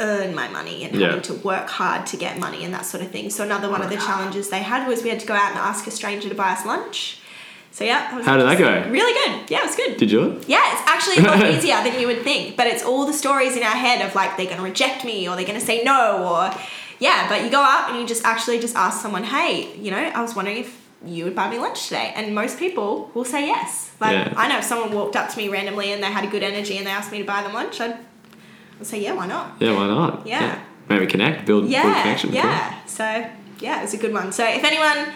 earn 0.00 0.34
my 0.34 0.48
money 0.48 0.82
and 0.84 0.96
Yeah. 0.96 1.06
having 1.08 1.22
to 1.22 1.34
work 1.34 1.68
hard 1.68 2.06
to 2.08 2.16
get 2.16 2.38
money 2.40 2.64
and 2.64 2.74
that 2.74 2.86
sort 2.86 3.04
of 3.04 3.10
thing. 3.12 3.30
So 3.30 3.44
another 3.44 3.70
one 3.70 3.80
of 3.80 3.88
the 3.88 3.96
challenges 3.96 4.48
they 4.50 4.62
had 4.62 4.88
was 4.88 5.04
we 5.04 5.10
had 5.10 5.20
to 5.20 5.26
go 5.26 5.34
out 5.34 5.50
and 5.50 5.58
ask 5.60 5.86
a 5.86 5.92
stranger 5.92 6.28
to 6.28 6.34
buy 6.34 6.50
us 6.50 6.66
lunch. 6.66 7.20
So 7.70 7.84
yeah, 7.84 8.22
How 8.22 8.36
did 8.36 8.46
that 8.46 8.58
go? 8.58 8.90
Really 8.90 9.12
good. 9.12 9.50
Yeah, 9.50 9.60
it 9.60 9.66
was 9.66 9.76
good. 9.76 9.96
Did 9.98 10.10
you? 10.10 10.40
Yeah, 10.48 10.72
it's 10.72 10.82
actually 10.90 11.18
a 11.18 11.28
lot 11.28 11.40
easier 11.54 11.76
than 11.84 12.00
you 12.00 12.06
would 12.08 12.22
think. 12.22 12.56
But 12.56 12.66
it's 12.66 12.82
all 12.82 13.06
the 13.06 13.12
stories 13.12 13.56
in 13.56 13.62
our 13.62 13.76
head 13.76 14.04
of 14.04 14.14
like 14.16 14.36
they're 14.36 14.46
gonna 14.50 14.62
reject 14.62 15.04
me 15.04 15.28
or 15.28 15.36
they're 15.36 15.46
gonna 15.46 15.60
say 15.60 15.82
no 15.84 16.24
or 16.26 16.50
yeah. 16.98 17.28
But 17.28 17.44
you 17.44 17.50
go 17.50 17.62
up 17.62 17.88
and 17.90 18.00
you 18.00 18.06
just 18.06 18.24
actually 18.24 18.58
just 18.58 18.74
ask 18.74 19.00
someone, 19.00 19.22
hey, 19.22 19.76
you 19.76 19.90
know, 19.92 19.98
I 19.98 20.20
was 20.22 20.34
wondering 20.34 20.56
if 20.58 20.86
you 21.06 21.22
would 21.24 21.36
buy 21.36 21.48
me 21.48 21.58
lunch 21.58 21.84
today, 21.84 22.12
and 22.16 22.34
most 22.34 22.58
people 22.58 23.12
will 23.14 23.24
say 23.24 23.46
yes. 23.46 23.92
Like 24.00 24.14
Yeah. 24.16 24.34
I 24.36 24.48
know 24.48 24.58
if 24.58 24.64
someone 24.64 24.92
walked 24.92 25.14
up 25.14 25.28
to 25.30 25.36
me 25.38 25.48
randomly 25.48 25.92
and 25.92 26.02
they 26.02 26.08
had 26.08 26.24
a 26.24 26.28
good 26.28 26.42
energy 26.42 26.76
and 26.78 26.84
they 26.86 26.90
asked 26.90 27.12
me 27.12 27.18
to 27.18 27.24
buy 27.24 27.42
them 27.42 27.52
lunch, 27.54 27.80
I'd, 27.80 27.96
I'd 28.80 28.86
say 28.86 29.00
yeah, 29.00 29.12
why 29.12 29.28
not? 29.28 29.52
Yeah, 29.60 29.74
why 29.76 29.86
not? 29.86 30.26
Yeah. 30.26 30.60
Maybe 30.88 31.06
connect, 31.06 31.46
build, 31.46 31.62
build 31.62 31.70
Yeah, 31.72 32.02
connection. 32.02 32.30
cool. 32.30 32.38
yeah. 32.38 32.84
So 32.86 33.04
yeah, 33.60 33.78
it 33.78 33.82
was 33.82 33.94
a 33.94 33.98
good 33.98 34.12
one. 34.12 34.32
So 34.32 34.44
if 34.44 34.64
anyone 34.64 35.12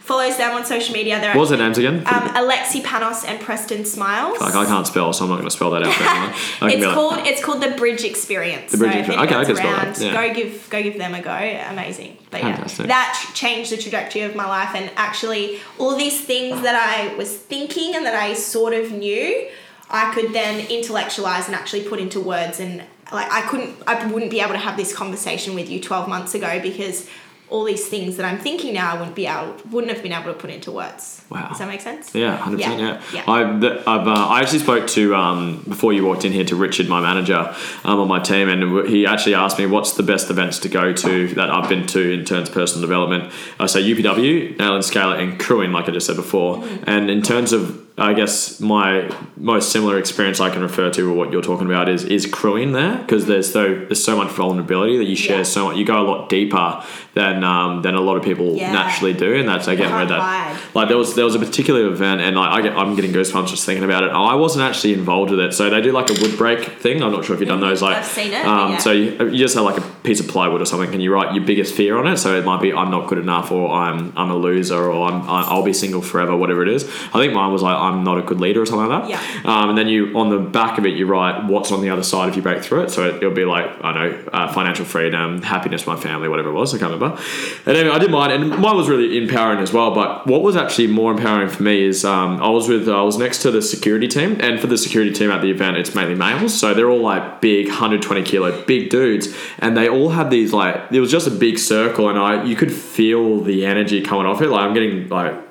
follows 0.00 0.36
them 0.38 0.52
on 0.56 0.64
social 0.64 0.92
media, 0.92 1.20
they're 1.20 1.34
What 1.34 1.42
was 1.42 1.50
their 1.50 1.58
names 1.58 1.78
again? 1.78 1.98
um, 1.98 2.28
Alexi 2.34 2.82
Panos 2.82 3.24
and 3.26 3.40
Preston 3.40 3.84
Smiles. 3.84 4.40
like 4.40 4.54
I 4.54 4.64
can't 4.64 4.86
spell, 4.86 5.12
so 5.12 5.24
I'm 5.24 5.30
not 5.30 5.36
going 5.36 5.46
to 5.46 5.50
spell 5.52 5.70
that 5.70 5.82
out 5.84 5.94
for 5.94 6.02
anyone. 6.04 6.32
It's 6.72 6.80
be 6.80 6.86
like, 6.86 6.94
called 6.94 7.26
it's 7.26 7.44
called 7.44 7.62
the 7.62 7.70
Bridge 7.76 8.04
Experience. 8.04 8.72
The 8.72 8.78
Bridge 8.78 8.92
so 8.92 8.98
Experience. 8.98 9.26
Okay, 9.30 9.40
I 9.40 9.44
can 9.44 9.56
spell 9.56 9.72
that, 9.72 10.00
yeah. 10.00 10.28
Go 10.28 10.34
give 10.34 10.68
go 10.70 10.82
give 10.82 10.98
them 10.98 11.14
a 11.14 11.22
go. 11.22 11.30
Amazing. 11.70 12.16
But 12.30 12.40
Fantastic. 12.40 12.86
yeah, 12.86 12.88
that 12.88 13.30
changed 13.34 13.70
the 13.72 13.76
trajectory 13.76 14.22
of 14.22 14.34
my 14.34 14.46
life, 14.46 14.74
and 14.74 14.90
actually 14.96 15.60
all 15.78 15.96
these 15.96 16.20
things 16.20 16.62
that 16.62 16.74
I 16.74 17.14
was 17.16 17.36
thinking 17.36 17.94
and 17.94 18.04
that 18.06 18.14
I 18.14 18.34
sort 18.34 18.72
of 18.72 18.92
knew, 18.92 19.48
I 19.90 20.12
could 20.14 20.32
then 20.32 20.66
intellectualize 20.70 21.46
and 21.46 21.54
actually 21.54 21.84
put 21.84 22.00
into 22.00 22.20
words. 22.20 22.58
And 22.58 22.82
like 23.12 23.30
I 23.30 23.42
couldn't, 23.42 23.76
I 23.86 24.06
wouldn't 24.06 24.30
be 24.30 24.40
able 24.40 24.52
to 24.52 24.58
have 24.58 24.76
this 24.76 24.94
conversation 24.94 25.54
with 25.54 25.68
you 25.70 25.80
twelve 25.80 26.08
months 26.08 26.34
ago 26.34 26.58
because. 26.60 27.08
All 27.50 27.64
these 27.64 27.88
things 27.88 28.16
that 28.16 28.24
I'm 28.24 28.38
thinking 28.38 28.74
now, 28.74 28.94
I 28.94 28.98
wouldn't 28.98 29.16
be 29.16 29.26
able, 29.26 29.56
wouldn't 29.70 29.92
have 29.92 30.02
been 30.02 30.12
able 30.12 30.32
to 30.32 30.38
put 30.38 30.50
into 30.50 30.70
words. 30.70 31.19
Wow. 31.30 31.48
Does 31.48 31.58
that 31.58 31.68
make 31.68 31.80
sense? 31.80 32.12
Yeah, 32.12 32.36
hundred 32.36 32.56
percent. 32.58 32.80
Yeah, 32.80 33.00
Yeah, 33.12 33.24
yeah. 33.24 33.30
I've, 33.30 33.64
I've 33.86 34.08
uh, 34.08 34.26
I 34.28 34.40
actually 34.40 34.58
spoke 34.58 34.88
to 34.88 35.14
um, 35.14 35.62
before 35.68 35.92
you 35.92 36.04
walked 36.04 36.24
in 36.24 36.32
here 36.32 36.44
to 36.44 36.56
Richard, 36.56 36.88
my 36.88 37.00
manager 37.00 37.54
um, 37.84 38.00
on 38.00 38.08
my 38.08 38.18
team, 38.18 38.48
and 38.48 38.88
he 38.88 39.06
actually 39.06 39.34
asked 39.34 39.56
me 39.58 39.66
what's 39.66 39.92
the 39.92 40.02
best 40.02 40.28
events 40.28 40.58
to 40.60 40.68
go 40.68 40.92
to 40.92 41.28
that 41.34 41.48
I've 41.48 41.68
been 41.68 41.86
to 41.88 42.10
in 42.12 42.24
terms 42.24 42.48
of 42.48 42.54
personal 42.54 42.80
development. 42.80 43.32
I 43.60 43.66
say 43.66 43.80
UPW, 43.80 44.58
Nail 44.58 44.74
and 44.74 44.84
Scale, 44.84 45.12
and 45.12 45.38
crewing, 45.38 45.70
like 45.70 45.88
I 45.88 45.92
just 45.92 46.06
said 46.06 46.16
before. 46.16 46.56
Mm-hmm. 46.56 46.84
And 46.88 47.08
in 47.10 47.22
terms 47.22 47.52
of 47.52 47.86
I 47.98 48.14
guess 48.14 48.60
my 48.60 49.14
most 49.36 49.72
similar 49.72 49.98
experience 49.98 50.40
I 50.40 50.48
can 50.48 50.62
refer 50.62 50.88
to, 50.90 51.10
or 51.10 51.14
what 51.14 51.32
you're 51.32 51.42
talking 51.42 51.66
about, 51.66 51.86
is 51.88 52.02
is 52.04 52.24
crewing 52.26 52.72
there 52.72 52.96
because 52.96 53.26
there's 53.26 53.52
so 53.52 53.74
there's 53.74 54.02
so 54.02 54.16
much 54.16 54.30
vulnerability 54.30 54.96
that 54.96 55.04
you 55.04 55.14
share 55.16 55.38
Yeah. 55.38 55.42
so 55.42 55.66
much. 55.66 55.76
You 55.76 55.84
go 55.84 56.00
a 56.00 56.06
lot 56.08 56.28
deeper 56.30 56.82
than 57.12 57.44
um, 57.44 57.82
than 57.82 57.94
a 57.94 58.00
lot 58.00 58.16
of 58.16 58.22
people 58.22 58.54
Yeah. 58.56 58.72
naturally 58.72 59.12
do, 59.12 59.34
and 59.36 59.46
that's 59.46 59.68
again 59.68 59.92
where 59.92 60.06
that 60.06 60.58
like 60.74 60.88
there 60.88 60.96
was 60.96 61.14
there 61.20 61.26
was 61.26 61.34
a 61.34 61.38
particular 61.38 61.86
event, 61.86 62.22
and 62.22 62.34
like 62.34 62.50
I 62.50 62.62
get, 62.62 62.74
I'm 62.74 62.96
getting 62.96 63.12
goosebumps 63.12 63.48
just 63.48 63.66
thinking 63.66 63.84
about 63.84 64.04
it. 64.04 64.10
I 64.10 64.36
wasn't 64.36 64.64
actually 64.64 64.94
involved 64.94 65.30
with 65.30 65.40
it, 65.40 65.52
so 65.52 65.68
they 65.68 65.82
do 65.82 65.92
like 65.92 66.08
a 66.08 66.14
wood 66.14 66.38
break 66.38 66.80
thing. 66.80 67.02
I'm 67.02 67.12
not 67.12 67.26
sure 67.26 67.34
if 67.34 67.40
you've 67.40 67.48
done 67.50 67.60
those. 67.60 67.82
Like 67.82 67.98
I've 67.98 68.06
seen 68.06 68.32
it, 68.32 68.42
Um, 68.46 68.70
yeah. 68.70 68.78
So 68.78 68.90
you, 68.90 69.28
you 69.28 69.36
just 69.36 69.54
have 69.54 69.64
like 69.64 69.76
a 69.76 69.86
piece 70.02 70.18
of 70.18 70.28
plywood 70.28 70.62
or 70.62 70.64
something, 70.64 70.90
and 70.94 71.02
you 71.02 71.12
write 71.12 71.34
your 71.34 71.44
biggest 71.44 71.74
fear 71.74 71.98
on 71.98 72.06
it. 72.06 72.16
So 72.16 72.38
it 72.38 72.44
might 72.46 72.62
be 72.62 72.72
I'm 72.72 72.90
not 72.90 73.06
good 73.06 73.18
enough, 73.18 73.52
or 73.52 73.70
I'm 73.70 74.14
I'm 74.16 74.30
a 74.30 74.34
loser, 74.34 74.82
or 74.82 75.10
I'm 75.10 75.28
I'll 75.28 75.62
be 75.62 75.74
single 75.74 76.00
forever, 76.00 76.34
whatever 76.34 76.62
it 76.62 76.70
is. 76.70 76.84
I 76.84 77.18
think 77.20 77.34
mine 77.34 77.52
was 77.52 77.60
like 77.60 77.76
I'm 77.76 78.02
not 78.02 78.16
a 78.16 78.22
good 78.22 78.40
leader 78.40 78.62
or 78.62 78.64
something 78.64 78.88
like 78.88 79.02
that. 79.02 79.10
Yeah. 79.10 79.20
Um, 79.44 79.68
and 79.68 79.76
then 79.76 79.88
you 79.88 80.16
on 80.18 80.30
the 80.30 80.38
back 80.38 80.78
of 80.78 80.86
it 80.86 80.94
you 80.96 81.04
write 81.04 81.44
what's 81.44 81.70
on 81.70 81.82
the 81.82 81.90
other 81.90 82.02
side 82.02 82.30
if 82.30 82.36
you 82.36 82.40
break 82.40 82.62
through 82.62 82.84
it. 82.84 82.90
So 82.90 83.06
it'll 83.06 83.30
be 83.30 83.44
like 83.44 83.66
I 83.84 83.92
don't 83.92 84.24
know 84.24 84.30
uh, 84.32 84.50
financial 84.54 84.86
freedom, 84.86 85.42
happiness, 85.42 85.86
my 85.86 85.96
family, 85.96 86.28
whatever 86.30 86.48
it 86.48 86.54
was. 86.54 86.74
I 86.74 86.78
can't 86.78 86.94
remember. 86.94 87.20
And 87.66 87.76
anyway, 87.76 87.94
I 87.94 87.98
did 87.98 88.10
mine, 88.10 88.30
and 88.30 88.48
mine 88.48 88.76
was 88.76 88.88
really 88.88 89.18
empowering 89.18 89.60
as 89.60 89.70
well. 89.74 89.94
But 89.94 90.26
what 90.26 90.40
was 90.40 90.56
actually 90.56 90.86
more 90.86 91.09
empowering 91.10 91.48
for 91.48 91.62
me 91.62 91.82
is 91.82 92.04
um, 92.04 92.42
I 92.42 92.48
was 92.48 92.68
with 92.68 92.88
I 92.88 93.02
was 93.02 93.18
next 93.18 93.42
to 93.42 93.50
the 93.50 93.62
security 93.62 94.08
team, 94.08 94.38
and 94.40 94.60
for 94.60 94.66
the 94.66 94.78
security 94.78 95.12
team 95.12 95.30
at 95.30 95.42
the 95.42 95.50
event, 95.50 95.76
it's 95.76 95.94
mainly 95.94 96.14
males, 96.14 96.58
so 96.58 96.74
they're 96.74 96.90
all 96.90 97.02
like 97.02 97.40
big, 97.40 97.66
120 97.66 98.22
kilo, 98.22 98.62
big 98.64 98.90
dudes, 98.90 99.34
and 99.58 99.76
they 99.76 99.88
all 99.88 100.10
had 100.10 100.30
these 100.30 100.52
like 100.52 100.90
it 100.92 101.00
was 101.00 101.10
just 101.10 101.26
a 101.26 101.30
big 101.30 101.58
circle, 101.58 102.08
and 102.08 102.18
I 102.18 102.44
you 102.44 102.56
could 102.56 102.72
feel 102.72 103.40
the 103.40 103.66
energy 103.66 104.02
coming 104.02 104.26
off 104.26 104.40
it. 104.42 104.48
Like 104.48 104.62
I'm 104.62 104.74
getting 104.74 105.08
like 105.08 105.49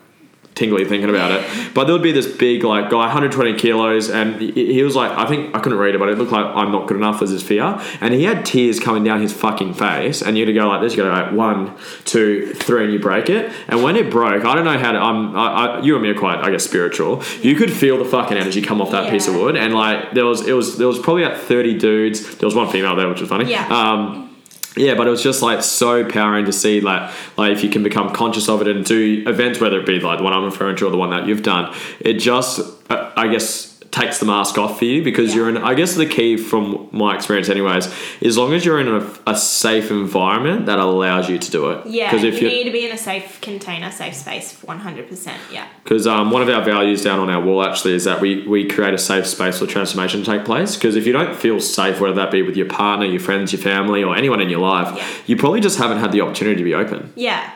tingly 0.56 0.84
thinking 0.86 1.10
about 1.10 1.32
it. 1.32 1.74
But 1.74 1.86
there 1.86 1.94
would 1.94 2.04
be 2.04 2.12
this 2.12 2.28
big 2.28 2.64
like 2.64 2.90
guy, 2.90 2.98
120 2.98 3.54
kilos, 3.58 4.10
and 4.10 4.42
he 4.42 4.84
was 4.84 4.96
like, 4.96 5.12
I 5.12 5.26
think 5.26 5.56
I 5.56 5.60
couldn't 5.60 5.80
read 5.80 5.96
it, 5.96 6.00
but 6.00 6.10
it 6.10 6.18
looked 6.18 6.32
like 6.32 6.46
I'm 6.46 6.72
not 6.72 6.88
good 6.88 6.98
enough 6.98 7.22
as 7.22 7.30
his 7.30 7.42
fear, 7.42 7.80
and 8.02 8.14
he 8.14 8.24
had 8.24 8.46
tears 8.46 8.80
coming 8.80 9.04
down 9.04 9.22
his 9.22 9.34
fucking 9.34 9.74
face, 9.74 10.22
and 10.22 10.38
you 10.38 10.46
had 10.46 10.52
to 10.52 10.54
go 10.54 10.68
like 10.68 10.82
this, 10.82 10.96
you 10.96 11.04
go 11.04 11.10
like 11.10 11.32
one, 11.32 11.76
two, 12.06 12.54
three, 12.54 12.84
and 12.86 12.94
you 12.94 13.00
break 13.00 13.30
it, 13.30 13.52
and 13.68 13.84
when 13.84 13.96
it 13.96 14.10
broke, 14.12 14.44
I 14.46 14.56
don't 14.56 14.66
know 14.66 14.78
how 14.78 14.92
to. 14.92 15.00
I'm, 15.00 15.36
I, 15.36 15.48
I, 15.48 15.82
you 15.82 15.96
and 15.96 16.04
me 16.04 16.10
are 16.10 16.16
quite, 16.16 16.40
I 16.40 16.52
guess, 16.52 16.64
spiritual. 16.64 17.24
You 17.42 17.56
could 17.56 17.72
feel 17.72 17.98
the 17.98 18.06
fucking 18.06 18.38
energy 18.38 18.62
come 18.62 18.82
off 18.82 18.92
that 18.92 19.10
piece 19.10 19.28
of 19.28 19.36
wood, 19.36 19.56
and 19.56 19.74
like 19.74 20.14
there 20.14 20.26
was, 20.26 20.48
it 20.48 20.54
was, 20.54 20.78
there 20.78 20.88
was 20.88 21.00
probably 21.00 21.24
about 21.24 21.40
30 21.40 21.78
dudes. 21.78 22.36
There 22.38 22.48
was 22.48 22.56
one 22.56 22.70
female 22.70 22.96
there, 22.96 23.08
which 23.08 23.22
was 23.22 23.30
funny. 23.30 23.50
Yeah. 23.50 23.68
Um, 23.68 24.29
yeah, 24.76 24.96
but 24.96 25.08
it 25.08 25.10
was 25.10 25.24
just 25.24 25.42
like 25.42 25.64
so 25.64 25.98
empowering 25.98 26.46
to 26.46 26.54
see 26.54 26.82
like 26.82 27.12
like 27.38 27.52
if 27.52 27.64
you 27.64 27.70
can 27.70 27.84
become 27.84 28.14
conscious 28.14 28.48
of 28.50 28.62
it 28.62 28.68
and 28.68 28.86
do 28.86 29.24
events, 29.28 29.60
whether 29.60 29.80
it 29.80 29.86
be 29.86 30.00
like 30.00 30.20
the 30.20 30.24
one 30.24 30.34
I'm 30.34 30.46
referring 30.46 30.76
to 30.78 30.88
or 30.88 30.92
the 30.92 30.98
one 30.98 31.10
that 31.10 31.28
you've 31.28 31.44
done, 31.44 31.76
it 32.00 32.14
just 32.14 32.60
uh, 32.90 33.12
I 33.16 33.28
guess 33.28 33.69
takes 33.92 34.20
the 34.20 34.26
mask 34.26 34.58
off 34.58 34.78
for 34.78 34.86
you 34.86 35.04
because 35.04 35.30
Yeah. 35.30 35.36
you're 35.38 35.50
in. 35.50 35.58
I 35.58 35.74
guess 35.74 35.96
the 35.96 36.06
key 36.06 36.38
from 36.38 36.88
my 36.92 37.16
experience, 37.16 37.50
anyways, 37.50 37.92
as 38.22 38.38
long 38.38 38.54
as 38.54 38.64
you're 38.64 38.80
in 38.80 38.88
a, 38.88 39.04
a 39.26 39.36
safe 39.36 39.90
environment 39.90 40.68
that 40.68 40.78
allows 40.80 41.28
you 41.30 41.38
to 41.40 41.52
do 41.52 41.72
it. 41.72 41.88
Yeah, 41.88 42.12
Because 42.12 42.24
if 42.24 42.42
you 42.42 42.48
need 42.50 42.66
to 42.66 42.72
be 42.72 42.86
in 42.86 42.92
a 42.92 42.98
safe 42.98 43.42
container, 43.42 43.90
safe 43.92 44.14
space, 44.14 44.58
one 44.64 44.80
hundred 44.80 45.10
percent. 45.10 45.40
Yeah. 45.52 45.66
because 45.84 46.06
um, 46.06 46.30
one 46.30 46.42
of 46.44 46.50
our 46.50 46.62
values 46.64 47.04
down 47.04 47.20
on 47.20 47.30
our 47.30 47.42
wall 47.42 47.64
actually 47.64 47.94
is 47.94 48.04
that 48.04 48.22
we, 48.22 48.46
we 48.48 48.68
create 48.68 48.94
a 48.94 48.98
safe 49.00 49.26
space 49.26 49.58
for 49.60 49.66
transformation 49.66 50.24
to 50.24 50.26
take 50.26 50.46
place. 50.46 50.76
Because 50.76 50.96
if 50.96 51.08
you 51.08 51.14
don't 51.14 51.36
feel 51.36 51.60
safe, 51.60 52.00
whether 52.00 52.14
that 52.16 52.30
be 52.32 52.42
with 52.44 52.56
your 52.56 52.68
partner, 52.68 53.06
your 53.08 53.20
friends, 53.20 53.52
your 53.54 53.62
family, 53.62 54.04
or 54.04 54.16
anyone 54.16 54.40
in 54.40 54.50
your 54.50 54.60
life, 54.60 54.96
Yeah. 54.96 55.08
you 55.26 55.36
probably 55.36 55.62
just 55.62 55.78
haven't 55.80 55.98
had 55.98 56.12
the 56.12 56.22
opportunity 56.22 56.58
to 56.58 56.64
be 56.64 56.76
open. 56.76 57.12
Yeah. 57.16 57.50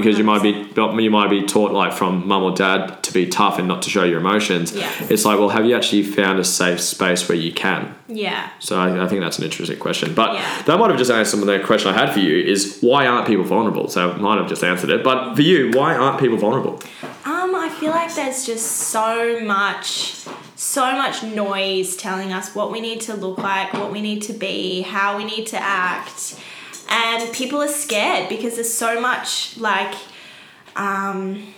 Because 0.00 0.18
you 0.18 0.24
might 0.24 0.42
be 0.42 0.50
you 1.02 1.10
might 1.10 1.30
be 1.30 1.44
taught 1.46 1.72
like 1.72 1.92
from 1.92 2.26
mum 2.26 2.42
or 2.42 2.52
dad 2.52 3.02
to 3.04 3.12
be 3.12 3.26
tough 3.26 3.58
and 3.58 3.66
not 3.68 3.82
to 3.82 3.90
show 3.90 4.04
your 4.04 4.18
emotions. 4.18 4.74
Yeah. 4.74 4.90
It's 5.10 5.24
like, 5.24 5.38
well, 5.38 5.48
have 5.50 5.64
you 5.66 5.76
actually 5.76 6.02
found 6.02 6.38
a 6.38 6.44
safe 6.44 6.80
space 6.80 7.28
where 7.28 7.38
you 7.38 7.52
can? 7.52 7.94
Yeah. 8.08 8.50
So 8.58 8.78
I, 8.78 9.04
I 9.04 9.08
think 9.08 9.20
that's 9.20 9.38
an 9.38 9.44
interesting 9.44 9.78
question. 9.78 10.14
But 10.14 10.34
Yeah. 10.34 10.62
that 10.62 10.78
might 10.78 10.88
have 10.90 10.98
just 10.98 11.10
answered 11.10 11.30
some 11.30 11.40
of 11.40 11.46
the 11.46 11.58
question 11.64 11.92
I 11.92 11.96
had 11.98 12.12
for 12.12 12.20
you 12.20 12.36
is 12.42 12.78
why 12.80 13.06
aren't 13.06 13.26
people 13.26 13.44
vulnerable? 13.44 13.88
So 13.88 14.10
I 14.10 14.16
might 14.16 14.38
have 14.38 14.48
just 14.48 14.64
answered 14.64 14.90
it. 14.90 15.04
But 15.04 15.34
for 15.34 15.42
you, 15.42 15.70
why 15.72 15.94
aren't 15.94 16.18
people 16.20 16.36
vulnerable? 16.38 16.80
Um, 17.24 17.54
I 17.54 17.68
feel 17.78 17.90
like 17.90 18.14
there's 18.14 18.46
just 18.46 18.66
so 18.66 19.40
much, 19.40 20.14
so 20.56 20.92
much 20.92 21.22
noise 21.22 21.96
telling 21.96 22.32
us 22.32 22.54
what 22.54 22.72
we 22.72 22.80
need 22.80 23.00
to 23.02 23.14
look 23.14 23.38
like, 23.38 23.72
what 23.74 23.92
we 23.92 24.00
need 24.00 24.22
to 24.22 24.32
be, 24.32 24.80
how 24.82 25.16
we 25.18 25.24
need 25.24 25.46
to 25.48 25.58
act, 25.58 26.38
and 26.88 27.32
people 27.32 27.60
are 27.62 27.68
scared 27.68 28.28
because 28.28 28.54
there's 28.54 28.72
so 28.72 29.00
much 29.00 29.56
like, 29.58 29.94
um, 30.76 31.52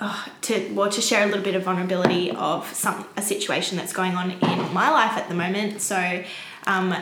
oh, 0.00 0.26
to 0.42 0.72
well 0.74 0.90
to 0.90 1.00
share 1.00 1.24
a 1.24 1.26
little 1.26 1.42
bit 1.42 1.54
of 1.54 1.62
vulnerability 1.62 2.30
of 2.32 2.72
some 2.74 3.06
a 3.16 3.22
situation 3.22 3.76
that's 3.76 3.92
going 3.92 4.14
on 4.14 4.32
in 4.32 4.72
my 4.72 4.90
life 4.90 5.12
at 5.16 5.28
the 5.28 5.34
moment. 5.34 5.80
So, 5.80 6.22
um, 6.66 6.94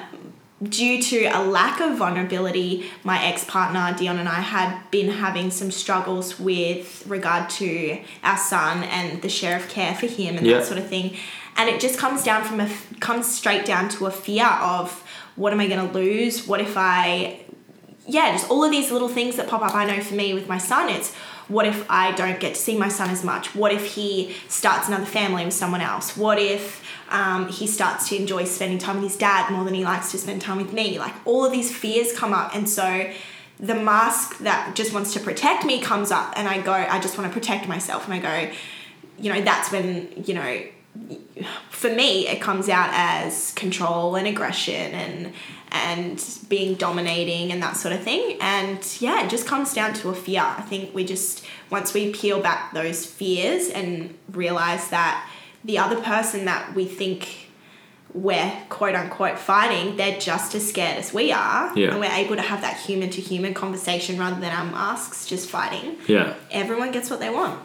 due 0.63 1.03
to 1.03 1.25
a 1.27 1.43
lack 1.45 1.81
of 1.81 1.99
vulnerability, 1.99 2.87
my 3.05 3.23
ex 3.23 3.45
partner 3.45 3.95
Dion 3.99 4.19
and 4.19 4.29
I 4.29 4.41
had 4.41 4.91
been 4.91 5.11
having 5.11 5.51
some 5.51 5.71
struggles 5.71 6.41
with 6.41 7.05
regard 7.07 7.51
to 7.51 7.99
our 8.23 8.39
son 8.39 8.85
and 8.85 9.21
the 9.21 9.29
share 9.29 9.57
of 9.57 9.69
care 9.69 9.95
for 9.95 10.07
him 10.07 10.37
and 10.39 10.47
Yeah. 10.47 10.59
that 10.59 10.67
sort 10.67 10.79
of 10.79 10.89
thing. 10.89 11.17
And 11.59 11.69
it 11.71 11.81
just 11.81 11.99
comes 11.99 12.23
down 12.23 12.45
from 12.45 12.61
a 12.61 12.69
comes 13.01 13.27
straight 13.27 13.65
down 13.65 13.89
to 13.91 14.07
a 14.07 14.11
fear 14.11 14.47
of 14.47 15.03
what 15.37 15.53
am 15.53 15.61
I 15.61 15.69
going 15.69 15.87
to 15.87 15.95
lose? 15.95 16.47
What 16.47 16.61
if 16.61 16.77
I 16.77 17.41
yeah, 18.07 18.33
just 18.33 18.51
all 18.51 18.65
of 18.65 18.71
these 18.71 18.91
little 18.91 19.09
things 19.09 19.37
that 19.37 19.49
pop 19.49 19.63
up. 19.63 19.75
I 19.75 19.85
know 19.85 20.01
for 20.01 20.15
me 20.15 20.33
with 20.33 20.49
my 20.49 20.59
son, 20.59 20.89
it's 20.89 21.13
what 21.49 21.67
if 21.67 21.89
I 21.91 22.13
don't 22.13 22.41
get 22.41 22.55
to 22.55 22.61
see 22.61 22.77
my 22.77 22.89
son 22.89 23.11
as 23.11 23.25
much? 23.25 23.55
What 23.55 23.73
if 23.73 23.95
he 23.95 24.35
starts 24.49 24.89
another 24.89 25.07
family 25.07 25.45
with 25.45 25.55
someone 25.55 25.81
else? 25.81 26.17
What 26.17 26.39
if 26.39 26.85
um, 27.11 27.49
he 27.49 27.67
starts 27.67 28.09
to 28.09 28.17
enjoy 28.17 28.45
spending 28.45 28.79
time 28.79 28.97
with 28.97 29.13
his 29.13 29.17
dad 29.17 29.51
more 29.51 29.65
than 29.65 29.75
he 29.75 29.85
likes 29.85 30.11
to 30.13 30.19
spend 30.19 30.41
time 30.41 30.59
with 30.59 30.73
me? 30.73 30.99
Like 30.99 31.15
all 31.25 31.45
of 31.45 31.53
these 31.53 31.75
fears 31.75 32.13
come 32.13 32.33
up, 32.33 32.55
and 32.55 32.69
so 32.69 33.11
the 33.59 33.75
mask 33.75 34.39
that 34.39 34.77
just 34.77 34.93
wants 34.93 35.13
to 35.15 35.21
protect 35.21 35.65
me 35.65 35.81
comes 35.81 36.11
up, 36.11 36.33
and 36.37 36.49
I 36.49 36.61
go, 36.61 36.73
I 36.73 37.01
just 37.01 37.19
want 37.19 37.33
to 37.33 37.39
protect 37.39 37.69
myself, 37.69 38.05
and 38.09 38.15
I 38.15 38.19
go, 38.19 38.53
you 39.19 39.33
know, 39.33 39.41
that's 39.41 39.73
when 39.73 40.25
you 40.27 40.35
know 40.35 40.63
for 41.71 41.91
me 41.91 42.27
it 42.27 42.41
comes 42.41 42.69
out 42.69 42.91
as 42.93 43.53
control 43.53 44.17
and 44.17 44.27
aggression 44.27 44.93
and 44.93 45.33
and 45.73 46.39
being 46.49 46.75
dominating 46.75 47.53
and 47.53 47.63
that 47.63 47.77
sort 47.77 47.95
of 47.95 48.03
thing. 48.03 48.39
And 48.41 48.79
yeah 49.01 49.25
it 49.25 49.31
just 49.31 49.47
comes 49.47 49.75
down 49.75 49.95
to 49.95 50.09
a 50.11 50.15
fear. 50.15 50.43
I 50.43 50.63
think 50.63 50.95
we 50.95 51.05
just 51.05 51.45
once 51.71 51.93
we 51.93 52.13
peel 52.13 52.41
back 52.41 52.73
those 52.73 53.05
fears 53.05 53.69
and 53.69 54.17
realize 54.33 54.89
that 54.91 55.29
the 55.65 55.79
other 55.79 56.01
person 56.01 56.45
that 56.47 56.75
we 56.75 56.87
think 56.87 57.51
we're 58.15 58.51
quote 58.71 58.95
unquote 58.95 59.39
fighting 59.39 59.97
they're 59.97 60.19
just 60.19 60.55
as 60.55 60.67
scared 60.67 60.97
as 60.97 61.13
we 61.13 61.33
are. 61.33 61.77
Yeah. 61.77 61.91
and 61.91 62.01
we're 62.01 62.11
able 62.11 62.37
to 62.37 62.43
have 62.43 62.63
that 62.63 62.79
human 62.79 63.11
to 63.11 63.21
human 63.21 63.53
conversation 63.53 64.19
rather 64.19 64.41
than 64.41 64.53
our 64.53 64.65
masks 64.65 65.27
just 65.27 65.51
fighting. 65.51 65.97
Yeah. 66.07 66.35
everyone 66.51 66.93
gets 66.93 67.11
what 67.11 67.21
they 67.21 67.31
want 67.31 67.61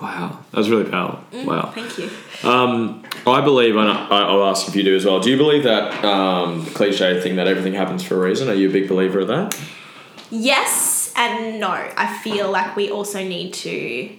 Wow, 0.00 0.38
that 0.50 0.56
was 0.58 0.70
really 0.70 0.88
powerful. 0.90 1.22
Wow. 1.44 1.72
thank 1.74 1.98
you 1.98 2.08
Um, 2.48 3.02
I 3.26 3.42
believe, 3.42 3.76
and 3.76 3.88
I, 3.90 4.06
I'll 4.08 4.44
ask 4.44 4.66
if 4.68 4.74
you 4.74 4.82
do 4.82 4.96
as 4.96 5.04
well. 5.04 5.20
Do 5.20 5.30
you 5.30 5.36
believe 5.36 5.64
that 5.64 6.02
um, 6.04 6.64
cliche 6.66 7.20
thing 7.20 7.36
that 7.36 7.46
everything 7.46 7.74
happens 7.74 8.02
for 8.02 8.16
a 8.16 8.28
reason? 8.28 8.48
Are 8.48 8.54
you 8.54 8.70
a 8.70 8.72
big 8.72 8.88
believer 8.88 9.20
of 9.20 9.28
that? 9.28 9.58
Yes 10.30 11.12
and 11.16 11.60
no. 11.60 11.70
I 11.70 12.18
feel 12.22 12.50
like 12.50 12.76
we 12.76 12.90
also 12.90 13.22
need 13.22 13.52
to 13.54 14.10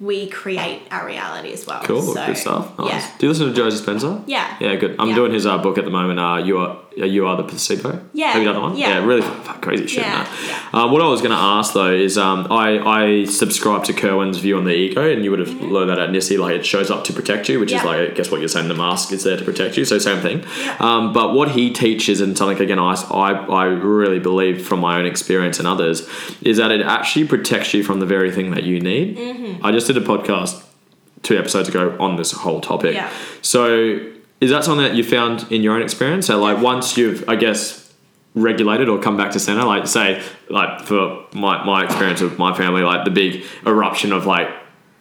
we 0.00 0.28
create 0.28 0.82
our 0.90 1.06
reality 1.06 1.52
as 1.52 1.64
well. 1.66 1.82
Cool, 1.84 2.02
So, 2.02 2.26
good 2.26 2.36
stuff. 2.36 2.76
Nice. 2.78 2.88
Yeah. 2.90 3.10
Do 3.18 3.26
you 3.26 3.32
listen 3.32 3.46
to 3.48 3.54
Joe 3.54 3.68
Dispenza? 3.68 4.24
Yeah. 4.26 4.56
Yeah, 4.60 4.74
good. 4.76 4.96
I'm 4.98 5.10
Yeah. 5.10 5.14
doing 5.14 5.32
his 5.32 5.46
uh, 5.46 5.58
book 5.58 5.78
at 5.78 5.84
the 5.84 5.90
moment. 5.92 6.18
Uh, 6.18 6.38
you 6.44 6.58
are 6.58 6.78
you 6.96 7.26
are 7.26 7.36
the 7.36 7.44
placebo. 7.44 8.04
Yeah, 8.12 8.32
Have 8.32 8.42
you 8.42 8.48
done 8.48 8.54
that 8.56 8.60
one? 8.62 8.76
yeah. 8.76 9.04
really 9.04 9.22
fuck, 9.22 9.62
crazy 9.62 9.86
shit. 9.86 10.02
Yeah. 10.04 10.26
Uh, 10.72 10.88
what 10.88 11.00
I 11.02 11.08
was 11.08 11.20
going 11.20 11.32
to 11.32 11.36
ask 11.36 11.72
though 11.74 11.92
is, 11.92 12.16
um, 12.18 12.46
I 12.50 12.78
I 12.78 13.24
subscribe 13.24 13.84
to 13.84 13.92
Kerwin's 13.92 14.38
view 14.38 14.56
on 14.58 14.64
the 14.64 14.72
ego, 14.74 15.10
and 15.10 15.24
you 15.24 15.30
would 15.30 15.40
have 15.40 15.54
learned 15.60 15.90
that 15.90 15.98
at 15.98 16.10
NISI. 16.10 16.38
Like 16.38 16.54
it 16.56 16.66
shows 16.66 16.90
up 16.90 17.04
to 17.04 17.12
protect 17.12 17.48
you, 17.48 17.58
which 17.60 17.72
is 17.72 17.80
Mm-hmm. 17.80 17.86
Like 18.08 18.14
guess 18.14 18.30
what 18.30 18.40
you're 18.40 18.48
saying. 18.48 18.68
The 18.68 18.74
mask 18.74 19.12
is 19.12 19.24
there 19.24 19.36
to 19.36 19.44
protect 19.44 19.76
you. 19.76 19.84
So 19.84 19.98
same 19.98 20.20
thing. 20.20 20.44
Yeah. 20.60 20.76
Um, 20.80 21.12
but 21.12 21.34
what 21.34 21.50
he 21.52 21.70
teaches, 21.72 22.20
and 22.20 22.36
something 22.36 22.60
again, 22.60 22.78
I, 22.78 22.94
I 23.10 23.32
I 23.32 23.64
really 23.66 24.18
believe 24.18 24.66
from 24.66 24.80
my 24.80 24.98
own 24.98 25.06
experience 25.06 25.58
and 25.58 25.66
others, 25.66 26.08
is 26.42 26.58
that 26.58 26.70
it 26.70 26.80
actually 26.82 27.26
protects 27.26 27.74
you 27.74 27.82
from 27.82 28.00
the 28.00 28.06
very 28.06 28.30
thing 28.30 28.50
that 28.52 28.64
you 28.64 28.80
need. 28.80 29.16
Mm-hmm. 29.16 29.64
I 29.66 29.72
just 29.72 29.86
did 29.86 29.96
a 29.96 30.00
podcast 30.00 30.62
two 31.22 31.38
episodes 31.38 31.68
ago 31.68 31.96
on 32.00 32.16
this 32.16 32.32
whole 32.32 32.60
topic. 32.60 32.94
Yeah. 32.94 33.10
So 33.42 34.00
is 34.42 34.50
that 34.50 34.64
something 34.64 34.84
that 34.84 34.96
you 34.96 35.04
found 35.04 35.46
in 35.52 35.62
your 35.62 35.76
own 35.76 35.82
experience? 35.82 36.26
So 36.26 36.36
like 36.40 36.60
once 36.60 36.96
you've, 36.96 37.28
I 37.28 37.36
guess, 37.36 37.92
regulated 38.34 38.88
or 38.88 38.98
come 38.98 39.16
back 39.16 39.30
to 39.30 39.38
center, 39.38 39.62
like 39.62 39.86
say, 39.86 40.20
like 40.50 40.80
for 40.80 41.24
my, 41.32 41.64
my 41.64 41.84
experience 41.84 42.20
with 42.20 42.40
my 42.40 42.52
family, 42.52 42.82
like 42.82 43.04
the 43.04 43.12
big 43.12 43.44
eruption 43.64 44.12
of 44.12 44.26
like 44.26 44.48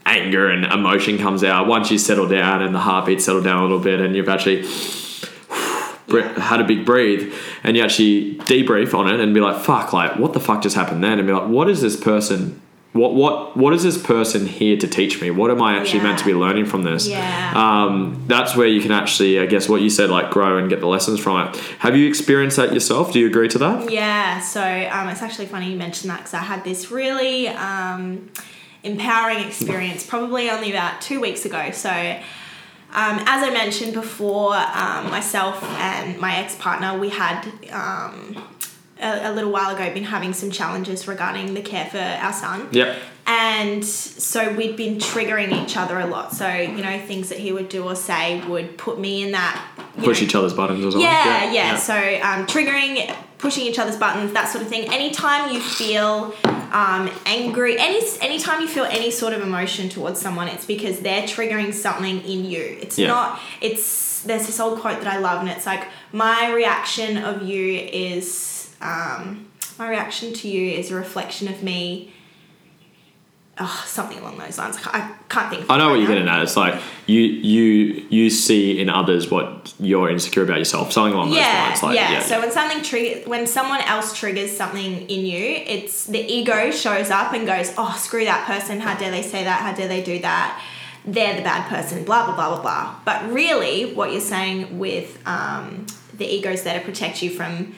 anger 0.05 0.47
and 0.47 0.65
emotion 0.65 1.17
comes 1.17 1.43
out. 1.43 1.65
Once 1.65 1.89
you 1.89 1.97
settle 1.97 2.27
down 2.27 2.61
and 2.61 2.75
the 2.75 2.79
heartbeat 2.79 3.19
settle 3.19 3.41
down 3.41 3.57
a 3.57 3.61
little 3.63 3.79
bit 3.79 3.99
and 3.99 4.15
you've 4.15 4.29
actually 4.29 4.61
had 6.39 6.61
a 6.61 6.63
big 6.63 6.85
breathe 6.85 7.33
and 7.63 7.75
you 7.75 7.81
actually 7.81 8.35
debrief 8.41 8.93
on 8.93 9.11
it 9.11 9.19
and 9.19 9.33
be 9.33 9.39
like, 9.39 9.59
fuck, 9.59 9.91
like 9.91 10.17
what 10.17 10.33
the 10.33 10.39
fuck 10.39 10.61
just 10.61 10.75
happened 10.75 11.03
then? 11.03 11.17
And 11.17 11.25
be 11.25 11.33
like, 11.33 11.49
what 11.49 11.67
is 11.67 11.81
this 11.81 11.99
person? 11.99 12.61
What 12.93 13.13
what 13.13 13.55
what 13.55 13.73
is 13.73 13.83
this 13.83 13.97
person 13.97 14.45
here 14.45 14.75
to 14.75 14.85
teach 14.85 15.21
me? 15.21 15.31
What 15.31 15.49
am 15.49 15.61
I 15.61 15.77
actually 15.77 16.01
meant 16.01 16.19
to 16.19 16.25
be 16.25 16.33
learning 16.33 16.65
from 16.65 16.83
this? 16.83 17.07
Yeah. 17.07 17.53
Um, 17.55 18.21
that's 18.27 18.53
where 18.53 18.67
you 18.67 18.81
can 18.81 18.91
actually, 18.91 19.39
I 19.39 19.45
guess, 19.45 19.69
what 19.69 19.81
you 19.81 19.89
said, 19.89 20.09
like 20.09 20.29
grow 20.29 20.57
and 20.57 20.69
get 20.69 20.81
the 20.81 20.87
lessons 20.87 21.17
from 21.21 21.47
it. 21.47 21.55
Have 21.79 21.95
you 21.95 22.09
experienced 22.09 22.57
that 22.57 22.73
yourself? 22.73 23.13
Do 23.13 23.19
you 23.19 23.27
agree 23.27 23.47
to 23.47 23.57
that? 23.59 23.89
Yeah, 23.89 24.41
so 24.41 24.61
um, 24.61 25.07
it's 25.07 25.21
actually 25.21 25.45
funny 25.45 25.71
you 25.71 25.77
mentioned 25.77 26.09
that 26.09 26.17
because 26.17 26.33
I 26.33 26.39
had 26.39 26.65
this 26.65 26.91
really 26.91 27.47
um, 27.47 28.29
empowering 28.83 29.39
experience 29.39 30.05
probably 30.05 30.49
only 30.49 30.71
about 30.71 30.99
two 31.01 31.21
weeks 31.21 31.45
ago. 31.45 31.71
So, 31.71 31.89
um, 31.89 33.19
as 33.25 33.41
I 33.41 33.51
mentioned 33.53 33.93
before, 33.93 34.53
um, 34.53 35.09
myself 35.09 35.63
and 35.63 36.19
my 36.19 36.35
ex 36.35 36.55
partner, 36.55 36.99
we 36.99 37.07
had 37.07 37.47
um, 37.71 38.35
a, 39.01 39.29
a 39.29 39.33
little 39.33 39.51
while 39.51 39.75
ago 39.75 39.93
been 39.93 40.03
having 40.03 40.33
some 40.33 40.51
challenges 40.51 41.07
regarding 41.07 41.53
the 41.53 41.61
care 41.61 41.85
for 41.87 41.97
our 41.99 42.33
son. 42.33 42.67
Yep. 42.71 42.97
And 43.27 43.85
so 43.85 44.53
we'd 44.53 44.75
been 44.75 44.95
triggering 44.97 45.51
each 45.63 45.77
other 45.77 45.99
a 45.99 46.07
lot. 46.07 46.33
So, 46.33 46.47
you 46.53 46.81
know, 46.81 46.99
things 46.99 47.29
that 47.29 47.37
he 47.37 47.51
would 47.51 47.69
do 47.69 47.83
or 47.83 47.95
say 47.95 48.45
would 48.47 48.77
put 48.77 48.99
me 48.99 49.23
in 49.23 49.31
that. 49.31 49.63
Push 50.03 50.21
know, 50.21 50.27
each 50.27 50.35
other's 50.35 50.53
buttons 50.53 50.79
or 50.83 50.91
something. 50.91 51.01
yeah, 51.09 51.51
yeah. 51.51 51.75
So 51.77 51.93
um, 51.95 52.47
triggering, 52.47 53.15
pushing 53.37 53.65
each 53.65 53.77
other's 53.79 53.97
buttons, 53.97 54.33
that 54.33 54.49
sort 54.49 54.63
of 54.63 54.69
thing. 54.69 54.91
Anytime 54.91 55.53
you 55.53 55.61
feel 55.61 56.33
um, 56.73 57.09
angry, 57.25 57.77
any 57.79 58.01
anytime 58.21 58.61
you 58.61 58.67
feel 58.67 58.85
any 58.85 59.11
sort 59.11 59.33
of 59.33 59.41
emotion 59.41 59.87
towards 59.87 60.19
someone, 60.19 60.47
it's 60.47 60.65
because 60.65 60.99
they're 61.01 61.23
triggering 61.23 61.73
something 61.73 62.21
in 62.23 62.43
you. 62.45 62.77
It's 62.81 62.97
Yeah. 62.97 63.07
not. 63.07 63.39
It's 63.61 64.23
there's 64.23 64.45
this 64.47 64.59
old 64.59 64.79
quote 64.79 64.99
that 65.01 65.07
I 65.13 65.19
love, 65.19 65.39
and 65.41 65.49
it's 65.49 65.65
like 65.65 65.87
my 66.11 66.51
reaction 66.53 67.17
of 67.17 67.43
you 67.43 67.73
is 67.73 68.60
um, 68.81 69.47
my 69.77 69.89
reaction 69.89 70.33
to 70.33 70.47
you 70.47 70.71
is 70.77 70.91
a 70.91 70.95
reflection 70.95 71.47
of 71.47 71.63
me. 71.63 72.13
Oh, 73.59 73.83
something 73.85 74.17
along 74.17 74.37
those 74.37 74.57
lines. 74.57 74.77
I 74.87 75.15
can't, 75.29 75.49
think. 75.49 75.63
Of 75.63 75.71
I 75.71 75.77
know 75.77 75.89
what 75.89 75.93
right 75.93 75.99
you're 75.99 76.09
now. 76.09 76.15
getting 76.15 76.27
at. 76.29 76.41
It's 76.41 76.57
like 76.57 76.81
you 77.05 77.19
you 77.19 78.07
you 78.09 78.29
see 78.29 78.79
in 78.79 78.89
others 78.89 79.29
what 79.29 79.73
you're 79.79 80.09
insecure 80.09 80.43
about 80.43 80.57
yourself. 80.57 80.91
Something 80.91 81.13
along 81.13 81.29
those 81.29 81.39
lines. 81.39 81.83
Like, 81.83 81.95
yeah. 81.95 82.21
So 82.21 82.39
when 82.39 82.51
something 82.51 82.81
trigger, 82.81 83.29
when 83.29 83.45
someone 83.45 83.81
else 83.81 84.17
triggers 84.17 84.55
something 84.55 85.07
in 85.09 85.25
you, 85.25 85.63
it's 85.67 86.05
the 86.05 86.19
ego 86.19 86.71
shows 86.71 87.11
up 87.11 87.33
and 87.33 87.45
goes, 87.45 87.73
"Oh, 87.77 87.95
screw 87.99 88.25
that 88.25 88.47
person! 88.47 88.79
How 88.79 88.97
dare 88.97 89.11
they 89.11 89.21
say 89.21 89.43
that? 89.43 89.61
How 89.61 89.73
dare 89.73 89.87
they 89.87 90.01
do 90.01 90.19
that? 90.19 90.63
They're 91.05 91.35
the 91.35 91.43
bad 91.43 91.69
person." 91.69 92.03
Blah 92.03 92.27
blah 92.27 92.35
blah 92.35 92.55
blah 92.55 92.61
blah. 92.61 92.95
But 93.05 93.31
really, 93.31 93.93
what 93.93 94.11
you're 94.11 94.21
saying 94.21 94.79
with 94.79 95.19
um, 95.27 95.85
the 96.17 96.25
ego's 96.25 96.63
there 96.63 96.79
to 96.79 96.85
protect 96.85 97.21
you 97.21 97.29
from 97.29 97.75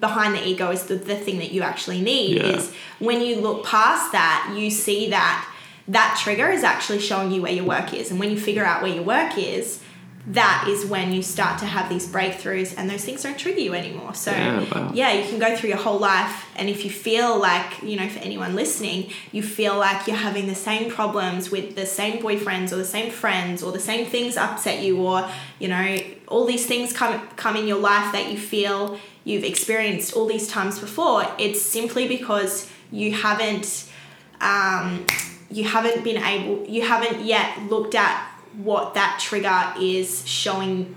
behind 0.00 0.34
the 0.34 0.46
ego 0.46 0.70
is 0.70 0.84
the, 0.84 0.96
the 0.96 1.16
thing 1.16 1.38
that 1.38 1.52
you 1.52 1.62
actually 1.62 2.00
need 2.00 2.36
Yeah. 2.38 2.56
is 2.56 2.72
when 2.98 3.20
you 3.20 3.36
look 3.36 3.64
past 3.64 4.12
that 4.12 4.54
you 4.56 4.70
see 4.70 5.10
that 5.10 5.48
that 5.88 6.18
trigger 6.22 6.48
is 6.50 6.64
actually 6.64 6.98
showing 6.98 7.30
you 7.30 7.42
where 7.42 7.52
your 7.52 7.64
work 7.64 7.94
is 7.94 8.10
and 8.10 8.18
when 8.18 8.30
you 8.30 8.38
figure 8.38 8.64
out 8.64 8.82
where 8.82 8.92
your 8.92 9.04
work 9.04 9.38
is 9.38 9.80
that 10.28 10.66
is 10.68 10.84
when 10.84 11.12
you 11.12 11.22
start 11.22 11.60
to 11.60 11.64
have 11.66 11.88
these 11.88 12.08
breakthroughs 12.08 12.74
and 12.76 12.90
those 12.90 13.04
things 13.04 13.22
don't 13.22 13.38
trigger 13.38 13.60
you 13.60 13.74
anymore 13.74 14.12
so 14.12 14.32
Yeah, 14.32 14.64
wow. 14.74 14.90
yeah 14.92 15.12
you 15.12 15.28
can 15.28 15.38
go 15.38 15.54
through 15.56 15.68
your 15.68 15.78
whole 15.78 16.00
life 16.00 16.46
and 16.56 16.68
if 16.68 16.84
you 16.84 16.90
feel 16.90 17.38
like 17.38 17.80
you 17.84 17.94
know 17.96 18.08
for 18.08 18.18
anyone 18.18 18.56
listening 18.56 19.10
you 19.30 19.44
feel 19.44 19.76
like 19.78 20.08
you're 20.08 20.16
having 20.16 20.48
the 20.48 20.56
same 20.56 20.90
problems 20.90 21.52
with 21.52 21.76
the 21.76 21.86
same 21.86 22.20
boyfriends 22.20 22.72
or 22.72 22.76
the 22.76 22.84
same 22.84 23.12
friends 23.12 23.62
or 23.62 23.70
the 23.70 23.78
same 23.78 24.04
things 24.04 24.36
upset 24.36 24.82
you 24.82 25.00
or 25.00 25.30
you 25.60 25.68
know 25.68 25.96
all 26.26 26.44
these 26.44 26.66
things 26.66 26.92
come 26.92 27.20
come 27.36 27.54
in 27.56 27.68
your 27.68 27.78
life 27.78 28.10
that 28.10 28.28
you 28.32 28.36
feel 28.36 28.98
you've 29.26 29.44
experienced 29.44 30.14
all 30.14 30.24
these 30.24 30.48
times 30.48 30.78
before 30.78 31.26
it's 31.36 31.60
simply 31.60 32.06
because 32.06 32.70
you 32.92 33.12
haven't 33.12 33.90
um, 34.40 35.04
you 35.50 35.64
haven't 35.64 36.02
been 36.04 36.22
able 36.22 36.64
you 36.66 36.82
haven't 36.82 37.24
yet 37.24 37.58
looked 37.68 37.94
at 37.94 38.16
what 38.54 38.94
that 38.94 39.18
trigger 39.20 39.74
is 39.78 40.26
showing 40.26 40.96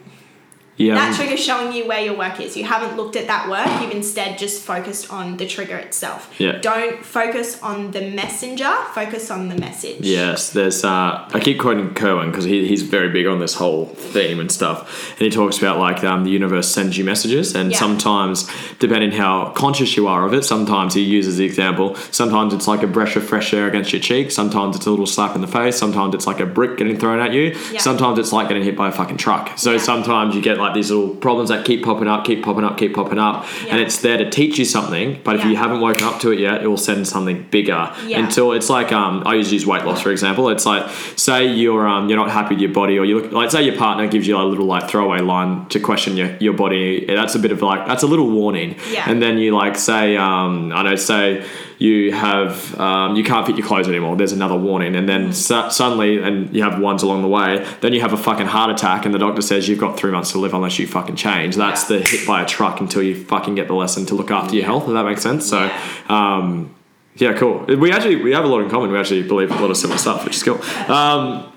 yeah. 0.79 0.95
that 0.95 1.15
trigger 1.15 1.37
showing 1.37 1.73
you 1.73 1.87
where 1.87 1.99
your 2.01 2.17
work 2.17 2.39
is. 2.39 2.57
You 2.57 2.63
haven't 2.63 2.97
looked 2.97 3.15
at 3.15 3.27
that 3.27 3.49
work, 3.49 3.81
you've 3.81 3.91
instead 3.91 4.37
just 4.37 4.63
focused 4.63 5.11
on 5.11 5.37
the 5.37 5.45
trigger 5.45 5.77
itself. 5.77 6.33
Yeah. 6.39 6.53
Don't 6.59 7.05
focus 7.05 7.61
on 7.61 7.91
the 7.91 8.01
messenger, 8.09 8.73
focus 8.95 9.29
on 9.29 9.49
the 9.49 9.55
message. 9.55 10.01
Yes, 10.01 10.51
there's. 10.51 10.83
Uh, 10.83 11.29
I 11.33 11.39
keep 11.39 11.59
quoting 11.59 11.93
Kerwin 11.93 12.31
because 12.31 12.45
he, 12.45 12.67
he's 12.67 12.81
very 12.83 13.09
big 13.09 13.27
on 13.27 13.39
this 13.39 13.53
whole 13.55 13.85
theme 13.87 14.39
and 14.39 14.51
stuff, 14.51 15.11
and 15.11 15.21
he 15.21 15.29
talks 15.29 15.57
about 15.57 15.77
like 15.77 16.03
um, 16.03 16.23
the 16.23 16.31
universe 16.31 16.67
sends 16.69 16.97
you 16.97 17.03
messages, 17.03 17.55
and 17.55 17.71
Yeah. 17.71 17.77
sometimes, 17.77 18.49
depending 18.79 19.11
how 19.11 19.49
conscious 19.51 19.95
you 19.97 20.07
are 20.07 20.25
of 20.25 20.33
it, 20.33 20.43
sometimes 20.43 20.93
he 20.93 21.01
uses 21.01 21.37
the 21.37 21.45
example. 21.45 21.95
Sometimes 22.11 22.53
it's 22.53 22.67
like 22.67 22.83
a 22.83 22.87
breath 22.87 23.15
of 23.15 23.23
fresh 23.23 23.53
air 23.53 23.67
against 23.67 23.91
your 23.91 24.01
cheek. 24.01 24.31
Sometimes 24.31 24.75
it's 24.75 24.85
a 24.85 24.89
little 24.89 25.05
slap 25.05 25.35
in 25.35 25.41
the 25.41 25.47
face. 25.47 25.75
Sometimes 25.77 26.15
it's 26.15 26.25
like 26.27 26.39
a 26.39 26.45
brick 26.45 26.77
getting 26.77 26.97
thrown 26.97 27.19
at 27.19 27.33
you. 27.33 27.55
Yeah. 27.71 27.79
Sometimes 27.79 28.17
it's 28.19 28.31
like 28.31 28.47
getting 28.47 28.63
hit 28.63 28.75
by 28.77 28.87
a 28.89 28.91
fucking 28.91 29.17
truck. 29.17 29.57
So 29.57 29.77
sometimes 29.77 30.35
you 30.35 30.41
get 30.41 30.57
like 30.57 30.68
these 30.73 30.91
little 30.91 31.15
problems 31.15 31.49
that 31.49 31.65
keep 31.65 31.83
popping 31.83 32.07
up, 32.07 32.25
keep 32.25 32.43
popping 32.43 32.63
up, 32.63 32.77
keep 32.77 32.93
popping 32.93 33.19
up, 33.19 33.45
Yeah. 33.65 33.71
and 33.73 33.79
it's 33.81 33.97
there 34.01 34.17
to 34.17 34.29
teach 34.29 34.57
you 34.57 34.65
something. 34.65 35.19
But 35.23 35.35
if 35.35 35.45
you 35.45 35.55
haven't 35.55 35.81
woken 35.81 36.03
up 36.05 36.19
to 36.21 36.31
it 36.31 36.39
yet, 36.39 36.63
it 36.63 36.67
will 36.67 36.77
send 36.77 37.07
something 37.07 37.45
bigger 37.51 37.91
Yeah. 38.05 38.19
until 38.19 38.51
it's 38.53 38.69
like 38.69 38.91
um, 38.91 39.23
I 39.25 39.35
usually 39.35 39.55
use 39.55 39.65
weight 39.65 39.85
loss 39.85 40.01
for 40.01 40.11
example. 40.11 40.49
It's 40.49 40.65
like 40.65 40.89
say 41.15 41.47
you're 41.47 41.87
um, 41.87 42.09
you're 42.09 42.17
not 42.17 42.29
happy 42.31 42.55
with 42.55 42.61
your 42.61 42.71
body, 42.73 42.97
or 42.97 43.05
you 43.05 43.19
look 43.19 43.31
like 43.31 43.51
say 43.51 43.63
your 43.63 43.75
partner 43.77 44.07
gives 44.07 44.27
you 44.27 44.37
a 44.37 44.43
little 44.43 44.65
like 44.65 44.89
throwaway 44.89 45.19
line 45.19 45.65
to 45.69 45.79
question 45.79 46.17
your, 46.17 46.35
your 46.39 46.53
body. 46.53 47.05
That's 47.05 47.35
a 47.35 47.39
bit 47.39 47.51
of 47.51 47.61
like 47.61 47.87
that's 47.87 48.03
a 48.03 48.07
little 48.07 48.29
warning. 48.29 48.75
Yeah. 48.91 49.09
And 49.09 49.21
then 49.21 49.37
you 49.37 49.55
like 49.55 49.75
say 49.77 50.15
um, 50.17 50.71
I 50.73 50.83
know 50.83 50.95
say 50.95 51.45
you 51.79 52.11
have 52.11 52.79
um, 52.79 53.15
you 53.15 53.23
can't 53.23 53.47
fit 53.47 53.57
your 53.57 53.65
clothes 53.65 53.87
anymore. 53.87 54.15
There's 54.17 54.33
another 54.33 54.55
warning, 54.55 54.95
and 54.95 55.09
then 55.09 55.33
su- 55.33 55.71
suddenly 55.71 56.21
and 56.21 56.53
you 56.55 56.61
have 56.61 56.79
ones 56.79 57.01
along 57.01 57.21
the 57.23 57.27
way. 57.29 57.65
Then 57.81 57.93
you 57.93 58.01
have 58.01 58.13
a 58.13 58.17
fucking 58.17 58.47
heart 58.47 58.69
attack, 58.69 59.05
and 59.05 59.13
the 59.15 59.19
doctor 59.19 59.41
says 59.41 59.67
you've 59.67 59.79
got 59.79 59.97
three 59.97 60.11
months 60.11 60.33
to 60.33 60.39
live 60.39 60.53
unless 60.53 60.77
you 60.77 60.85
fucking 60.85 61.15
change. 61.15 61.55
That's 61.55 61.85
the 61.85 61.99
hit 61.99 62.27
by 62.27 62.43
a 62.43 62.45
truck 62.45 62.81
until 62.81 63.01
you 63.01 63.23
fucking 63.23 63.55
get 63.55 63.67
the 63.67 63.75
lesson 63.75 64.05
to 64.07 64.15
look 64.15 64.29
after 64.29 64.55
your 64.55 64.65
health. 64.65 64.83
If 64.83 64.93
that 64.93 65.05
makes 65.05 65.23
sense. 65.23 65.49
So. 65.49 65.65
Yeah. 65.65 65.95
Um, 66.09 66.75
yeah, 67.15 67.33
cool. 67.33 67.65
We 67.65 67.91
actually 67.91 68.15
we 68.17 68.31
have 68.31 68.45
a 68.45 68.47
lot 68.47 68.61
in 68.61 68.69
common. 68.69 68.91
We 68.91 68.97
actually 68.97 69.23
believe 69.23 69.51
a 69.51 69.55
lot 69.55 69.69
of 69.69 69.75
similar 69.75 69.97
stuff, 69.97 70.23
which 70.23 70.37
is 70.37 70.43
cool. 70.43 70.61
Um, 70.89 71.51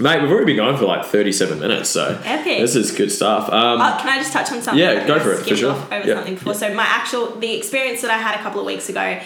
mate, 0.00 0.20
we've 0.22 0.30
already 0.30 0.46
been 0.46 0.56
going 0.56 0.76
for 0.76 0.86
like 0.86 1.04
thirty-seven 1.06 1.58
minutes, 1.60 1.88
so 1.90 2.20
Epic. 2.24 2.58
this 2.60 2.74
is 2.76 2.90
good 2.92 3.10
stuff. 3.12 3.48
Um, 3.50 3.80
Oh, 3.80 3.98
can 4.00 4.08
I 4.08 4.18
just 4.18 4.32
touch 4.32 4.50
on 4.52 4.62
something? 4.62 4.78
Yeah, 4.82 5.06
go 5.06 5.18
for 5.20 5.32
it, 5.32 5.46
for 5.46 5.56
sure. 5.56 5.72
off 5.72 5.92
over 5.92 6.06
Yeah. 6.08 6.14
something 6.16 6.34
before. 6.34 6.54
So 6.54 6.74
my 6.74 6.84
actual 6.84 7.36
the 7.36 7.52
experience 7.54 8.02
that 8.02 8.10
I 8.10 8.18
had 8.18 8.38
a 8.38 8.42
couple 8.42 8.60
of 8.60 8.66
weeks 8.66 8.88
ago 8.88 9.20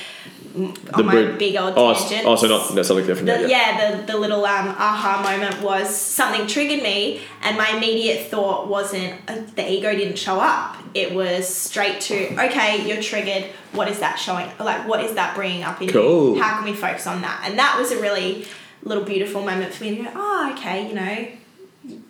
mm, 0.56 0.74
the 0.84 0.96
on 0.96 1.06
my 1.06 1.12
brid- 1.12 1.38
big 1.38 1.56
old 1.56 1.74
oh, 1.76 1.94
tangent. 1.94 2.26
Oh, 2.26 2.36
so 2.36 2.46
not 2.48 2.74
no, 2.74 2.82
something 2.82 3.06
different. 3.06 3.26
The, 3.26 3.48
yeah, 3.48 3.78
yeah, 3.78 3.96
the, 3.96 4.12
the 4.12 4.18
little 4.18 4.44
um, 4.44 4.68
aha 4.68 5.22
moment 5.22 5.62
was 5.62 5.94
something 5.94 6.46
triggered 6.46 6.82
me, 6.82 7.20
and 7.42 7.56
my 7.56 7.70
immediate 7.76 8.26
thought 8.30 8.68
wasn't 8.68 9.14
uh, 9.28 9.40
the 9.56 9.70
ego 9.70 9.92
didn't 9.94 10.18
show 10.18 10.40
up. 10.40 10.76
It 10.94 11.12
was 11.14 11.48
straight 11.52 12.00
to 12.02 12.32
okay, 12.46 12.86
you're 12.86 13.02
triggered. 13.02 13.50
What 13.72 13.88
is 13.88 13.98
that 13.98 14.16
showing? 14.16 14.48
Like, 14.60 14.86
what 14.86 15.00
is 15.04 15.14
that 15.14 15.34
bringing 15.34 15.64
up 15.64 15.82
in 15.82 15.88
Cool. 15.88 16.36
you? 16.36 16.42
How 16.42 16.56
can 16.58 16.64
we 16.64 16.74
focus 16.76 17.06
on 17.08 17.22
that? 17.22 17.42
And 17.44 17.58
that 17.58 17.76
was 17.78 17.90
a 17.90 18.00
really 18.00 18.46
little 18.84 19.04
beautiful 19.04 19.42
moment 19.42 19.72
for 19.74 19.84
me 19.84 19.96
to 19.96 20.02
go, 20.04 20.10
oh, 20.14 20.52
okay, 20.56 20.86
you 20.88 20.94
know, 20.94 21.28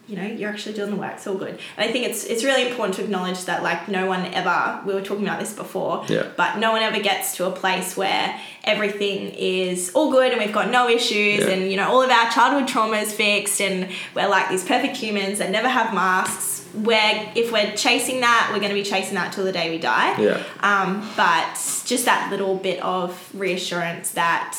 you 0.07 0.17
know, 0.17 0.23
you're 0.25 0.51
actually 0.51 0.75
doing 0.75 0.91
the 0.91 0.97
work. 0.97 1.15
It's 1.15 1.27
all 1.27 1.35
good. 1.35 1.59
And 1.77 1.89
I 1.89 1.91
think 1.91 2.07
it's 2.07 2.25
it's 2.25 2.45
really 2.45 2.69
important 2.69 2.95
to 2.97 3.03
acknowledge 3.05 3.45
that 3.47 3.63
like 3.65 3.89
no 3.89 4.07
one 4.07 4.27
ever. 4.27 4.81
We 4.87 4.95
were 4.95 5.01
talking 5.03 5.25
about 5.25 5.41
this 5.41 5.53
before. 5.53 6.05
Yeah. 6.09 6.29
But 6.37 6.59
no 6.59 6.71
one 6.73 6.83
ever 6.83 7.01
gets 7.01 7.37
to 7.39 7.47
a 7.47 7.51
place 7.51 7.97
where 7.97 8.39
everything 8.63 9.31
is 9.31 9.91
all 9.95 10.13
good 10.13 10.31
and 10.31 10.41
we've 10.41 10.53
got 10.55 10.71
no 10.71 10.89
issues 10.89 11.41
Yeah. 11.41 11.49
and 11.51 11.71
you 11.71 11.77
know 11.77 11.89
all 11.89 12.03
of 12.03 12.11
our 12.11 12.31
childhood 12.31 12.69
trauma 12.69 12.99
is 12.99 13.13
fixed 13.13 13.61
and 13.61 13.91
we're 14.15 14.29
like 14.29 14.49
these 14.49 14.63
perfect 14.65 14.97
humans 14.97 15.39
that 15.39 15.51
never 15.51 15.69
have 15.69 15.93
masks. 15.95 16.53
Where 16.75 17.33
if 17.37 17.51
we're 17.53 17.73
chasing 17.77 18.21
that, 18.21 18.51
we're 18.53 18.59
going 18.59 18.71
to 18.71 18.75
be 18.75 18.83
chasing 18.83 19.15
that 19.15 19.33
till 19.33 19.45
the 19.45 19.53
day 19.53 19.71
we 19.71 19.79
die. 19.79 20.21
yeah. 20.21 20.43
Um, 20.61 21.09
but 21.17 21.55
just 21.85 22.05
that 22.05 22.29
little 22.31 22.57
bit 22.57 22.81
of 22.83 23.11
reassurance 23.33 24.11
that 24.13 24.57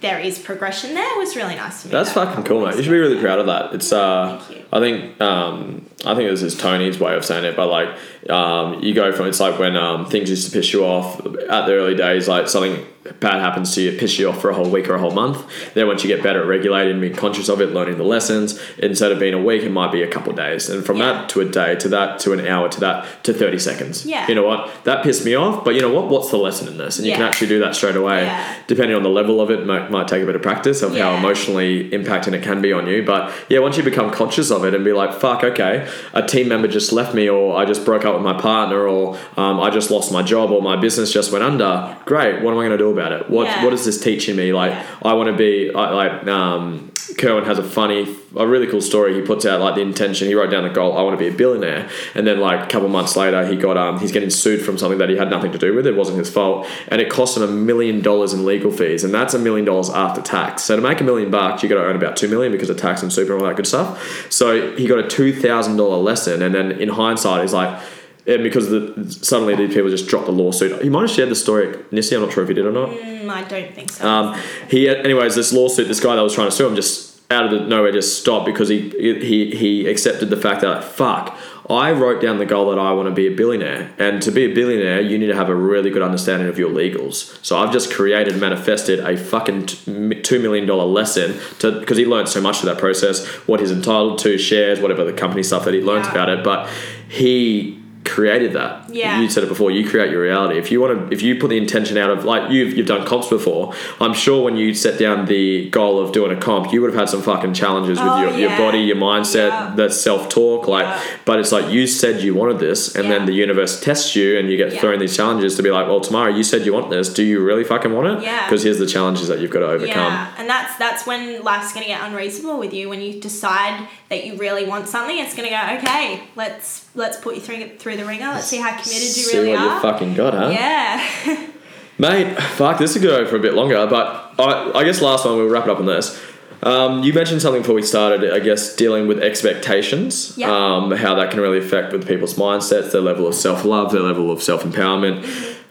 there 0.00 0.18
is 0.18 0.38
progression 0.38 0.94
there 0.94 1.16
was 1.16 1.36
really 1.36 1.54
nice 1.54 1.82
to 1.82 1.88
me. 1.88 1.92
That's 1.92 2.12
That 2.12 2.28
fucking 2.28 2.44
cool, 2.44 2.64
mate. 2.64 2.76
You 2.76 2.82
should 2.82 2.90
be 2.90 2.98
really 2.98 3.20
proud 3.20 3.38
of 3.38 3.46
that. 3.46 3.74
It's 3.74 3.92
uh, 3.92 4.40
Thank 4.40 4.58
you. 4.58 4.64
I 4.72 4.80
think 4.80 5.20
um, 5.20 5.86
I 6.04 6.14
think 6.14 6.30
this 6.30 6.42
is 6.42 6.56
Tony's 6.56 6.98
way 6.98 7.16
of 7.16 7.24
saying 7.24 7.44
it, 7.44 7.56
but 7.56 7.68
like 7.68 7.88
um, 8.30 8.82
you 8.82 8.94
go 8.94 9.12
from 9.12 9.26
it's 9.26 9.40
like 9.40 9.58
when 9.58 9.76
um, 9.76 10.06
things 10.06 10.30
used 10.30 10.46
to 10.46 10.56
piss 10.56 10.72
you 10.72 10.84
off 10.84 11.24
at 11.24 11.66
the 11.66 11.72
early 11.72 11.94
days, 11.94 12.28
like 12.28 12.48
something 12.48 12.86
bad 13.20 13.40
happens 13.40 13.74
to 13.74 13.80
you, 13.82 13.98
piss 13.98 14.18
you 14.18 14.28
off 14.28 14.40
for 14.40 14.50
a 14.50 14.54
whole 14.54 14.68
week 14.70 14.88
or 14.88 14.94
a 14.94 14.98
whole 14.98 15.10
month. 15.10 15.44
Then 15.74 15.86
once 15.86 16.02
you 16.04 16.08
get 16.08 16.22
better 16.22 16.42
at 16.42 16.46
regulating, 16.46 16.92
and 16.92 17.00
being 17.00 17.14
conscious 17.14 17.48
of 17.48 17.60
it, 17.60 17.70
learning 17.72 17.98
the 17.98 18.04
lessons, 18.04 18.60
instead 18.78 19.12
of 19.12 19.18
being 19.18 19.34
a 19.34 19.42
week, 19.42 19.62
it 19.62 19.70
might 19.70 19.92
be 19.92 20.02
a 20.02 20.08
couple 20.08 20.30
of 20.30 20.36
days, 20.36 20.68
and 20.68 20.84
from 20.84 20.98
Yeah. 20.98 21.12
that 21.12 21.28
to 21.30 21.40
a 21.40 21.44
day 21.44 21.74
to 21.76 21.88
that 21.88 22.18
to 22.20 22.32
an 22.32 22.46
hour 22.46 22.68
to 22.68 22.80
that 22.80 23.06
to 23.24 23.32
thirty 23.32 23.58
seconds. 23.58 24.04
Yeah. 24.04 24.26
You 24.28 24.34
know 24.34 24.44
what? 24.46 24.70
That 24.84 25.02
pissed 25.02 25.24
me 25.24 25.34
off, 25.34 25.64
but 25.64 25.74
you 25.74 25.80
know 25.80 25.90
what? 25.92 26.08
What's 26.08 26.30
the 26.30 26.36
lesson 26.36 26.68
in 26.68 26.76
this? 26.78 26.98
And 26.98 27.06
you 27.06 27.12
can 27.14 27.22
actually 27.22 27.48
do 27.48 27.58
that 27.60 27.74
straight 27.74 27.96
away. 27.96 28.22
Yeah. 28.24 28.54
Depending 28.66 28.96
on 28.96 29.02
the 29.02 29.08
level 29.10 29.40
of 29.40 29.50
it, 29.50 29.64
might, 29.66 29.90
might 29.90 30.08
take 30.08 30.22
a 30.22 30.26
bit 30.26 30.36
of 30.36 30.42
practice 30.42 30.82
of 30.82 30.90
how 30.92 30.96
Yeah. 31.12 31.18
emotional 31.18 31.38
emotionally 31.38 31.90
impacting 31.90 32.32
it 32.32 32.42
can 32.42 32.60
be 32.60 32.72
on 32.72 32.86
you. 32.86 33.02
But 33.04 33.32
yeah, 33.48 33.60
once 33.60 33.76
you 33.76 33.82
become 33.82 34.10
conscious 34.10 34.50
of 34.50 34.64
it 34.64 34.74
and 34.74 34.84
be 34.84 34.92
like, 34.92 35.12
fuck, 35.14 35.44
okay, 35.44 35.86
a 36.12 36.22
team 36.22 36.48
member 36.48 36.66
just 36.68 36.92
left 36.92 37.14
me, 37.14 37.28
or 37.28 37.56
I 37.56 37.64
just 37.64 37.84
broke 37.84 38.04
up 38.04 38.14
with 38.14 38.22
my 38.24 38.32
partner, 38.40 38.86
or 38.88 39.16
um, 39.36 39.60
I 39.60 39.70
just 39.70 39.90
lost 39.90 40.10
my 40.12 40.22
job, 40.22 40.50
or 40.50 40.60
my 40.62 40.76
business 40.76 41.12
just 41.12 41.30
went 41.32 41.44
under. 41.44 41.96
Great, 42.06 42.42
what 42.42 42.52
am 42.52 42.58
I 42.58 42.62
going 42.66 42.70
to 42.70 42.78
do 42.78 42.87
about 42.90 43.12
it? 43.12 43.30
What 43.30 43.46
Yeah. 43.46 43.64
What 43.64 43.72
is 43.72 43.84
this 43.84 44.00
teaching 44.00 44.36
me? 44.36 44.52
Like, 44.52 44.72
Yeah. 44.72 44.84
I 45.02 45.12
want 45.14 45.28
to 45.30 45.36
be 45.36 45.72
I, 45.74 45.90
like. 45.90 46.26
Um, 46.26 46.92
Kerwin 47.16 47.44
has 47.44 47.58
a 47.58 47.62
funny, 47.62 48.16
a 48.36 48.46
really 48.46 48.66
cool 48.66 48.82
story. 48.82 49.14
He 49.14 49.22
puts 49.22 49.46
out 49.46 49.60
like 49.60 49.74
the 49.74 49.80
intention. 49.80 50.28
He 50.28 50.34
wrote 50.34 50.50
down 50.50 50.64
the 50.64 50.70
goal. 50.70 50.96
I 50.96 51.02
want 51.02 51.18
to 51.18 51.24
be 51.24 51.32
a 51.32 51.36
billionaire. 51.36 51.88
And 52.14 52.26
then 52.26 52.38
like 52.38 52.64
a 52.64 52.66
couple 52.68 52.88
months 52.88 53.16
later, 53.16 53.46
he 53.46 53.56
got 53.56 53.76
um, 53.76 53.98
he's 53.98 54.12
getting 54.12 54.30
sued 54.30 54.62
from 54.62 54.76
something 54.76 54.98
that 54.98 55.08
he 55.08 55.16
had 55.16 55.30
nothing 55.30 55.50
to 55.52 55.58
do 55.58 55.74
with. 55.74 55.86
It 55.86 55.96
wasn't 55.96 56.18
his 56.18 56.30
fault, 56.30 56.66
and 56.88 57.00
it 57.00 57.08
cost 57.10 57.36
him 57.36 57.42
a 57.42 57.46
million 57.46 58.02
dollars 58.02 58.32
in 58.34 58.44
legal 58.44 58.70
fees, 58.70 59.04
and 59.04 59.14
that's 59.14 59.32
a 59.32 59.38
million 59.38 59.64
dollars 59.64 59.90
after 59.90 60.20
tax. 60.20 60.64
So 60.64 60.76
to 60.76 60.82
make 60.82 61.00
a 61.00 61.04
million 61.04 61.30
bucks, 61.30 61.62
you 61.62 61.68
got 61.68 61.76
to 61.76 61.82
earn 61.82 61.96
about 61.96 62.16
two 62.16 62.28
million 62.28 62.52
because 62.52 62.70
of 62.70 62.76
tax 62.76 63.02
and 63.02 63.12
super 63.12 63.32
and 63.32 63.42
all 63.42 63.48
that 63.48 63.56
good 63.56 63.66
stuff. 63.66 64.30
So 64.30 64.76
he 64.76 64.86
got 64.86 64.98
a 64.98 65.08
two 65.08 65.32
thousand 65.32 65.76
dollar 65.76 65.96
lesson, 65.96 66.42
and 66.42 66.54
then 66.54 66.72
in 66.72 66.90
hindsight, 66.90 67.42
he's 67.42 67.54
like 67.54 67.80
and 68.28 68.42
because 68.42 68.68
the, 68.70 69.06
suddenly 69.22 69.56
these 69.56 69.72
people 69.74 69.88
just 69.90 70.06
dropped 70.08 70.26
the 70.26 70.32
lawsuit. 70.32 70.82
He 70.82 70.90
might 70.90 71.02
have 71.02 71.10
shared 71.10 71.30
the 71.30 71.34
story 71.34 71.68
at. 71.70 71.76
I'm 71.92 72.20
not 72.22 72.32
sure 72.32 72.42
if 72.42 72.48
he 72.48 72.54
did 72.54 72.66
or 72.66 72.72
not. 72.72 72.90
Mm, 72.90 73.28
I 73.30 73.42
don't 73.44 73.74
think 73.74 73.90
so. 73.90 74.08
Um, 74.08 74.38
he, 74.68 74.88
anyways, 74.88 75.34
this 75.34 75.52
lawsuit, 75.52 75.88
this 75.88 76.00
guy 76.00 76.14
that 76.16 76.22
was 76.22 76.34
trying 76.34 76.48
to 76.48 76.54
sue 76.54 76.66
him, 76.66 76.74
just 76.76 77.20
out 77.30 77.44
of 77.44 77.50
the 77.50 77.60
nowhere 77.66 77.92
just 77.92 78.20
stopped 78.20 78.46
because 78.46 78.68
he 78.68 78.88
he 78.90 79.50
he 79.54 79.86
accepted 79.86 80.30
the 80.30 80.36
fact 80.36 80.60
that 80.62 80.84
fuck. 80.84 81.36
I 81.70 81.92
wrote 81.92 82.22
down 82.22 82.38
the 82.38 82.46
goal 82.46 82.70
that 82.70 82.78
I 82.78 82.92
want 82.92 83.10
to 83.10 83.14
be 83.14 83.26
a 83.26 83.30
billionaire, 83.36 83.92
and 83.98 84.22
to 84.22 84.30
be 84.30 84.44
a 84.44 84.54
billionaire, 84.54 85.02
you 85.02 85.18
need 85.18 85.26
to 85.26 85.34
have 85.36 85.50
a 85.50 85.54
really 85.54 85.90
good 85.90 86.00
understanding 86.00 86.48
of 86.48 86.58
your 86.58 86.70
legals. 86.70 87.38
So 87.44 87.58
I've 87.58 87.70
just 87.74 87.92
created, 87.92 88.40
manifested 88.40 89.00
a 89.00 89.18
fucking 89.18 89.66
two 89.66 90.38
million 90.40 90.64
dollar 90.66 90.86
lesson 90.86 91.38
to 91.58 91.78
because 91.78 91.98
he 91.98 92.06
learned 92.06 92.30
so 92.30 92.40
much 92.40 92.60
of 92.60 92.64
that 92.64 92.78
process, 92.78 93.26
what 93.46 93.60
he's 93.60 93.70
entitled 93.70 94.18
to, 94.20 94.38
shares, 94.38 94.80
whatever 94.80 95.04
the 95.04 95.12
company 95.12 95.42
stuff 95.42 95.66
that 95.66 95.74
he 95.74 95.82
learned 95.82 96.06
Yeah. 96.06 96.12
about 96.12 96.28
it. 96.30 96.42
But 96.42 96.70
he 97.06 97.77
created 98.08 98.52
that. 98.54 98.88
Yeah. 98.92 99.20
You 99.20 99.28
said 99.28 99.44
it 99.44 99.48
before. 99.48 99.70
You 99.70 99.88
create 99.88 100.10
your 100.10 100.22
reality. 100.22 100.58
If 100.58 100.70
you 100.72 100.80
want 100.80 101.08
to, 101.08 101.14
if 101.14 101.22
you 101.22 101.36
put 101.38 101.48
the 101.50 101.58
intention 101.58 101.96
out 101.98 102.10
of 102.10 102.24
like 102.24 102.50
you've 102.50 102.76
you've 102.76 102.86
done 102.86 103.06
comps 103.06 103.28
before, 103.28 103.74
I'm 104.00 104.14
sure 104.14 104.42
when 104.42 104.56
you 104.56 104.74
set 104.74 104.98
down 104.98 105.26
the 105.26 105.68
goal 105.70 106.00
of 106.00 106.12
doing 106.12 106.36
a 106.36 106.40
comp, 106.40 106.72
you 106.72 106.80
would 106.80 106.90
have 106.90 106.98
had 106.98 107.08
some 107.08 107.22
fucking 107.22 107.54
challenges 107.54 107.98
with 107.98 108.08
Oh, 108.08 108.20
your, 108.22 108.36
your 108.38 108.56
body, 108.56 108.80
your 108.80 108.96
mindset, 108.96 109.48
Yeah. 109.50 109.72
that 109.76 109.92
self 109.92 110.28
talk. 110.28 110.66
Like, 110.66 110.86
Yeah. 110.86 111.00
but 111.24 111.38
it's 111.38 111.52
like 111.52 111.70
you 111.70 111.86
said 111.86 112.22
you 112.22 112.34
wanted 112.34 112.58
this, 112.58 112.94
and 112.94 113.04
Yeah. 113.04 113.10
then 113.18 113.26
the 113.26 113.32
universe 113.34 113.80
tests 113.80 114.16
you, 114.16 114.38
and 114.38 114.50
you 114.50 114.56
get 114.56 114.72
Yeah. 114.72 114.80
thrown 114.80 114.98
these 114.98 115.16
challenges 115.16 115.54
to 115.56 115.62
be 115.62 115.70
like, 115.70 115.86
well, 115.86 116.00
tomorrow 116.00 116.30
you 116.34 116.42
said 116.42 116.64
you 116.66 116.72
want 116.72 116.88
this. 116.90 117.08
Do 117.12 117.22
you 117.22 117.40
really 117.40 117.64
fucking 117.64 117.92
want 117.92 118.06
it? 118.08 118.22
Yeah. 118.24 118.46
Because 118.46 118.62
here's 118.62 118.78
the 118.78 118.86
challenges 118.86 119.28
that 119.28 119.38
you've 119.40 119.50
got 119.50 119.60
to 119.60 119.66
overcome. 119.66 119.88
Yeah, 120.12 120.28
and 120.38 120.48
that's 120.48 120.76
that's 120.78 121.06
when 121.06 121.42
life's 121.42 121.72
gonna 121.72 121.86
get 121.86 122.00
unreasonable 122.02 122.58
with 122.58 122.72
you. 122.72 122.88
When 122.88 123.00
you 123.00 123.20
decide 123.20 123.86
that 124.08 124.24
you 124.24 124.36
really 124.36 124.64
want 124.64 124.88
something, 124.88 125.18
it's 125.18 125.34
gonna 125.34 125.50
go 125.50 125.60
okay. 125.78 126.22
Let's 126.36 126.86
let's 126.94 127.16
put 127.18 127.34
you 127.34 127.40
through 127.40 127.56
it 127.56 127.78
through 127.80 127.96
the 127.98 128.06
ringer. 128.06 128.28
Let's 128.28 128.46
see 128.46 128.56
how 128.58 128.70
committed 128.70 128.92
you 129.02 129.08
See 129.08 129.36
really 129.38 129.50
what 129.52 129.60
you 129.60 129.68
are. 129.68 129.80
fucking 129.80 130.14
got, 130.14 130.32
huh? 130.34 130.48
yeah, 130.50 131.46
Mate, 131.98 132.38
fuck, 132.40 132.78
this 132.78 132.92
could 132.92 133.02
go 133.02 133.26
for 133.26 133.36
a 133.36 133.40
bit 133.40 133.54
longer, 133.54 133.86
but 133.88 134.32
I, 134.38 134.70
I 134.74 134.84
guess 134.84 135.02
last 135.02 135.24
one 135.24 135.36
we'll 135.36 135.48
wrap 135.48 135.64
it 135.64 135.70
up 135.70 135.78
on 135.80 135.86
this. 135.86 136.18
Um, 136.62 137.02
you 137.04 137.12
mentioned 137.12 137.40
something 137.42 137.62
before 137.62 137.74
we 137.74 137.82
started, 137.82 138.32
I 138.32 138.38
guess, 138.40 138.74
dealing 138.76 139.06
with 139.08 139.20
expectations, 139.20 140.34
Yeah. 140.36 140.50
um, 140.50 140.90
how 140.92 141.14
that 141.16 141.30
can 141.30 141.40
really 141.40 141.58
affect 141.58 141.92
with 141.92 142.06
people's 142.06 142.34
mindsets, 142.34 142.90
their 142.92 143.00
level 143.00 143.26
of 143.26 143.34
self 143.34 143.64
love, 143.64 143.92
their 143.92 144.00
level 144.02 144.30
of 144.32 144.42
self 144.42 144.62
empowerment, 144.64 145.22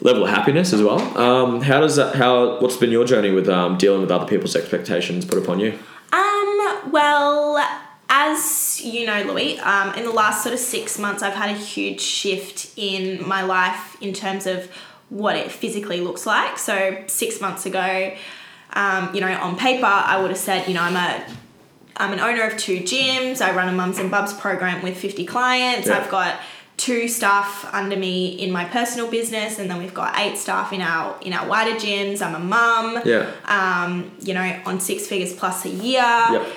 level 0.02 0.24
of 0.24 0.30
happiness 0.30 0.72
as 0.74 0.82
well. 0.82 1.00
Um, 1.18 1.62
how 1.62 1.82
does 1.82 1.96
that? 1.98 2.16
How? 2.16 2.60
What's 2.62 2.78
been 2.78 2.92
your 2.92 3.04
journey 3.06 3.32
with 3.32 3.50
um, 3.50 3.78
dealing 3.78 4.00
with 4.02 4.12
other 4.12 4.26
people's 4.26 4.56
expectations 4.56 5.26
put 5.26 5.38
upon 5.38 5.60
you? 5.60 5.78
Um, 6.14 6.92
well, 6.92 7.58
as 8.10 8.82
you 8.84 9.06
know, 9.06 9.24
Louis, 9.24 9.60
um, 9.60 9.94
in 9.96 10.04
the 10.04 10.12
last 10.12 10.44
sort 10.44 10.54
of 10.54 10.60
six 10.60 10.98
months, 10.98 11.22
I've 11.24 11.34
had 11.34 11.50
a 11.50 11.58
huge 11.58 12.02
shift 12.02 12.72
in 12.78 13.28
my 13.28 13.42
life 13.44 13.98
in 14.02 14.14
terms 14.14 14.48
of 14.48 14.70
what 15.10 15.36
it 15.36 15.52
physically 15.52 16.02
looks 16.02 16.26
like. 16.26 16.58
So, 16.58 17.04
six 17.08 17.42
months 17.42 17.66
ago, 17.66 18.16
um, 18.74 19.14
you 19.14 19.22
know, 19.22 19.32
on 19.32 19.58
paper, 19.58 19.86
I 19.86 20.22
would 20.22 20.30
have 20.32 20.40
said, 20.40 20.68
you 20.68 20.74
know, 20.74 20.82
I'm 20.82 20.96
a 20.96 21.24
I'm 21.98 22.14
an 22.14 22.20
owner 22.20 22.44
of 22.44 22.58
two 22.58 22.80
gyms. 22.80 23.42
I 23.42 23.56
run 23.56 23.68
a 23.68 23.72
mums 23.72 23.98
and 23.98 24.12
bubs 24.12 24.34
program 24.34 24.84
with 24.84 24.98
50 24.98 25.26
clients. 25.26 25.88
Yeah. 25.88 25.98
I've 25.98 26.10
got 26.12 26.40
two 26.78 27.08
staff 27.08 27.68
under 27.74 27.98
me 27.98 28.28
in 28.28 28.52
my 28.52 28.66
personal 28.66 29.10
business, 29.10 29.58
and 29.58 29.70
then 29.70 29.80
we've 29.80 29.96
got 29.96 30.18
eight 30.20 30.38
staff 30.38 30.72
in 30.72 30.82
our 30.82 31.20
in 31.22 31.34
our 31.34 31.48
wider 31.48 31.76
gyms. 31.76 32.22
I'm 32.22 32.36
a 32.36 32.40
mum. 32.40 33.02
Yeah. 33.04 33.32
Um, 33.46 34.12
you 34.22 34.34
know, 34.34 34.62
on 34.66 34.80
six 34.80 35.08
figures 35.08 35.34
plus 35.34 35.66
a 35.66 35.70
year 35.70 36.02
Yep. 36.02 36.48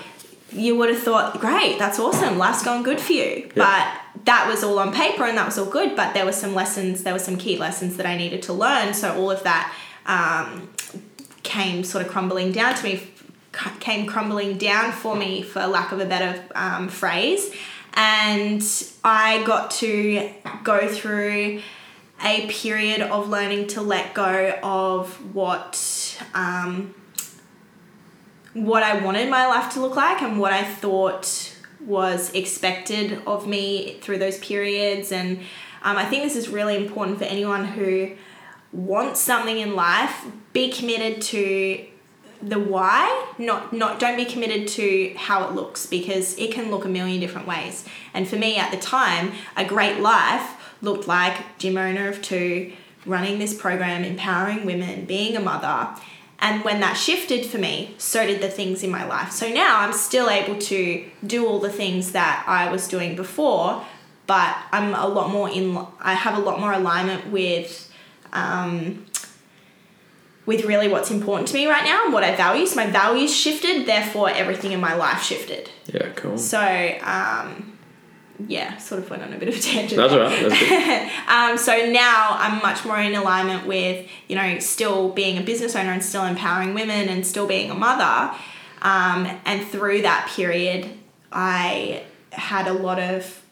You 0.52 0.76
would 0.76 0.88
have 0.88 1.02
thought, 1.02 1.40
great, 1.40 1.78
that's 1.78 1.98
awesome, 1.98 2.38
life's 2.38 2.62
going 2.62 2.82
good 2.82 3.00
for 3.00 3.12
you. 3.12 3.50
But 3.54 4.00
that 4.24 4.48
was 4.48 4.62
all 4.64 4.78
on 4.78 4.92
paper 4.92 5.24
and 5.24 5.36
that 5.38 5.46
was 5.46 5.58
all 5.58 5.66
good, 5.66 5.96
but 5.96 6.14
there 6.14 6.24
were 6.24 6.32
some 6.32 6.54
lessons, 6.54 7.02
there 7.02 7.12
were 7.12 7.18
some 7.18 7.36
key 7.36 7.56
lessons 7.56 7.96
that 7.96 8.06
I 8.06 8.16
needed 8.16 8.42
to 8.44 8.52
learn. 8.52 8.94
So 8.94 9.14
all 9.14 9.30
of 9.30 9.42
that 9.44 9.74
um, 10.06 10.70
came 11.42 11.84
sort 11.84 12.04
of 12.04 12.10
crumbling 12.10 12.52
down 12.52 12.74
to 12.74 12.84
me, 12.84 13.08
came 13.80 14.06
crumbling 14.06 14.58
down 14.58 14.92
for 14.92 15.16
me, 15.16 15.42
for 15.42 15.66
lack 15.66 15.92
of 15.92 16.00
a 16.00 16.06
better 16.06 16.42
um, 16.54 16.88
phrase. 16.88 17.54
And 17.94 18.62
I 19.02 19.42
got 19.44 19.70
to 19.72 20.30
go 20.62 20.88
through 20.88 21.62
a 22.22 22.46
period 22.48 23.00
of 23.00 23.28
learning 23.28 23.68
to 23.68 23.80
let 23.80 24.14
go 24.14 24.58
of 24.62 25.34
what. 25.34 26.22
Um, 26.34 26.94
what 28.54 28.82
I 28.82 29.04
wanted 29.04 29.30
my 29.30 29.46
life 29.46 29.72
to 29.74 29.80
look 29.80 29.96
like 29.96 30.22
and 30.22 30.38
what 30.38 30.52
I 30.52 30.64
thought 30.64 31.56
was 31.80 32.32
expected 32.34 33.22
of 33.26 33.46
me 33.46 33.98
through 34.00 34.18
those 34.18 34.38
periods. 34.38 35.12
And 35.12 35.38
um, 35.82 35.96
I 35.96 36.04
think 36.04 36.24
this 36.24 36.36
is 36.36 36.48
really 36.48 36.76
important 36.76 37.18
for 37.18 37.24
anyone 37.24 37.64
who 37.64 38.12
wants 38.72 39.20
something 39.20 39.58
in 39.58 39.74
life. 39.74 40.26
Be 40.52 40.70
committed 40.70 41.22
to 41.22 41.86
the 42.42 42.58
why, 42.58 43.32
not 43.38 43.72
not 43.72 43.98
don't 43.98 44.16
be 44.16 44.24
committed 44.24 44.66
to 44.66 45.12
how 45.16 45.46
it 45.46 45.54
looks 45.54 45.86
because 45.86 46.36
it 46.38 46.52
can 46.52 46.70
look 46.70 46.84
a 46.84 46.88
million 46.88 47.20
different 47.20 47.46
ways. 47.46 47.84
And 48.14 48.26
for 48.26 48.36
me 48.36 48.56
at 48.56 48.70
the 48.70 48.78
time, 48.78 49.32
a 49.56 49.64
great 49.64 50.00
life 50.00 50.56
looked 50.82 51.06
like 51.06 51.58
gym 51.58 51.76
owner 51.76 52.08
of 52.08 52.22
two, 52.22 52.72
running 53.04 53.38
this 53.38 53.54
program, 53.54 54.04
empowering 54.04 54.64
women, 54.64 55.04
being 55.04 55.36
a 55.36 55.40
mother. 55.40 55.94
And 56.42 56.64
when 56.64 56.80
that 56.80 56.94
shifted 56.94 57.44
for 57.44 57.58
me, 57.58 57.94
so 57.98 58.26
did 58.26 58.40
the 58.40 58.48
things 58.48 58.82
in 58.82 58.90
my 58.90 59.04
life. 59.04 59.30
So 59.30 59.48
now 59.50 59.80
I'm 59.80 59.92
still 59.92 60.30
able 60.30 60.58
to 60.58 61.04
do 61.26 61.46
all 61.46 61.58
the 61.58 61.70
things 61.70 62.12
that 62.12 62.44
I 62.46 62.70
was 62.72 62.88
doing 62.88 63.14
before, 63.14 63.84
but 64.26 64.56
I'm 64.72 64.94
a 64.94 65.06
lot 65.06 65.30
more 65.30 65.50
in. 65.50 65.86
I 66.00 66.14
have 66.14 66.38
a 66.38 66.40
lot 66.40 66.58
more 66.58 66.72
alignment 66.72 67.30
with, 67.30 67.92
um, 68.32 69.04
with 70.46 70.64
really 70.64 70.88
what's 70.88 71.10
important 71.10 71.48
to 71.48 71.54
me 71.54 71.66
right 71.66 71.84
now 71.84 72.04
and 72.04 72.12
what 72.12 72.24
I 72.24 72.34
value. 72.34 72.66
So 72.66 72.76
my 72.76 72.86
values 72.86 73.36
shifted, 73.36 73.86
therefore 73.86 74.30
everything 74.30 74.72
in 74.72 74.80
my 74.80 74.94
life 74.94 75.22
shifted. 75.22 75.68
Yeah. 75.92 76.08
Cool. 76.16 76.38
So 76.38 76.98
um, 77.02 77.69
yeah, 78.48 78.76
sort 78.78 79.02
of 79.02 79.10
went 79.10 79.22
on 79.22 79.32
a 79.32 79.38
bit 79.38 79.48
of 79.48 79.56
a 79.56 79.60
tangent. 79.60 79.96
That's 79.96 80.12
there. 80.12 80.22
all 80.22 80.30
right. 80.30 80.48
That's 80.48 80.58
good. 80.58 81.10
Um, 81.30 81.58
so 81.58 81.90
now 81.90 82.28
I'm 82.30 82.60
much 82.60 82.84
more 82.84 82.98
in 82.98 83.14
alignment 83.14 83.66
with, 83.66 84.08
you 84.28 84.36
know, 84.36 84.58
still 84.58 85.10
being 85.10 85.38
a 85.38 85.42
business 85.42 85.76
owner 85.76 85.92
and 85.92 86.02
still 86.02 86.24
empowering 86.24 86.74
women 86.74 87.08
and 87.08 87.26
still 87.26 87.46
being 87.46 87.70
a 87.70 87.74
mother. 87.74 88.34
Um, 88.82 89.28
and 89.44 89.66
through 89.66 90.02
that 90.02 90.30
period, 90.34 90.90
I 91.30 92.02
had 92.32 92.66
a 92.66 92.72
lot 92.72 92.98
of 92.98 93.42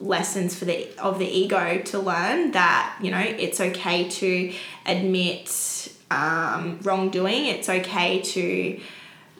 lessons 0.00 0.56
for 0.56 0.64
the 0.64 0.88
of 0.98 1.18
the 1.18 1.26
ego 1.26 1.82
to 1.84 1.98
learn 1.98 2.52
that 2.52 2.96
you 3.02 3.10
know 3.10 3.18
it's 3.18 3.60
okay 3.60 4.08
to 4.08 4.52
admit 4.86 5.92
um, 6.10 6.78
wrongdoing. 6.82 7.46
It's 7.46 7.68
okay 7.68 8.20
to 8.20 8.80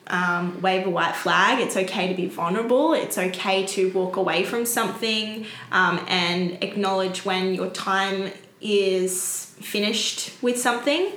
um, 0.09 0.61
wave 0.61 0.85
a 0.85 0.89
white 0.89 1.15
flag. 1.15 1.59
It's 1.59 1.77
okay 1.77 2.07
to 2.07 2.15
be 2.15 2.27
vulnerable. 2.27 2.93
It's 2.93 3.17
okay 3.17 3.65
to 3.67 3.91
walk 3.91 4.15
away 4.17 4.43
from 4.43 4.65
something 4.65 5.45
um, 5.71 6.03
and 6.07 6.61
acknowledge 6.63 7.25
when 7.25 7.53
your 7.53 7.69
time 7.69 8.31
is 8.61 9.55
finished 9.61 10.31
with 10.41 10.57
something. 10.59 11.11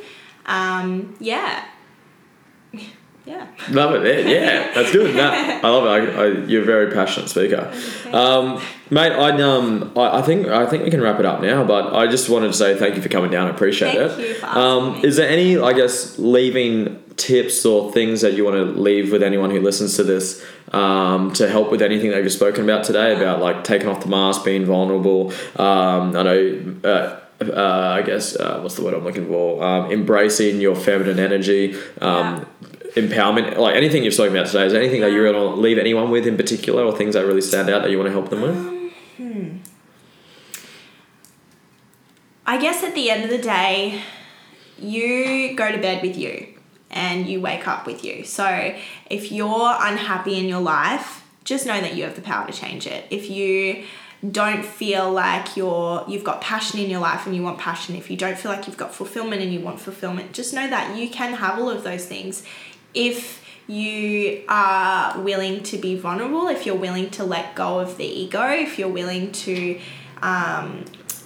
Um, 0.46 1.16
yeah. 1.20 1.64
Yeah. 3.24 3.46
Love 3.70 4.04
it. 4.04 4.26
Yeah, 4.26 4.74
that's 4.74 4.90
good. 4.90 5.14
No, 5.14 5.30
I 5.30 5.68
love 5.68 5.84
it. 5.84 6.16
I, 6.16 6.22
I, 6.22 6.26
you're 6.46 6.62
a 6.62 6.64
very 6.64 6.90
passionate 6.90 7.28
speaker, 7.28 7.72
um, 8.12 8.60
mate. 8.90 9.12
I 9.12 9.40
um, 9.40 9.92
I, 9.96 10.18
I 10.18 10.22
think 10.22 10.48
I 10.48 10.66
think 10.66 10.82
we 10.82 10.90
can 10.90 11.00
wrap 11.00 11.20
it 11.20 11.24
up 11.24 11.40
now. 11.40 11.62
But 11.62 11.94
I 11.94 12.08
just 12.08 12.28
wanted 12.28 12.48
to 12.48 12.52
say 12.52 12.76
thank 12.76 12.96
you 12.96 13.02
for 13.02 13.08
coming 13.08 13.30
down. 13.30 13.46
I 13.46 13.50
appreciate 13.50 13.94
Thank 14.10 14.18
it. 14.18 14.42
um, 14.42 15.04
is 15.04 15.14
there 15.14 15.28
any, 15.28 15.56
I 15.56 15.72
guess, 15.72 16.18
leaving 16.18 17.00
tips 17.16 17.64
or 17.64 17.92
things 17.92 18.20
that 18.20 18.34
you 18.34 18.44
want 18.44 18.56
to 18.56 18.64
leave 18.64 19.12
with 19.12 19.22
anyone 19.22 19.50
who 19.50 19.60
listens 19.60 19.96
to 19.96 20.04
this 20.04 20.44
um, 20.72 21.32
to 21.34 21.48
help 21.48 21.70
with 21.70 21.82
anything 21.82 22.10
that 22.10 22.22
you've 22.22 22.32
spoken 22.32 22.64
about 22.64 22.84
today 22.84 23.14
about 23.14 23.40
like 23.40 23.64
taking 23.64 23.88
off 23.88 24.02
the 24.02 24.08
mask, 24.08 24.44
being 24.44 24.64
vulnerable? 24.64 25.32
Um, 25.56 26.16
I 26.16 26.22
know. 26.22 26.76
Uh, 26.84 27.18
uh, 27.40 27.96
I 27.98 28.02
guess 28.02 28.36
uh, 28.36 28.60
what's 28.60 28.76
the 28.76 28.84
word 28.84 28.94
I'm 28.94 29.02
looking 29.02 29.26
for? 29.26 29.64
Um, 29.64 29.90
embracing 29.90 30.60
your 30.60 30.76
feminine 30.76 31.18
energy, 31.18 31.74
um, 32.00 32.46
empowerment, 32.94 33.56
like 33.56 33.74
anything 33.74 34.04
you've 34.04 34.14
spoken 34.14 34.36
about 34.36 34.46
today. 34.46 34.66
Is 34.66 34.72
there 34.72 34.80
anything 34.80 35.00
that 35.00 35.10
you 35.10 35.20
really 35.20 35.40
want 35.40 35.56
to 35.56 35.60
leave 35.60 35.76
anyone 35.76 36.10
with 36.12 36.28
in 36.28 36.36
particular, 36.36 36.84
or 36.84 36.96
things 36.96 37.14
that 37.14 37.26
really 37.26 37.40
stand 37.40 37.68
out 37.68 37.82
that 37.82 37.90
you 37.90 37.98
want 37.98 38.06
to 38.06 38.12
help 38.12 38.28
them 38.28 38.42
with? 38.42 38.92
Hmm. 39.16 39.56
I 42.46 42.60
guess 42.60 42.84
at 42.84 42.94
the 42.94 43.10
end 43.10 43.24
of 43.24 43.30
the 43.30 43.38
day, 43.38 44.02
you 44.78 45.56
go 45.56 45.72
to 45.72 45.78
bed 45.78 46.00
with 46.02 46.16
you 46.16 46.51
and 46.92 47.26
you 47.26 47.40
wake 47.40 47.66
up 47.66 47.86
with 47.86 48.04
you. 48.04 48.24
So 48.24 48.74
if 49.10 49.32
you're 49.32 49.76
unhappy 49.80 50.38
in 50.38 50.46
your 50.46 50.60
life, 50.60 51.24
just 51.44 51.66
know 51.66 51.80
that 51.80 51.96
you 51.96 52.04
have 52.04 52.14
the 52.14 52.22
power 52.22 52.46
to 52.46 52.52
change 52.52 52.86
it. 52.86 53.06
If 53.10 53.28
you 53.28 53.84
don't 54.30 54.64
feel 54.64 55.10
like 55.10 55.56
you're 55.56 56.04
you've 56.06 56.22
got 56.22 56.40
passion 56.40 56.78
in 56.78 56.88
your 56.88 57.00
life 57.00 57.26
and 57.26 57.34
you 57.34 57.42
want 57.42 57.58
passion, 57.58 57.96
if 57.96 58.10
you 58.10 58.16
don't 58.16 58.38
feel 58.38 58.52
like 58.52 58.66
you've 58.66 58.76
got 58.76 58.94
fulfillment 58.94 59.42
and 59.42 59.52
you 59.52 59.60
want 59.60 59.80
fulfillment, 59.80 60.32
just 60.32 60.54
know 60.54 60.68
that 60.68 60.96
you 60.96 61.08
can 61.08 61.34
have 61.34 61.58
all 61.58 61.70
of 61.70 61.82
those 61.82 62.06
things. 62.06 62.44
If 62.94 63.44
you 63.66 64.44
are 64.48 65.20
willing 65.20 65.62
to 65.64 65.78
be 65.78 65.96
vulnerable, 65.96 66.48
if 66.48 66.66
you're 66.66 66.76
willing 66.76 67.10
to 67.10 67.24
let 67.24 67.54
go 67.54 67.80
of 67.80 67.96
the 67.96 68.04
ego, 68.04 68.48
if 68.48 68.78
you're 68.78 68.88
willing 68.88 69.32
to 69.32 69.80
um, 70.20 70.84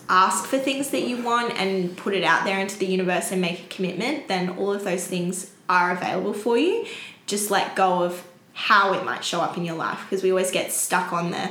ask 0.08 0.44
for 0.44 0.58
things 0.58 0.90
that 0.90 1.02
you 1.02 1.22
want 1.22 1.52
and 1.58 1.96
put 1.96 2.14
it 2.14 2.22
out 2.22 2.44
there 2.44 2.60
into 2.60 2.78
the 2.78 2.86
universe 2.86 3.32
and 3.32 3.40
make 3.40 3.60
a 3.60 3.66
commitment, 3.68 4.28
then 4.28 4.50
all 4.50 4.72
of 4.72 4.84
those 4.84 5.06
things 5.06 5.50
are 5.68 5.92
available 5.92 6.32
for 6.32 6.56
you. 6.56 6.86
Just 7.26 7.50
let 7.50 7.74
go 7.76 8.02
of 8.02 8.26
how 8.56 8.94
it 8.94 9.04
might 9.04 9.22
show 9.22 9.42
up 9.42 9.58
in 9.58 9.66
your 9.66 9.76
life 9.76 10.00
because 10.08 10.22
we 10.22 10.30
always 10.30 10.50
get 10.50 10.72
stuck 10.72 11.12
on 11.12 11.30
the 11.30 11.50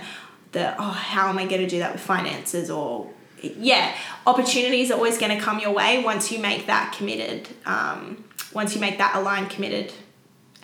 the 0.53 0.73
oh 0.79 0.89
how 0.89 1.29
am 1.29 1.37
I 1.37 1.45
going 1.45 1.61
to 1.61 1.67
do 1.67 1.77
that 1.77 1.93
with 1.93 2.01
finances 2.01 2.71
or 2.71 3.11
yeah 3.43 3.95
opportunities 4.25 4.89
are 4.89 4.95
always 4.95 5.19
going 5.19 5.37
to 5.37 5.43
come 5.43 5.59
your 5.59 5.71
way 5.71 6.03
once 6.03 6.31
you 6.31 6.39
make 6.39 6.65
that 6.65 6.95
committed 6.97 7.47
um, 7.67 8.23
once 8.53 8.73
you 8.73 8.81
make 8.81 8.97
that 8.97 9.15
aligned 9.15 9.51
committed 9.51 9.93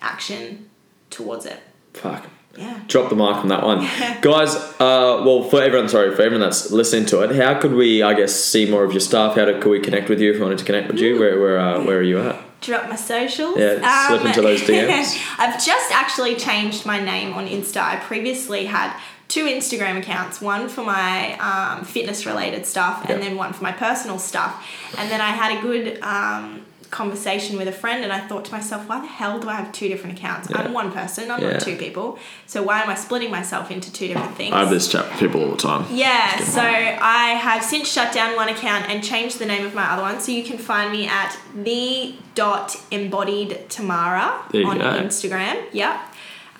action 0.00 0.68
towards 1.10 1.46
it 1.46 1.60
Fuck. 1.94 2.26
yeah 2.56 2.80
Drop 2.88 3.08
the 3.08 3.14
mic 3.14 3.36
on 3.36 3.46
that 3.48 3.62
one, 3.64 3.78
guys. 4.20 4.56
Uh, 4.56 5.22
well, 5.24 5.44
for 5.44 5.62
everyone, 5.62 5.88
sorry, 5.88 6.14
for 6.16 6.22
everyone 6.22 6.40
that's 6.40 6.72
listening 6.72 7.06
to 7.06 7.20
it, 7.22 7.36
how 7.36 7.60
could 7.60 7.72
we, 7.72 8.02
I 8.02 8.14
guess, 8.14 8.34
see 8.34 8.68
more 8.68 8.82
of 8.82 8.92
your 8.92 9.00
stuff? 9.00 9.36
How 9.36 9.44
do, 9.44 9.60
could 9.60 9.70
we 9.70 9.78
connect 9.80 10.08
with 10.08 10.20
you 10.20 10.32
if 10.32 10.38
we 10.38 10.42
wanted 10.42 10.58
to 10.58 10.64
connect 10.64 10.88
with 10.88 10.98
you? 10.98 11.18
Where, 11.20 11.38
where, 11.40 11.58
uh, 11.58 11.84
where 11.84 11.98
are 11.98 12.02
you 12.02 12.18
at? 12.20 12.42
Drop 12.62 12.88
my 12.88 12.96
socials. 12.96 13.56
Um, 13.56 13.60
Yeah, 13.60 14.08
slip 14.08 14.24
into 14.24 14.42
those 14.42 14.62
DMs. 14.68 15.20
I've 15.38 15.62
just 15.64 15.90
actually 15.92 16.36
changed 16.36 16.86
my 16.86 16.98
name 17.02 17.34
on 17.34 17.46
Insta. 17.46 17.82
I 17.82 17.96
previously 17.96 18.64
had 18.66 18.96
two 19.28 19.44
Instagram 19.46 19.98
accounts, 19.98 20.40
one 20.40 20.68
for 20.68 20.84
my 20.84 21.36
um, 21.38 21.84
fitness 21.84 22.26
related 22.26 22.66
stuff 22.66 23.00
and 23.08 23.10
Yeah. 23.22 23.28
then 23.28 23.36
one 23.36 23.52
for 23.52 23.62
my 23.62 23.72
personal 23.72 24.18
stuff. 24.18 24.66
And 24.98 25.10
then 25.10 25.20
I 25.20 25.30
had 25.30 25.58
a 25.58 25.62
good 25.62 26.00
um, 26.02 26.64
conversation 26.92 27.56
with 27.56 27.66
a 27.66 27.72
friend 27.72 28.04
and 28.04 28.12
I 28.12 28.20
thought 28.20 28.44
to 28.44 28.52
myself, 28.52 28.86
why 28.88 29.00
the 29.00 29.06
hell 29.08 29.40
do 29.40 29.48
I 29.48 29.54
have 29.54 29.72
two 29.72 29.88
different 29.88 30.16
accounts? 30.18 30.48
Yeah. 30.48 30.58
I'm 30.60 30.72
one 30.72 30.92
person, 30.92 31.30
I'm 31.30 31.40
Yeah. 31.42 31.52
not 31.52 31.60
two 31.62 31.76
people. 31.76 32.18
So 32.46 32.62
why 32.62 32.82
am 32.82 32.90
I 32.90 32.94
splitting 32.94 33.30
myself 33.30 33.70
into 33.70 33.90
two 33.92 34.06
different 34.08 34.36
things? 34.36 34.52
I 34.54 34.60
have 34.60 34.70
this 34.70 34.86
chat 34.92 35.08
with 35.08 35.18
people 35.18 35.42
all 35.42 35.50
the 35.52 35.56
time. 35.56 35.86
Yeah, 35.90 36.36
so 36.44 36.60
I 36.62 37.30
have 37.46 37.64
since 37.64 37.90
shut 37.90 38.12
down 38.12 38.36
one 38.36 38.50
account 38.50 38.88
and 38.90 39.02
changed 39.02 39.38
the 39.38 39.46
name 39.46 39.64
of 39.66 39.74
my 39.74 39.90
other 39.90 40.02
one. 40.02 40.20
So 40.20 40.30
you 40.32 40.44
can 40.44 40.58
find 40.58 40.92
me 40.92 41.08
at 41.08 41.36
the 41.54 42.14
dot 42.34 42.76
embodied 42.90 43.68
Tamara 43.70 44.42
on 44.54 44.78
go. 44.78 44.84
Instagram. 45.02 45.56
Yep. 45.72 45.98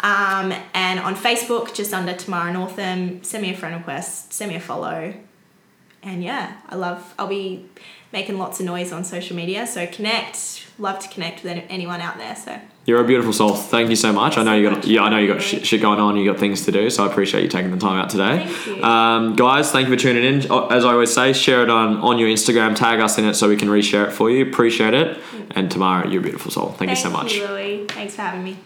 Um, 0.00 0.52
and 0.74 0.98
on 0.98 1.14
Facebook, 1.14 1.74
just 1.74 1.92
under 1.94 2.14
Tamara 2.14 2.52
Northam. 2.52 3.22
Send 3.22 3.42
me 3.42 3.50
a 3.52 3.56
friend 3.56 3.76
request, 3.76 4.32
send 4.32 4.50
me 4.50 4.56
a 4.56 4.60
follow. 4.60 5.14
And 6.02 6.24
yeah, 6.24 6.54
I 6.68 6.74
love, 6.74 7.14
I'll 7.18 7.28
be 7.28 7.66
making 8.12 8.38
lots 8.38 8.60
of 8.60 8.66
noise 8.66 8.92
on 8.92 9.04
social 9.04 9.34
media. 9.34 9.66
So 9.66 9.86
connect, 9.86 10.66
love 10.78 10.98
to 11.00 11.08
connect 11.08 11.42
with 11.42 11.64
anyone 11.68 12.00
out 12.00 12.18
there. 12.18 12.36
So 12.36 12.60
You're 12.84 13.00
a 13.00 13.06
beautiful 13.06 13.32
soul. 13.32 13.54
Thank 13.54 13.90
you 13.90 13.96
so 13.96 14.12
much. 14.12 14.36
I 14.36 14.42
know 14.42 14.54
you 14.54 14.68
got 14.68 14.82
Thank 14.82 14.86
yeah, 14.86 15.02
I 15.02 15.08
know 15.08 15.18
you 15.18 15.32
got 15.32 15.42
shit, 15.42 15.66
shit 15.66 15.80
going 15.80 15.98
on. 15.98 16.16
You 16.16 16.30
got 16.30 16.38
things 16.38 16.64
to 16.66 16.72
do, 16.72 16.90
so 16.90 17.06
I 17.06 17.10
appreciate 17.10 17.42
you 17.42 17.48
taking 17.48 17.70
the 17.70 17.78
time 17.78 17.98
out 17.98 18.10
today. 18.10 18.46
Thank. 18.46 18.84
Um, 18.84 19.36
guys, 19.36 19.72
thank 19.72 19.88
you 19.88 19.94
for 19.94 20.00
tuning 20.00 20.24
in. 20.24 20.40
As 20.70 20.84
I 20.84 20.92
always 20.92 21.12
say, 21.12 21.32
share 21.32 21.62
it 21.62 21.70
on 21.70 21.96
on 21.98 22.18
your 22.18 22.28
Instagram. 22.28 22.76
Tag 22.76 23.00
us 23.00 23.18
in 23.18 23.24
it 23.24 23.34
so 23.34 23.48
we 23.48 23.56
can 23.56 23.68
reshare 23.68 24.08
it 24.08 24.12
for 24.12 24.30
you. 24.30 24.46
Appreciate 24.46 24.94
it. 24.94 25.18
And 25.52 25.70
Tamara, 25.70 26.08
you're 26.08 26.20
a 26.20 26.22
beautiful 26.22 26.50
soul. 26.50 26.70
Thank, 26.72 26.90
you 26.90 26.96
so 26.96 27.10
much. 27.10 27.34
you, 27.34 27.46
Louie. 27.46 27.86
Thanks 27.86 28.14
for 28.14 28.22
having 28.22 28.44
me. 28.44 28.56